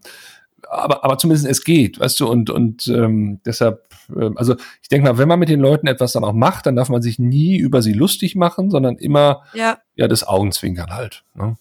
aber, 0.70 1.04
aber 1.04 1.18
zumindest 1.18 1.48
es 1.48 1.64
geht, 1.64 2.00
weißt 2.00 2.20
du, 2.20 2.28
und, 2.30 2.50
und 2.50 2.88
ähm, 2.88 3.40
deshalb, 3.46 3.88
äh, 4.16 4.30
also 4.36 4.56
ich 4.82 4.90
denke 4.90 5.08
mal, 5.08 5.18
wenn 5.18 5.28
man 5.28 5.40
mit 5.40 5.50
den 5.50 5.60
Leuten 5.60 5.88
etwas 5.88 6.12
dann 6.12 6.24
auch 6.24 6.34
macht, 6.34 6.66
dann 6.66 6.76
darf 6.76 6.90
man 6.90 7.02
sich 7.02 7.20
nie 7.20 7.58
über 7.58 7.82
sie 7.82 7.94
lustig 7.94 8.36
machen, 8.36 8.70
sondern 8.70 8.98
immer 8.98 9.44
ja, 9.54 9.78
ja 9.96 10.08
das 10.08 10.28
Augenzwinkern 10.28 10.92
halt. 10.92 11.24
Ne? 11.36 11.58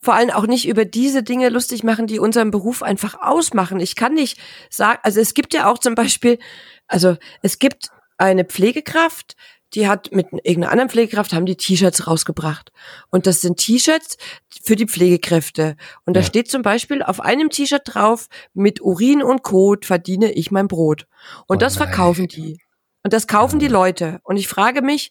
Vor 0.00 0.14
allem 0.14 0.30
auch 0.30 0.46
nicht 0.46 0.68
über 0.68 0.84
diese 0.84 1.22
Dinge 1.22 1.48
lustig 1.48 1.82
machen, 1.82 2.06
die 2.06 2.18
unseren 2.18 2.50
Beruf 2.50 2.82
einfach 2.82 3.20
ausmachen. 3.20 3.80
Ich 3.80 3.96
kann 3.96 4.14
nicht 4.14 4.38
sagen, 4.70 4.98
also 5.02 5.20
es 5.20 5.34
gibt 5.34 5.54
ja 5.54 5.70
auch 5.70 5.78
zum 5.78 5.94
Beispiel, 5.94 6.38
also 6.86 7.16
es 7.42 7.58
gibt 7.58 7.90
eine 8.18 8.44
Pflegekraft, 8.44 9.36
die 9.74 9.88
hat 9.88 10.12
mit 10.12 10.26
irgendeiner 10.32 10.70
anderen 10.70 10.90
Pflegekraft 10.90 11.32
haben 11.32 11.46
die 11.46 11.56
T-Shirts 11.56 12.06
rausgebracht. 12.06 12.72
Und 13.10 13.26
das 13.26 13.40
sind 13.40 13.56
T-Shirts 13.58 14.18
für 14.62 14.76
die 14.76 14.86
Pflegekräfte. 14.86 15.76
Und 16.04 16.14
da 16.14 16.20
ja. 16.20 16.26
steht 16.26 16.50
zum 16.50 16.62
Beispiel 16.62 17.02
auf 17.02 17.20
einem 17.20 17.48
T-Shirt 17.48 17.82
drauf, 17.84 18.28
mit 18.52 18.82
Urin 18.82 19.22
und 19.22 19.42
Kot 19.42 19.86
verdiene 19.86 20.32
ich 20.32 20.50
mein 20.50 20.68
Brot. 20.68 21.06
Und 21.46 21.56
oh 21.56 21.58
das 21.58 21.76
verkaufen 21.76 22.28
die. 22.28 22.60
Und 23.02 23.12
das 23.12 23.26
kaufen 23.26 23.58
die 23.58 23.68
Leute. 23.68 24.20
Und 24.24 24.36
ich 24.36 24.46
frage 24.46 24.82
mich, 24.82 25.10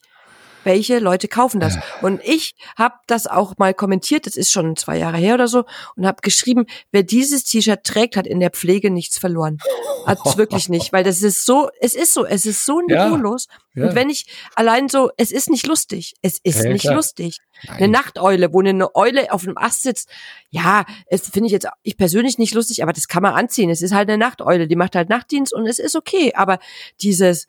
welche 0.64 1.00
Leute 1.00 1.28
kaufen 1.28 1.60
das. 1.60 1.78
Und 2.02 2.22
ich 2.24 2.56
habe 2.78 2.96
das 3.08 3.28
auch 3.28 3.58
mal 3.58 3.74
kommentiert, 3.74 4.26
das 4.26 4.38
ist 4.38 4.52
schon 4.52 4.76
zwei 4.76 4.98
Jahre 4.98 5.18
her 5.18 5.36
oder 5.36 5.48
so, 5.48 5.66
und 5.96 6.06
habe 6.06 6.22
geschrieben, 6.22 6.66
wer 6.92 7.04
dieses 7.04 7.44
T-Shirt 7.44 7.84
trägt, 7.84 8.16
hat 8.16 8.28
in 8.28 8.40
der 8.40 8.52
Pflege 8.52 8.90
nichts 8.92 9.18
verloren. 9.18 9.60
Hat's 10.06 10.38
wirklich 10.38 10.70
nicht, 10.70 10.94
weil 10.94 11.04
das 11.04 11.22
ist 11.22 11.46
so, 11.46 11.70
es 11.80 11.96
ist 11.96 12.14
so, 12.14 12.26
es 12.26 12.46
ist 12.46 12.66
so 12.66 12.82
niveaulos. 12.82 13.48
Ja, 13.50 13.84
ja. 13.84 13.90
Und 13.90 13.96
wenn 13.96 14.10
ich 14.10 14.26
allein 14.56 14.90
so, 14.90 15.12
es 15.18 15.32
ist 15.32 15.50
nicht 15.50 15.66
lustig, 15.68 16.16
es 16.22 16.40
ist 16.44 16.64
ja, 16.64 16.72
nicht 16.72 16.82
klar. 16.82 16.96
lustig. 16.96 17.38
Nein. 17.64 17.78
Eine 17.78 17.88
Nachteule, 17.90 18.54
wo 18.54 18.60
eine 18.60 18.96
Eule 18.96 19.32
auf 19.32 19.44
einem 19.44 19.58
Ast 19.58 19.84
sitzt, 19.84 20.10
ja, 20.50 20.86
es 21.08 21.30
finde 21.30 21.48
ich 21.48 21.54
jetzt 21.54 21.68
ich 21.84 21.96
persönlich 21.96 22.38
nicht 22.38 22.54
lustig, 22.54 22.84
aber 22.84 22.92
das 22.92 23.08
kann 23.08 23.24
man 23.24 23.34
anziehen. 23.34 23.70
Es 23.70 23.82
ist 23.82 23.94
halt 23.94 24.10
eine 24.10 24.18
Nachteule, 24.18 24.68
die 24.68 24.76
macht 24.76 24.96
halt 24.96 25.10
Nachtdienst 25.10 25.54
und 25.54 25.68
es 25.68 25.80
ist 25.80 25.96
okay. 25.96 26.34
Aber 26.36 26.60
dieses 27.02 27.48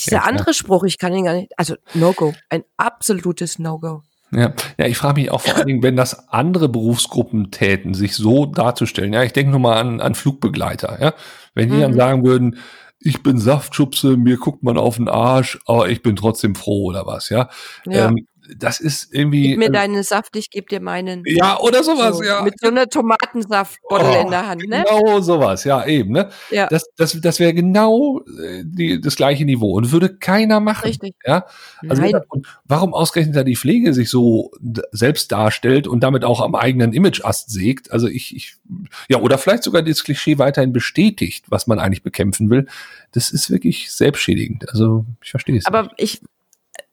dieser 0.00 0.16
ja, 0.16 0.22
andere 0.22 0.54
Spruch, 0.54 0.84
ich 0.84 0.98
kann 0.98 1.12
ihn 1.14 1.24
gar 1.24 1.34
nicht, 1.34 1.52
also 1.56 1.74
No-Go, 1.94 2.34
ein 2.48 2.64
absolutes 2.76 3.58
No-Go. 3.58 4.02
Ja, 4.30 4.52
ja, 4.76 4.86
ich 4.86 4.98
frage 4.98 5.20
mich 5.20 5.30
auch 5.30 5.40
vor 5.40 5.56
allen 5.56 5.66
Dingen, 5.66 5.82
wenn 5.82 5.96
das 5.96 6.28
andere 6.28 6.68
Berufsgruppen 6.68 7.50
täten, 7.50 7.94
sich 7.94 8.14
so 8.14 8.44
darzustellen. 8.44 9.12
Ja, 9.12 9.22
ich 9.22 9.32
denke 9.32 9.52
nur 9.52 9.60
mal 9.60 9.80
an, 9.80 10.00
an 10.00 10.14
Flugbegleiter. 10.14 10.98
Ja, 11.00 11.14
wenn 11.54 11.70
die 11.70 11.76
mhm. 11.76 11.80
dann 11.80 11.94
sagen 11.94 12.24
würden, 12.26 12.58
ich 13.00 13.22
bin 13.22 13.38
Saftschubse, 13.38 14.16
mir 14.16 14.36
guckt 14.36 14.62
man 14.62 14.76
auf 14.76 14.96
den 14.96 15.08
Arsch, 15.08 15.58
aber 15.66 15.88
ich 15.88 16.02
bin 16.02 16.16
trotzdem 16.16 16.54
froh 16.54 16.84
oder 16.84 17.06
was. 17.06 17.30
Ja, 17.30 17.48
ja. 17.86 18.08
Ähm, 18.08 18.26
das 18.56 18.80
ist 18.80 19.12
irgendwie. 19.12 19.48
Gib 19.48 19.58
mir 19.58 19.66
äh, 19.66 19.72
deinen 19.72 20.02
Saft, 20.02 20.36
ich 20.36 20.50
geb 20.50 20.68
dir 20.68 20.80
meinen. 20.80 21.22
Ja, 21.26 21.58
oder 21.60 21.82
sowas, 21.84 22.18
so, 22.18 22.22
ja. 22.22 22.42
Mit 22.42 22.54
so 22.60 22.68
einer 22.68 22.88
Tomatensaftbottle 22.88 24.18
oh, 24.18 24.22
in 24.22 24.30
der 24.30 24.48
Hand, 24.48 24.68
ne? 24.68 24.84
Genau 24.88 25.20
sowas, 25.20 25.64
ja, 25.64 25.84
eben, 25.86 26.12
ne? 26.12 26.30
Ja. 26.50 26.66
Das, 26.68 26.86
das, 26.96 27.20
das 27.20 27.40
wäre 27.40 27.54
genau 27.54 28.20
äh, 28.20 28.62
die, 28.64 29.00
das 29.00 29.16
gleiche 29.16 29.44
Niveau 29.44 29.72
und 29.72 29.92
würde 29.92 30.16
keiner 30.16 30.60
machen. 30.60 30.86
Richtig. 30.86 31.14
Ja. 31.24 31.46
Also, 31.88 32.02
Nein. 32.02 32.12
Warum 32.64 32.94
ausgerechnet 32.94 33.36
da 33.36 33.44
die 33.44 33.56
Pflege 33.56 33.94
sich 33.94 34.10
so 34.10 34.50
selbst 34.92 35.32
darstellt 35.32 35.86
und 35.86 36.00
damit 36.00 36.24
auch 36.24 36.40
am 36.40 36.54
eigenen 36.54 36.92
Imageast 36.92 37.50
sägt? 37.50 37.92
Also 37.92 38.08
ich, 38.08 38.34
ich, 38.34 38.56
ja, 39.08 39.18
oder 39.18 39.38
vielleicht 39.38 39.62
sogar 39.62 39.82
das 39.82 40.04
Klischee 40.04 40.38
weiterhin 40.38 40.72
bestätigt, 40.72 41.44
was 41.48 41.66
man 41.66 41.78
eigentlich 41.78 42.02
bekämpfen 42.02 42.50
will. 42.50 42.66
Das 43.12 43.30
ist 43.30 43.50
wirklich 43.50 43.90
selbstschädigend. 43.92 44.68
Also 44.70 45.04
ich 45.22 45.30
verstehe 45.30 45.56
es. 45.56 45.66
Aber 45.66 45.82
nicht. 45.82 45.94
ich, 45.98 46.20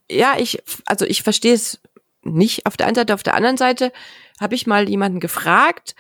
ja, 0.10 0.36
ich, 0.38 0.62
also 0.86 1.06
ich 1.06 1.24
verstehe 1.24 1.54
es 1.54 1.80
nicht 2.24 2.66
auf 2.66 2.78
der 2.78 2.88
einen 2.88 2.96
Seite. 2.96 3.14
Auf 3.14 3.24
der 3.24 3.36
anderen 3.36 3.58
Seite 3.58 3.92
habe 4.40 4.56
ich 4.56 4.68
mal 4.68 4.90
jemanden 4.90 5.20
gefragt 5.20 5.96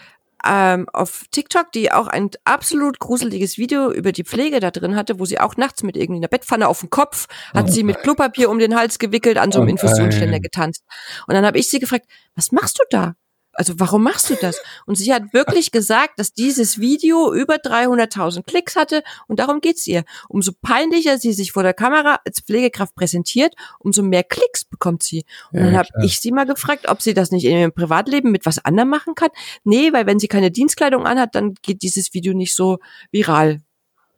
ähm, 0.45 0.87
auf 0.93 1.25
TikTok, 1.31 1.71
die 1.71 1.91
auch 1.91 2.07
ein 2.07 2.29
absolut 2.43 2.99
gruseliges 2.99 3.57
Video 3.57 3.91
über 3.91 4.11
die 4.11 4.23
Pflege 4.23 4.59
da 4.59 4.69
drin 4.71 4.95
hatte, 4.95 5.19
wo 5.19 5.25
sie 5.25 5.39
auch 5.39 5.57
nachts 5.57 5.81
mit 5.81 5.97
irgendeiner 5.97 6.27
Bettpfanne 6.27 6.67
auf 6.67 6.81
dem 6.81 6.89
Kopf 6.89 7.27
hat 7.53 7.65
oh 7.69 7.71
sie 7.71 7.83
mit 7.83 7.99
Klopapier 7.99 8.49
um 8.49 8.59
den 8.59 8.75
Hals 8.75 8.99
gewickelt, 8.99 9.37
an 9.37 9.51
so 9.51 9.59
einem 9.59 9.69
oh 9.69 9.71
Infusionsständer 9.71 10.39
getanzt. 10.39 10.83
Und 11.27 11.33
dann 11.33 11.45
habe 11.45 11.57
ich 11.57 11.69
sie 11.69 11.79
gefragt, 11.79 12.05
was 12.35 12.51
machst 12.51 12.79
du 12.79 12.83
da? 12.89 13.15
Also 13.55 13.73
warum 13.77 14.03
machst 14.03 14.29
du 14.29 14.35
das? 14.35 14.61
Und 14.85 14.95
sie 14.95 15.13
hat 15.13 15.33
wirklich 15.33 15.71
gesagt, 15.71 16.19
dass 16.19 16.33
dieses 16.33 16.79
Video 16.79 17.33
über 17.33 17.55
300.000 17.55 18.43
Klicks 18.43 18.75
hatte 18.75 19.03
und 19.27 19.39
darum 19.39 19.61
geht's 19.61 19.87
ihr. 19.87 20.03
Umso 20.27 20.51
peinlicher 20.61 21.17
sie 21.17 21.33
sich 21.33 21.51
vor 21.51 21.63
der 21.63 21.73
Kamera 21.73 22.19
als 22.25 22.41
Pflegekraft 22.41 22.95
präsentiert, 22.95 23.55
umso 23.79 24.03
mehr 24.03 24.23
Klicks 24.23 24.65
bekommt 24.65 25.03
sie. 25.03 25.25
Und 25.51 25.59
ja, 25.59 25.65
dann 25.65 25.77
habe 25.77 25.89
ich 26.03 26.19
sie 26.19 26.31
mal 26.31 26.45
gefragt, 26.45 26.87
ob 26.87 27.01
sie 27.01 27.13
das 27.13 27.31
nicht 27.31 27.45
in 27.45 27.57
ihrem 27.57 27.73
Privatleben 27.73 28.31
mit 28.31 28.45
was 28.45 28.63
anderem 28.63 28.89
machen 28.89 29.15
kann. 29.15 29.29
Nee, 29.63 29.93
weil 29.93 30.05
wenn 30.05 30.19
sie 30.19 30.27
keine 30.27 30.51
Dienstkleidung 30.51 31.05
anhat, 31.05 31.35
dann 31.35 31.55
geht 31.61 31.81
dieses 31.81 32.13
Video 32.13 32.33
nicht 32.33 32.55
so 32.55 32.79
viral. 33.11 33.61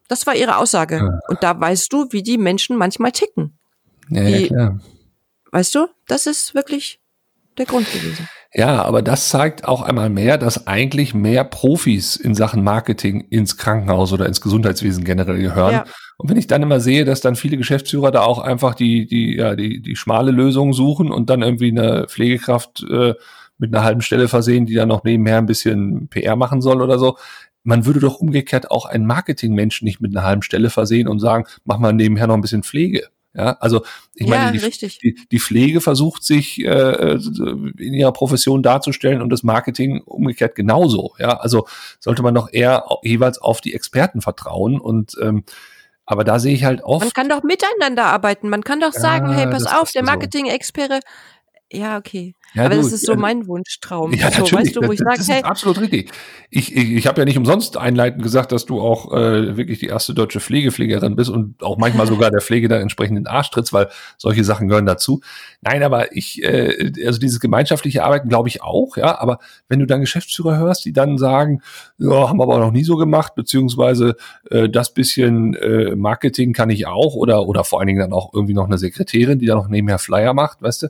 Das 0.08 0.26
war 0.26 0.36
ihre 0.36 0.58
Aussage. 0.58 0.98
Ja. 0.98 1.20
Und 1.28 1.44
da 1.44 1.60
weißt 1.60 1.92
du, 1.92 2.08
wie 2.12 2.24
die 2.24 2.38
Menschen 2.38 2.78
manchmal 2.78 3.12
ticken. 3.12 3.58
Ja, 4.10 4.24
ja, 4.24 4.48
klar. 4.48 4.80
Weißt 5.52 5.76
du, 5.76 5.88
das 6.08 6.28
ist 6.28 6.56
wirklich 6.56 7.00
der 7.58 7.66
Grund 7.66 7.92
gewesen. 7.92 8.28
Ja, 8.58 8.82
aber 8.82 9.04
das 9.04 9.30
zeigt 9.30 9.66
auch 9.66 9.84
einmal 9.84 10.10
mehr, 10.10 10.40
dass 10.40 10.66
eigentlich 10.66 11.14
mehr 11.14 11.44
Profis 11.44 12.16
in 12.16 12.34
Sachen 12.34 12.64
Marketing 12.64 13.22
ins 13.30 13.56
Krankenhaus 13.56 14.12
oder 14.14 14.26
ins 14.26 14.42
Gesundheitswesen 14.42 15.04
generell 15.04 15.38
gehören. 15.38 15.74
Ja. 15.74 15.84
Und 16.18 16.32
wenn 16.32 16.38
ich 16.38 16.48
dann 16.48 16.64
immer 16.64 16.80
sehe, 16.80 17.06
dass 17.06 17.22
dann 17.22 17.36
viele 17.36 17.58
Geschäftsführer 17.58 18.10
da 18.10 18.22
auch 18.22 18.40
einfach 18.40 18.74
die, 18.74 19.06
die, 19.06 19.36
ja, 19.36 19.56
die, 19.56 19.80
die 19.80 19.96
schmale 19.96 20.32
Lösung 20.32 20.74
suchen 20.74 21.12
und 21.12 21.30
dann 21.30 21.44
irgendwie 21.44 21.70
eine 21.70 22.08
Pflegekraft 22.08 22.84
äh, 22.90 23.14
mit 23.60 23.76
einer 23.76 23.84
halben 23.84 24.02
Stelle 24.02 24.28
versehen, 24.28 24.66
die 24.66 24.74
dann 24.74 24.88
noch 24.88 25.04
nebenher 25.04 25.38
ein 25.38 25.46
bisschen 25.46 26.08
PR 26.08 26.36
machen 26.36 26.60
soll 26.60 26.82
oder 26.82 26.98
so. 26.98 27.16
Man 27.64 27.86
würde 27.86 28.00
doch 28.00 28.16
umgekehrt 28.16 28.72
auch 28.72 28.88
einen 28.88 29.06
Marketingmenschen 29.06 29.86
nicht 29.86 30.02
mit 30.02 30.18
einer 30.18 30.26
halben 30.26 30.42
Stelle 30.42 30.72
versehen 30.72 31.08
und 31.08 31.20
sagen, 31.20 31.46
mach 31.64 31.78
mal 31.78 31.94
nebenher 31.94 32.26
noch 32.26 32.34
ein 32.34 32.42
bisschen 32.42 32.64
Pflege. 32.64 33.04
Ja, 33.38 33.56
also 33.60 33.84
ich 34.16 34.28
meine, 34.28 34.52
die, 34.52 34.98
die, 35.04 35.28
die, 35.32 35.40
Pflege 35.40 35.80
versucht 35.80 36.24
sich 36.24 36.60
äh, 36.66 37.20
in 37.78 37.94
ihrer 37.94 38.12
Profession 38.12 38.64
darzustellen 38.64 39.22
und 39.22 39.30
das 39.30 39.44
Marketing 39.44 40.02
umgekehrt 40.06 40.56
genauso. 40.56 41.14
Ja, 41.20 41.38
also 41.38 41.68
sollte 42.00 42.24
man 42.24 42.34
doch 42.34 42.50
eher 42.52 42.86
jeweils 43.04 43.38
auf 43.38 43.62
die 43.62 43.76
Experten 43.76 44.22
vertrauen 44.22 44.80
und 44.80 45.14
ähm, 45.22 45.44
aber 46.08 46.24
da 46.24 46.40
sehe 46.40 46.56
ich 46.56 46.64
halt 46.64 46.82
oft. 46.84 47.04
Man 47.04 47.14
kann 47.14 47.30
doch 47.30 47.44
miteinander 47.44 48.06
arbeiten. 48.06 48.48
Man 48.50 48.64
kann 48.64 48.80
doch 48.80 48.94
sagen, 48.94 49.30
ja, 49.30 49.36
hey, 49.36 49.48
pass 49.48 49.66
auf, 49.66 49.92
der 49.92 50.04
Marketing-Experte. 50.04 51.02
Ja, 51.72 51.98
okay. 51.98 52.34
Ja, 52.54 52.66
aber 52.66 52.76
du, 52.76 52.82
das 52.82 52.94
ist 52.94 53.06
so 53.06 53.16
mein 53.16 53.46
Wunschtraum. 53.46 54.14
Ja, 54.14 54.32
so, 54.32 54.40
natürlich. 54.40 54.68
Weißt 54.68 54.76
du, 54.78 54.88
wo 54.88 54.92
ich 54.94 55.00
sage, 55.00 55.22
hey, 55.28 55.44
absolut 55.44 55.82
richtig. 55.82 56.12
Ich, 56.50 56.74
ich, 56.74 56.92
ich 56.94 57.08
habe 57.08 57.20
ja 57.20 57.26
nicht 57.26 57.38
umsonst 57.38 57.76
einleitend 57.76 58.24
gesagt, 58.24 58.54
dass 58.54 58.66
du 58.66 58.80
auch 58.80 59.12
äh, 59.12 59.58
wirklich 59.58 59.80
die 59.80 59.88
erste 59.88 60.14
deutsche 60.14 60.40
Pflegepflegerin 60.40 61.18
bist 61.18 61.30
und 61.30 61.62
auch 61.62 61.78
manchmal 61.78 62.08
sogar 62.08 62.32
der 62.32 62.40
Pflege 62.40 62.70
dann 62.70 62.82
entsprechend 62.82 63.18
den 63.18 63.28
Arsch 63.28 63.52
trittst, 63.52 63.74
weil 63.74 63.90
solche 64.18 64.46
Sachen 64.46 64.70
gehören 64.70 64.86
dazu. 64.86 65.20
Nein, 65.60 65.84
aber 65.84 66.16
ich, 66.16 66.42
äh, 66.42 66.94
also 67.06 67.20
dieses 67.20 67.42
gemeinschaftliche 67.42 68.06
Arbeiten 68.06 68.30
glaube 68.30 68.48
ich 68.48 68.62
auch, 68.62 68.96
ja. 68.96 69.20
Aber 69.20 69.40
wenn 69.68 69.80
du 69.80 69.86
dann 69.86 70.00
Geschäftsführer 70.00 70.58
hörst, 70.58 70.86
die 70.86 70.94
dann 70.94 71.18
sagen, 71.18 71.62
ja, 71.98 72.30
haben 72.30 72.38
wir 72.40 72.44
aber 72.44 72.60
noch 72.60 72.72
nie 72.72 72.86
so 72.86 72.96
gemacht, 72.96 73.36
beziehungsweise 73.36 74.16
äh, 74.50 74.70
das 74.70 74.94
bisschen 74.94 75.54
äh, 75.56 75.98
Marketing 75.98 76.54
kann 76.54 76.70
ich 76.70 76.88
auch 76.88 77.14
oder 77.16 77.46
oder 77.46 77.66
vor 77.66 77.80
allen 77.80 77.88
Dingen 77.88 78.00
dann 78.00 78.14
auch 78.14 78.34
irgendwie 78.34 78.54
noch 78.54 78.68
eine 78.68 78.78
Sekretärin, 78.78 79.40
die 79.40 79.48
da 79.48 79.56
noch 79.56 79.68
nebenher 79.68 80.00
Flyer 80.00 80.34
macht, 80.34 80.62
weißt 80.62 80.84
du 80.84 80.88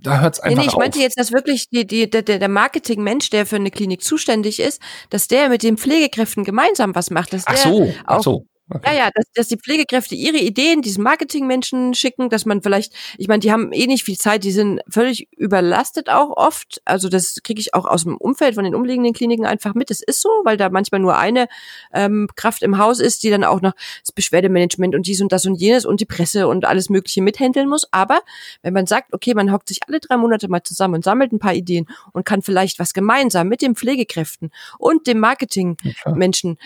da 0.00 0.20
hört 0.20 0.34
es 0.34 0.40
einfach 0.40 0.56
nee, 0.56 0.62
nee, 0.62 0.68
ich 0.68 0.76
meinte 0.76 0.98
jetzt, 0.98 1.18
dass 1.18 1.32
wirklich 1.32 1.68
die, 1.68 1.86
die, 1.86 2.08
der, 2.08 2.22
der 2.22 2.48
Marketingmensch, 2.48 3.30
der 3.30 3.46
für 3.46 3.56
eine 3.56 3.70
Klinik 3.70 4.02
zuständig 4.02 4.60
ist, 4.60 4.80
dass 5.10 5.28
der 5.28 5.48
mit 5.48 5.62
den 5.62 5.76
Pflegekräften 5.76 6.44
gemeinsam 6.44 6.94
was 6.94 7.10
macht. 7.10 7.32
Dass 7.32 7.46
ach 7.46 7.56
so, 7.56 7.94
ach 8.04 8.22
so. 8.22 8.46
Okay. 8.70 8.96
Ja, 8.96 9.04
ja, 9.04 9.10
dass, 9.14 9.26
dass 9.34 9.48
die 9.48 9.58
Pflegekräfte 9.58 10.14
ihre 10.14 10.38
Ideen 10.38 10.80
diesen 10.80 11.04
Marketingmenschen 11.04 11.92
schicken, 11.92 12.30
dass 12.30 12.46
man 12.46 12.62
vielleicht, 12.62 12.94
ich 13.18 13.28
meine, 13.28 13.40
die 13.40 13.52
haben 13.52 13.72
eh 13.72 13.86
nicht 13.86 14.04
viel 14.04 14.16
Zeit, 14.16 14.42
die 14.42 14.52
sind 14.52 14.80
völlig 14.88 15.28
überlastet 15.36 16.08
auch 16.08 16.34
oft. 16.34 16.80
Also 16.86 17.10
das 17.10 17.36
kriege 17.44 17.60
ich 17.60 17.74
auch 17.74 17.84
aus 17.84 18.04
dem 18.04 18.16
Umfeld 18.16 18.54
von 18.54 18.64
den 18.64 18.74
umliegenden 18.74 19.12
Kliniken 19.12 19.44
einfach 19.44 19.74
mit. 19.74 19.90
Das 19.90 20.00
ist 20.00 20.22
so, 20.22 20.30
weil 20.44 20.56
da 20.56 20.70
manchmal 20.70 21.02
nur 21.02 21.18
eine 21.18 21.46
ähm, 21.92 22.26
Kraft 22.36 22.62
im 22.62 22.78
Haus 22.78 23.00
ist, 23.00 23.22
die 23.22 23.28
dann 23.28 23.44
auch 23.44 23.60
noch 23.60 23.74
das 24.00 24.12
Beschwerdemanagement 24.12 24.94
und 24.94 25.06
dies 25.06 25.20
und 25.20 25.30
das 25.30 25.44
und 25.44 25.56
jenes 25.56 25.84
und 25.84 26.00
die 26.00 26.06
Presse 26.06 26.48
und 26.48 26.64
alles 26.64 26.88
Mögliche 26.88 27.20
mithändeln 27.20 27.68
muss. 27.68 27.86
Aber 27.90 28.22
wenn 28.62 28.72
man 28.72 28.86
sagt, 28.86 29.12
okay, 29.12 29.34
man 29.34 29.52
hockt 29.52 29.68
sich 29.68 29.80
alle 29.86 30.00
drei 30.00 30.16
Monate 30.16 30.48
mal 30.48 30.62
zusammen 30.62 30.94
und 30.94 31.04
sammelt 31.04 31.32
ein 31.32 31.38
paar 31.38 31.54
Ideen 31.54 31.86
und 32.14 32.24
kann 32.24 32.40
vielleicht 32.40 32.78
was 32.78 32.94
gemeinsam 32.94 33.48
mit 33.48 33.60
den 33.60 33.74
Pflegekräften 33.74 34.50
und 34.78 35.06
dem 35.06 35.18
Marketingmenschen 35.18 36.56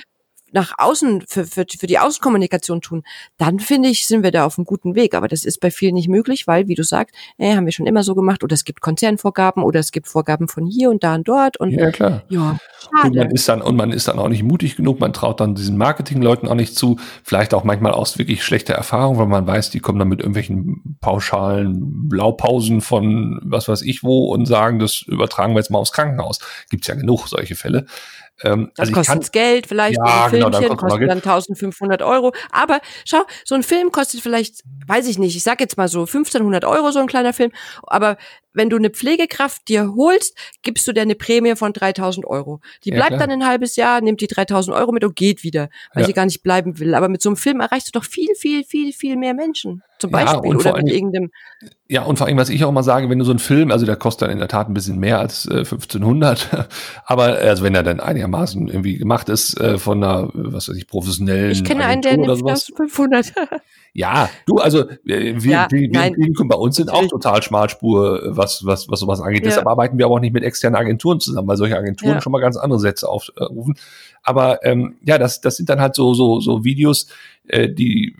nach 0.52 0.74
außen 0.78 1.24
für, 1.26 1.44
für, 1.44 1.66
für 1.68 1.86
die 1.86 1.98
Außenkommunikation 1.98 2.80
tun, 2.80 3.02
dann 3.36 3.60
finde 3.60 3.88
ich, 3.88 4.06
sind 4.06 4.22
wir 4.22 4.30
da 4.30 4.46
auf 4.46 4.58
einem 4.58 4.64
guten 4.64 4.94
Weg. 4.94 5.14
Aber 5.14 5.28
das 5.28 5.44
ist 5.44 5.60
bei 5.60 5.70
vielen 5.70 5.94
nicht 5.94 6.08
möglich, 6.08 6.46
weil, 6.46 6.68
wie 6.68 6.74
du 6.74 6.82
sagst, 6.82 7.14
äh, 7.38 7.54
haben 7.54 7.66
wir 7.66 7.72
schon 7.72 7.86
immer 7.86 8.02
so 8.02 8.14
gemacht 8.14 8.42
oder 8.44 8.54
es 8.54 8.64
gibt 8.64 8.80
Konzernvorgaben 8.80 9.62
oder 9.62 9.80
es 9.80 9.92
gibt 9.92 10.08
Vorgaben 10.08 10.48
von 10.48 10.66
hier 10.66 10.90
und 10.90 11.04
da 11.04 11.14
und 11.14 11.28
dort 11.28 11.58
und 11.58 11.70
ja 11.70 11.90
klar. 11.90 12.22
Ja, 12.28 12.58
schade. 12.78 13.08
Und 13.08 13.16
man 13.16 13.30
ist 13.30 13.48
dann 13.48 13.62
und 13.62 13.76
man 13.76 13.92
ist 13.92 14.08
dann 14.08 14.18
auch 14.18 14.28
nicht 14.28 14.42
mutig 14.42 14.76
genug, 14.76 15.00
man 15.00 15.12
traut 15.12 15.40
dann 15.40 15.54
diesen 15.54 15.76
Marketingleuten 15.76 16.48
auch 16.48 16.54
nicht 16.54 16.76
zu, 16.76 16.98
vielleicht 17.22 17.54
auch 17.54 17.64
manchmal 17.64 17.92
aus 17.92 18.18
wirklich 18.18 18.42
schlechter 18.42 18.74
Erfahrung, 18.74 19.18
weil 19.18 19.26
man 19.26 19.46
weiß, 19.46 19.70
die 19.70 19.80
kommen 19.80 19.98
dann 19.98 20.08
mit 20.08 20.20
irgendwelchen 20.20 20.98
pauschalen 21.00 22.08
Blaupausen 22.08 22.80
von 22.80 23.40
was 23.44 23.68
weiß 23.68 23.82
ich 23.82 24.02
wo 24.02 24.32
und 24.32 24.46
sagen, 24.46 24.78
das 24.78 25.02
übertragen 25.02 25.54
wir 25.54 25.60
jetzt 25.60 25.70
mal 25.70 25.78
aufs 25.78 25.92
Krankenhaus. 25.92 26.38
Gibt's 26.70 26.86
ja 26.86 26.94
genug 26.94 27.28
solche 27.28 27.54
Fälle. 27.54 27.86
Ähm, 28.44 28.70
das 28.76 28.88
also 28.88 28.92
kostet 28.92 29.32
Geld, 29.32 29.66
vielleicht 29.66 29.98
ja, 29.98 30.24
ein 30.24 30.30
Filmchen 30.30 30.52
genau, 30.52 30.68
dann 30.68 30.76
kostet 30.76 31.08
dann 31.08 31.18
1500 31.18 32.02
Euro. 32.02 32.32
Aber 32.50 32.80
schau, 33.04 33.22
so 33.44 33.54
ein 33.54 33.62
Film 33.62 33.90
kostet 33.90 34.20
vielleicht, 34.20 34.62
weiß 34.86 35.08
ich 35.08 35.18
nicht, 35.18 35.36
ich 35.36 35.42
sag 35.42 35.60
jetzt 35.60 35.76
mal 35.76 35.88
so 35.88 36.00
1500 36.00 36.64
Euro 36.64 36.90
so 36.90 37.00
ein 37.00 37.06
kleiner 37.06 37.32
Film. 37.32 37.50
Aber 37.82 38.16
wenn 38.52 38.70
du 38.70 38.76
eine 38.76 38.90
Pflegekraft 38.90 39.68
dir 39.68 39.94
holst, 39.96 40.36
gibst 40.62 40.86
du 40.88 40.92
dir 40.92 41.02
eine 41.02 41.14
Prämie 41.14 41.54
von 41.56 41.72
3000 41.72 42.26
Euro. 42.26 42.60
Die 42.84 42.90
bleibt 42.90 43.12
ja, 43.12 43.18
dann 43.18 43.30
ein 43.30 43.46
halbes 43.46 43.76
Jahr, 43.76 44.00
nimmt 44.00 44.20
die 44.20 44.26
3000 44.26 44.76
Euro 44.76 44.92
mit 44.92 45.04
und 45.04 45.16
geht 45.16 45.42
wieder, 45.42 45.68
weil 45.94 46.02
ja. 46.02 46.06
sie 46.06 46.12
gar 46.12 46.24
nicht 46.24 46.42
bleiben 46.42 46.78
will. 46.78 46.94
Aber 46.94 47.08
mit 47.08 47.22
so 47.22 47.28
einem 47.28 47.36
Film 47.36 47.60
erreichst 47.60 47.88
du 47.88 47.98
doch 47.98 48.04
viel, 48.04 48.34
viel, 48.34 48.64
viel, 48.64 48.92
viel 48.92 49.16
mehr 49.16 49.34
Menschen. 49.34 49.82
Zum 49.98 50.10
Beispiel. 50.10 50.50
Ja, 50.50 50.56
oder 50.56 50.76
mit 50.76 50.92
irgendeinem. 50.92 51.30
Ja, 51.88 52.02
und 52.02 52.18
vor 52.18 52.26
allem, 52.26 52.36
was 52.36 52.50
ich 52.50 52.64
auch 52.64 52.72
mal 52.72 52.82
sage, 52.82 53.10
wenn 53.10 53.18
du 53.18 53.24
so 53.24 53.32
einen 53.32 53.40
Film, 53.40 53.72
also 53.72 53.84
der 53.84 53.96
kostet 53.96 54.22
dann 54.22 54.30
in 54.30 54.38
der 54.38 54.48
Tat 54.48 54.68
ein 54.68 54.74
bisschen 54.74 54.98
mehr 54.98 55.18
als 55.18 55.46
äh, 55.46 55.58
1500, 55.58 56.68
aber 57.04 57.24
also 57.38 57.64
wenn 57.64 57.74
er 57.74 57.82
dann 57.82 57.98
einigermaßen 57.98 58.68
irgendwie 58.68 58.96
gemacht 58.96 59.28
ist 59.28 59.58
äh, 59.58 59.78
von 59.78 60.02
einer, 60.02 60.30
was 60.34 60.68
weiß 60.68 60.76
ich, 60.76 60.86
professionellen. 60.86 61.50
Ich 61.50 61.64
kenne 61.64 61.84
einen, 61.84 62.02
der 62.02 62.16
nimmt 62.16 62.28
1500. 62.28 63.32
Ja, 63.98 64.30
du, 64.46 64.58
also 64.58 64.84
wir, 65.02 65.24
ja, 65.24 65.66
wir, 65.72 65.90
wir 65.90 66.12
Klinikum 66.12 66.46
bei 66.46 66.54
uns 66.54 66.76
sind 66.76 66.88
auch 66.88 67.08
total 67.08 67.42
Schmalspur, 67.42 68.20
was, 68.26 68.64
was, 68.64 68.88
was 68.88 69.00
sowas 69.00 69.20
angeht. 69.20 69.42
Ja. 69.42 69.48
Deshalb 69.48 69.66
arbeiten 69.66 69.98
wir 69.98 70.04
aber 70.04 70.14
auch 70.14 70.20
nicht 70.20 70.32
mit 70.32 70.44
externen 70.44 70.76
Agenturen 70.76 71.18
zusammen, 71.18 71.48
weil 71.48 71.56
solche 71.56 71.76
Agenturen 71.76 72.12
ja. 72.12 72.20
schon 72.20 72.30
mal 72.30 72.40
ganz 72.40 72.56
andere 72.56 72.78
Sätze 72.78 73.08
aufrufen. 73.08 73.74
Aber 74.22 74.64
ähm, 74.64 74.98
ja, 75.04 75.18
das, 75.18 75.40
das 75.40 75.56
sind 75.56 75.68
dann 75.68 75.80
halt 75.80 75.96
so, 75.96 76.14
so, 76.14 76.38
so 76.38 76.62
Videos, 76.62 77.08
äh, 77.48 77.68
die 77.68 78.14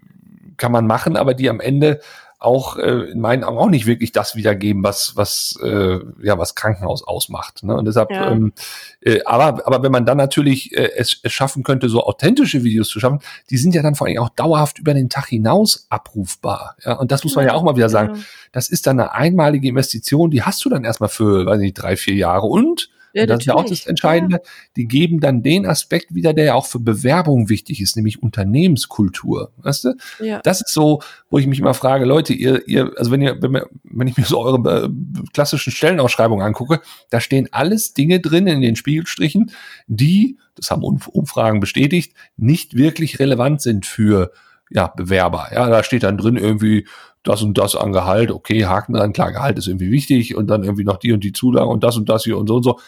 kann 0.57 0.73
man 0.73 0.85
machen, 0.85 1.17
aber 1.17 1.35
die 1.35 1.49
am 1.49 1.61
Ende 1.61 2.01
auch 2.39 2.77
äh, 2.77 3.11
in 3.11 3.21
meinen 3.21 3.43
Augen 3.43 3.59
auch 3.59 3.69
nicht 3.69 3.87
wirklich 3.87 4.13
das 4.13 4.37
wiedergeben, 4.37 4.85
was 4.85 5.17
was 5.17 5.59
äh, 5.63 5.99
ja 6.23 6.39
was 6.39 6.55
Krankenhaus 6.55 7.03
ausmacht. 7.03 7.65
Ne? 7.65 7.77
Und 7.77 7.85
deshalb, 7.87 8.11
ja. 8.11 8.31
ähm, 8.31 8.53
äh, 9.01 9.21
aber 9.25 9.67
aber 9.67 9.83
wenn 9.83 9.91
man 9.91 10.07
dann 10.07 10.19
natürlich 10.19 10.77
äh, 10.77 10.93
es, 10.97 11.19
es 11.23 11.33
schaffen 11.33 11.65
könnte, 11.65 11.89
so 11.89 12.05
authentische 12.05 12.63
Videos 12.63 12.89
zu 12.89 13.01
schaffen, 13.01 13.21
die 13.51 13.57
sind 13.57 13.75
ja 13.75 13.83
dann 13.83 13.97
vor 13.97 14.07
allem 14.07 14.19
auch 14.19 14.29
dauerhaft 14.29 14.79
über 14.79 14.95
den 14.95 15.09
Tag 15.09 15.27
hinaus 15.27 15.87
abrufbar. 15.89 16.77
Ja, 16.85 16.95
und 16.95 17.11
das 17.11 17.25
muss 17.25 17.35
man 17.35 17.45
ja, 17.45 17.53
ja 17.53 17.57
auch 17.57 17.63
mal 17.65 17.77
wieder 17.77 17.89
sagen. 17.89 18.15
Ja. 18.15 18.23
Das 18.53 18.69
ist 18.69 18.87
dann 18.87 19.01
eine 19.01 19.13
einmalige 19.13 19.69
Investition, 19.69 20.31
die 20.31 20.43
hast 20.43 20.65
du 20.65 20.69
dann 20.69 20.85
erstmal 20.85 21.09
für, 21.09 21.45
weiß 21.45 21.59
nicht, 21.59 21.75
drei 21.75 21.97
vier 21.97 22.15
Jahre 22.15 22.47
und 22.47 22.89
Ja, 23.19 23.27
das 23.27 23.41
ist 23.41 23.47
ja 23.47 23.55
auch 23.55 23.65
das 23.65 23.87
Entscheidende. 23.87 24.37
Ja. 24.37 24.51
Die 24.77 24.87
geben 24.87 25.21
dann 25.21 25.43
den 25.43 25.67
Aspekt 25.67 26.15
wieder, 26.15 26.33
der 26.33 26.45
ja 26.45 26.55
auch 26.55 26.67
für 26.67 26.79
Bewerbung 26.79 27.49
wichtig 27.49 27.81
ist, 27.81 27.97
nämlich 27.97 28.23
Unternehmenskultur. 28.23 29.53
Weißt 29.57 29.85
du? 29.85 29.95
Ja. 30.21 30.41
Das 30.43 30.61
ist 30.61 30.73
so, 30.73 31.01
wo 31.31 31.39
ich 31.39 31.47
mich 31.47 31.59
immer 31.59 31.75
frage, 31.75 32.05
Leute, 32.05 32.33
ihr, 32.33 32.67
ihr, 32.69 32.93
also 32.97 33.11
wenn 33.11 33.23
ihr, 33.23 33.41
wenn, 33.41 33.61
wenn 33.85 34.09
ich 34.09 34.17
mir 34.17 34.25
so 34.25 34.41
eure 34.41 34.85
äh, 34.85 34.89
klassischen 35.33 35.73
Stellenausschreibungen 35.73 36.45
angucke, 36.45 36.81
da 37.11 37.21
stehen 37.21 37.49
alles 37.51 37.95
Dinge 37.95 38.21
drin 38.21 38.47
in 38.47 38.61
den 38.61 38.77
Spiegelstrichen, 38.77 39.51
die, 39.87 40.39
das 40.55 40.71
haben 40.71 40.83
Umfragen 40.83 41.61
bestätigt, 41.61 42.15
nicht 42.37 42.77
wirklich 42.77 43.19
relevant 43.19 43.61
sind 43.63 43.87
für 43.87 44.33
ja, 44.71 44.89
Bewerber. 44.89 45.49
Ja, 45.53 45.69
da 45.69 45.83
steht 45.83 46.03
dann 46.03 46.19
drin 46.19 46.37
irgendwie 46.37 46.87
das 47.23 47.43
und 47.43 47.59
das 47.59 47.75
an 47.75 47.93
Gehalt, 47.93 48.31
okay, 48.31 48.65
Haken 48.67 48.95
dran, 48.95 49.13
klar, 49.13 49.33
Gehalt 49.33 49.59
ist 49.59 49.67
irgendwie 49.67 49.91
wichtig 49.91 50.35
und 50.35 50.49
dann 50.49 50.63
irgendwie 50.63 50.85
noch 50.85 50.97
die 50.97 51.13
und 51.13 51.25
die 51.25 51.33
Zulagen 51.33 51.71
und 51.71 51.85
das 51.85 51.97
und 51.97 52.09
das 52.09 52.25
hier 52.25 52.39
und 52.39 52.47
so 52.47 52.57
und 52.57 52.63
so. 52.63 52.79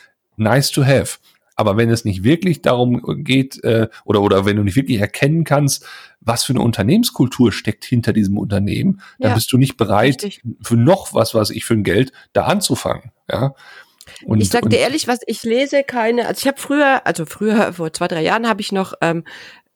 Nice 0.41 0.71
to 0.71 0.85
have. 0.85 1.19
Aber 1.57 1.77
wenn 1.77 1.91
es 1.91 2.07
nicht 2.07 2.25
wirklich 2.25 2.63
darum 2.63 3.03
geht, 3.23 3.63
äh, 3.65 3.89
oder, 4.05 4.23
oder 4.23 4.47
wenn 4.47 4.57
du 4.57 4.63
nicht 4.63 4.77
wirklich 4.77 4.99
erkennen 4.99 5.45
kannst, 5.45 5.85
was 6.21 6.45
für 6.45 6.55
eine 6.55 6.63
Unternehmenskultur 6.63 7.53
steckt 7.53 7.85
hinter 7.85 8.15
diesem 8.15 8.39
Unternehmen, 8.39 9.03
dann 9.19 9.31
ja, 9.31 9.35
bist 9.35 9.53
du 9.53 9.59
nicht 9.59 9.77
bereit, 9.77 10.23
richtig. 10.23 10.43
für 10.63 10.77
noch 10.77 11.13
was, 11.13 11.35
was 11.35 11.51
ich 11.51 11.67
für 11.67 11.75
ein 11.75 11.85
Geld 11.85 12.13
da 12.33 12.45
anzufangen. 12.45 13.13
Ja. 13.31 13.55
Und, 14.25 14.41
ich 14.41 14.49
sag 14.49 14.69
dir 14.71 14.79
ehrlich, 14.79 15.07
was 15.07 15.21
ich 15.27 15.43
lese, 15.43 15.83
keine, 15.83 16.27
also 16.27 16.41
ich 16.41 16.47
habe 16.47 16.59
früher, 16.59 17.07
also 17.07 17.27
früher, 17.27 17.73
vor 17.75 17.93
zwei, 17.93 18.09
drei 18.09 18.23
Jahren 18.23 18.49
habe 18.49 18.63
ich 18.63 18.73
noch 18.73 18.95
ähm, 19.03 19.25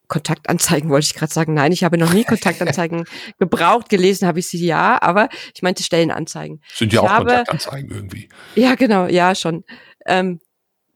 Kontaktanzeigen 0.07 0.91
wollte 0.91 1.07
ich 1.07 1.15
gerade 1.15 1.33
sagen. 1.33 1.55
Nein, 1.55 1.73
ich 1.73 1.83
habe 1.83 1.99
noch 1.99 2.13
nie 2.13 2.25
Kontaktanzeigen 2.25 3.05
gebraucht. 3.39 3.89
Gelesen 3.89 4.27
habe 4.29 4.39
ich 4.39 4.49
sie 4.49 4.65
ja, 4.65 5.01
aber 5.01 5.29
ich 5.55 5.63
meinte 5.63 5.83
Stellenanzeigen. 5.83 6.61
Sind 6.75 6.93
ja 6.93 7.03
ich 7.03 7.07
auch 7.07 7.11
habe, 7.13 7.27
Kontaktanzeigen 7.27 7.91
irgendwie. 7.91 8.29
Ja, 8.55 8.75
genau, 8.75 9.07
ja, 9.07 9.35
schon. 9.35 9.65
Ähm, 10.07 10.41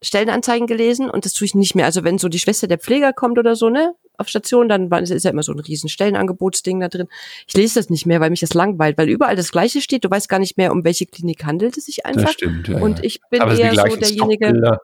Stellenanzeigen 0.01 0.67
gelesen 0.67 1.11
und 1.11 1.25
das 1.25 1.33
tue 1.33 1.47
ich 1.47 1.55
nicht 1.55 1.75
mehr. 1.75 1.87
Also 1.87 2.05
wenn 2.05 2.19
so 2.19 2.29
die 2.29 2.39
Schwester 2.39 2.67
der 2.67 2.79
Pfleger 2.79 3.13
kommt 3.13 3.39
oder 3.39 3.57
so, 3.57 3.69
ne, 3.69 3.95
auf 4.17 4.29
Station, 4.29 4.69
dann 4.69 4.91
ist 4.91 5.25
ja 5.25 5.31
immer 5.31 5.43
so 5.43 5.53
ein 5.53 5.61
riesen 5.61 5.89
Stellenangebotsding 5.89 6.81
da 6.81 6.89
drin. 6.89 7.07
Ich 7.47 7.55
lese 7.55 7.79
das 7.79 7.89
nicht 7.89 8.05
mehr, 8.05 8.21
weil 8.21 8.31
mich 8.31 8.41
das 8.41 8.53
langweilt, 8.53 8.99
weil 8.99 9.09
überall 9.09 9.37
das 9.37 9.53
Gleiche 9.53 9.81
steht. 9.81 10.05
Du 10.05 10.11
weißt 10.11 10.29
gar 10.29 10.41
nicht 10.41 10.57
mehr, 10.57 10.73
um 10.73 10.85
welche 10.85 11.07
Klinik 11.07 11.45
handelt 11.45 11.77
es 11.77 11.87
sich 11.87 12.05
einfach. 12.05 12.23
Das 12.23 12.33
stimmt, 12.33 12.69
ja. 12.69 12.79
Und 12.79 13.05
ich 13.05 13.21
bin 13.31 13.43
eher 13.43 13.75
so 13.75 13.97
derjenige. 13.97 14.79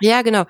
Ja, 0.00 0.22
genau. 0.22 0.44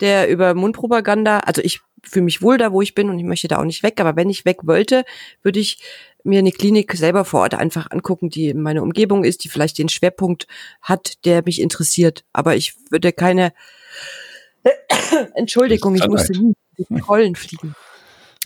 Der 0.00 0.28
über 0.28 0.54
Mundpropaganda, 0.54 1.38
also 1.40 1.62
ich 1.62 1.80
fühle 2.02 2.24
mich 2.24 2.42
wohl 2.42 2.58
da, 2.58 2.72
wo 2.72 2.82
ich 2.82 2.94
bin 2.94 3.08
und 3.08 3.18
ich 3.18 3.24
möchte 3.24 3.48
da 3.48 3.58
auch 3.58 3.64
nicht 3.64 3.82
weg. 3.82 4.00
Aber 4.00 4.16
wenn 4.16 4.30
ich 4.30 4.44
weg 4.44 4.58
wollte, 4.64 5.04
würde 5.42 5.60
ich 5.60 5.80
mir 6.24 6.38
eine 6.38 6.52
Klinik 6.52 6.92
selber 6.94 7.24
vor 7.24 7.40
Ort 7.40 7.54
einfach 7.54 7.90
angucken, 7.90 8.30
die 8.30 8.48
in 8.48 8.60
meiner 8.60 8.82
Umgebung 8.82 9.24
ist, 9.24 9.44
die 9.44 9.48
vielleicht 9.48 9.78
den 9.78 9.88
Schwerpunkt 9.88 10.46
hat, 10.82 11.24
der 11.24 11.42
mich 11.44 11.60
interessiert. 11.60 12.24
Aber 12.32 12.56
ich 12.56 12.74
würde 12.90 13.12
keine 13.12 13.52
Entschuldigung, 15.34 15.94
ich 15.94 16.06
musste 16.06 16.32
nie 16.32 16.54
die 16.78 17.00
Rollen 17.00 17.36
fliegen. 17.36 17.74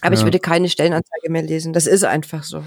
Aber 0.01 0.15
ja. 0.15 0.21
ich 0.21 0.27
würde 0.27 0.39
keine 0.39 0.69
Stellenanzeige 0.69 1.31
mehr 1.31 1.43
lesen. 1.43 1.73
Das 1.73 1.87
ist 1.87 2.05
einfach 2.05 2.43
so. 2.43 2.63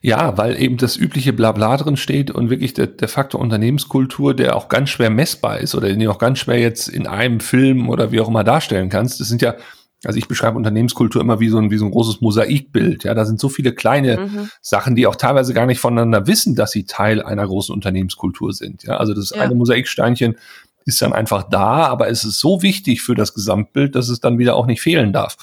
Ja, 0.00 0.38
weil 0.38 0.60
eben 0.60 0.78
das 0.78 0.96
übliche 0.96 1.34
Blabla 1.34 1.76
drin 1.76 1.98
steht 1.98 2.30
und 2.30 2.48
wirklich 2.48 2.72
der, 2.72 2.86
der 2.86 3.08
Faktor 3.08 3.40
Unternehmenskultur, 3.42 4.32
der 4.32 4.56
auch 4.56 4.68
ganz 4.68 4.88
schwer 4.88 5.10
messbar 5.10 5.58
ist 5.58 5.74
oder 5.74 5.88
den 5.88 6.00
du 6.00 6.10
auch 6.10 6.18
ganz 6.18 6.38
schwer 6.38 6.58
jetzt 6.58 6.88
in 6.88 7.06
einem 7.06 7.40
Film 7.40 7.90
oder 7.90 8.10
wie 8.10 8.20
auch 8.20 8.28
immer 8.28 8.42
darstellen 8.42 8.88
kannst. 8.88 9.20
Das 9.20 9.28
sind 9.28 9.42
ja, 9.42 9.56
also 10.04 10.18
ich 10.18 10.28
beschreibe 10.28 10.56
Unternehmenskultur 10.56 11.20
immer 11.20 11.40
wie 11.40 11.48
so 11.48 11.58
ein, 11.58 11.70
wie 11.70 11.78
so 11.78 11.84
ein 11.84 11.90
großes 11.90 12.20
Mosaikbild. 12.20 13.04
Ja, 13.04 13.14
da 13.14 13.24
sind 13.24 13.40
so 13.40 13.48
viele 13.48 13.74
kleine 13.74 14.18
mhm. 14.18 14.50
Sachen, 14.60 14.94
die 14.94 15.06
auch 15.06 15.16
teilweise 15.16 15.54
gar 15.54 15.66
nicht 15.66 15.80
voneinander 15.80 16.26
wissen, 16.26 16.54
dass 16.54 16.70
sie 16.70 16.84
Teil 16.84 17.20
einer 17.22 17.46
großen 17.46 17.74
Unternehmenskultur 17.74 18.52
sind. 18.52 18.84
Ja, 18.84 18.96
also 18.98 19.12
das 19.12 19.30
ja. 19.30 19.42
eine 19.42 19.54
Mosaiksteinchen 19.54 20.36
ist 20.84 21.02
dann 21.02 21.12
einfach 21.12 21.42
da, 21.50 21.86
aber 21.86 22.08
es 22.08 22.24
ist 22.24 22.38
so 22.38 22.62
wichtig 22.62 23.02
für 23.02 23.14
das 23.14 23.34
Gesamtbild, 23.34 23.94
dass 23.94 24.08
es 24.08 24.20
dann 24.20 24.38
wieder 24.38 24.56
auch 24.56 24.66
nicht 24.66 24.80
fehlen 24.80 25.12
darf. 25.12 25.36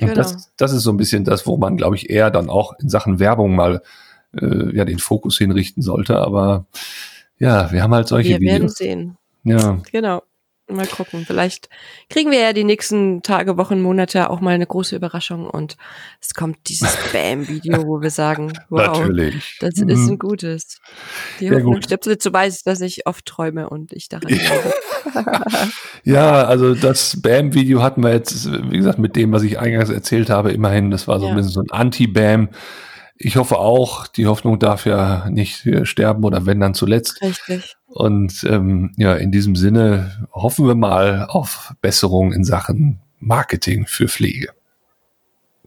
Und 0.00 0.08
genau. 0.08 0.14
das, 0.14 0.50
das 0.56 0.72
ist 0.72 0.84
so 0.84 0.90
ein 0.90 0.96
bisschen 0.96 1.24
das, 1.24 1.46
wo 1.46 1.56
man, 1.56 1.76
glaube 1.76 1.96
ich, 1.96 2.08
eher 2.08 2.30
dann 2.30 2.48
auch 2.48 2.78
in 2.78 2.88
Sachen 2.88 3.18
Werbung 3.18 3.54
mal 3.54 3.82
äh, 4.40 4.74
ja 4.74 4.84
den 4.84 4.98
Fokus 4.98 5.38
hinrichten 5.38 5.82
sollte. 5.82 6.16
Aber 6.18 6.66
ja, 7.38 7.70
wir 7.72 7.82
haben 7.82 7.92
halt 7.92 8.08
solche 8.08 8.30
wir 8.30 8.40
Videos. 8.40 8.80
Wir 8.80 8.86
werden 8.86 9.16
sehen. 9.44 9.60
Ja. 9.60 9.78
Genau. 9.90 10.22
Mal 10.74 10.86
gucken. 10.86 11.24
Vielleicht 11.26 11.68
kriegen 12.08 12.30
wir 12.30 12.40
ja 12.40 12.52
die 12.52 12.64
nächsten 12.64 13.22
Tage, 13.22 13.56
Wochen, 13.56 13.80
Monate 13.80 14.30
auch 14.30 14.40
mal 14.40 14.54
eine 14.54 14.66
große 14.66 14.96
Überraschung 14.96 15.48
und 15.48 15.76
es 16.20 16.34
kommt 16.34 16.68
dieses 16.68 16.96
Bam-Video, 17.12 17.86
wo 17.86 18.00
wir 18.00 18.10
sagen, 18.10 18.52
wow, 18.70 18.98
Natürlich. 18.98 19.58
das 19.60 19.76
mhm. 19.76 19.88
ist 19.88 20.08
ein 20.08 20.18
gutes. 20.18 20.80
Die 21.40 21.48
Sehr 21.48 21.56
Hoffnung 21.56 21.74
gut. 21.74 21.84
stirbt 21.84 22.22
zu 22.22 22.32
weiß, 22.32 22.62
dass 22.62 22.80
ich 22.80 23.06
oft 23.06 23.26
träume 23.26 23.68
und 23.68 23.92
ich 23.92 24.08
daran 24.08 24.32
ja, 26.04 26.44
also 26.44 26.74
das 26.74 27.20
Bam-Video 27.20 27.82
hatten 27.82 28.02
wir 28.02 28.12
jetzt, 28.12 28.50
wie 28.70 28.76
gesagt, 28.76 28.98
mit 28.98 29.16
dem, 29.16 29.32
was 29.32 29.42
ich 29.42 29.58
eingangs 29.58 29.90
erzählt 29.90 30.30
habe, 30.30 30.52
immerhin, 30.52 30.90
das 30.90 31.08
war 31.08 31.20
so 31.20 31.26
ja. 31.26 31.32
ein 31.32 31.36
bisschen 31.36 31.52
so 31.52 31.60
ein 31.60 31.70
Anti-Bam. 31.70 32.50
Ich 33.16 33.36
hoffe 33.36 33.58
auch, 33.58 34.06
die 34.06 34.26
Hoffnung 34.26 34.58
darf 34.58 34.86
ja 34.86 35.28
nicht 35.30 35.68
sterben 35.84 36.24
oder 36.24 36.46
wenn 36.46 36.60
dann 36.60 36.74
zuletzt. 36.74 37.22
Richtig. 37.22 37.76
Und 37.92 38.44
ähm, 38.44 38.92
ja, 38.96 39.14
in 39.14 39.30
diesem 39.30 39.54
Sinne 39.54 40.26
hoffen 40.32 40.66
wir 40.66 40.74
mal 40.74 41.26
auf 41.28 41.74
Besserung 41.82 42.32
in 42.32 42.42
Sachen 42.42 43.00
Marketing 43.20 43.86
für 43.86 44.08
Pflege. 44.08 44.48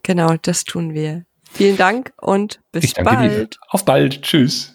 Genau, 0.01 0.35
das 0.41 0.63
tun 0.63 0.93
wir. 0.95 1.25
Vielen 1.51 1.77
Dank 1.77 2.13
und 2.19 2.59
bis 2.71 2.93
bald. 2.95 3.53
Dir. 3.53 3.59
Auf 3.69 3.85
bald. 3.85 4.23
Tschüss. 4.23 4.74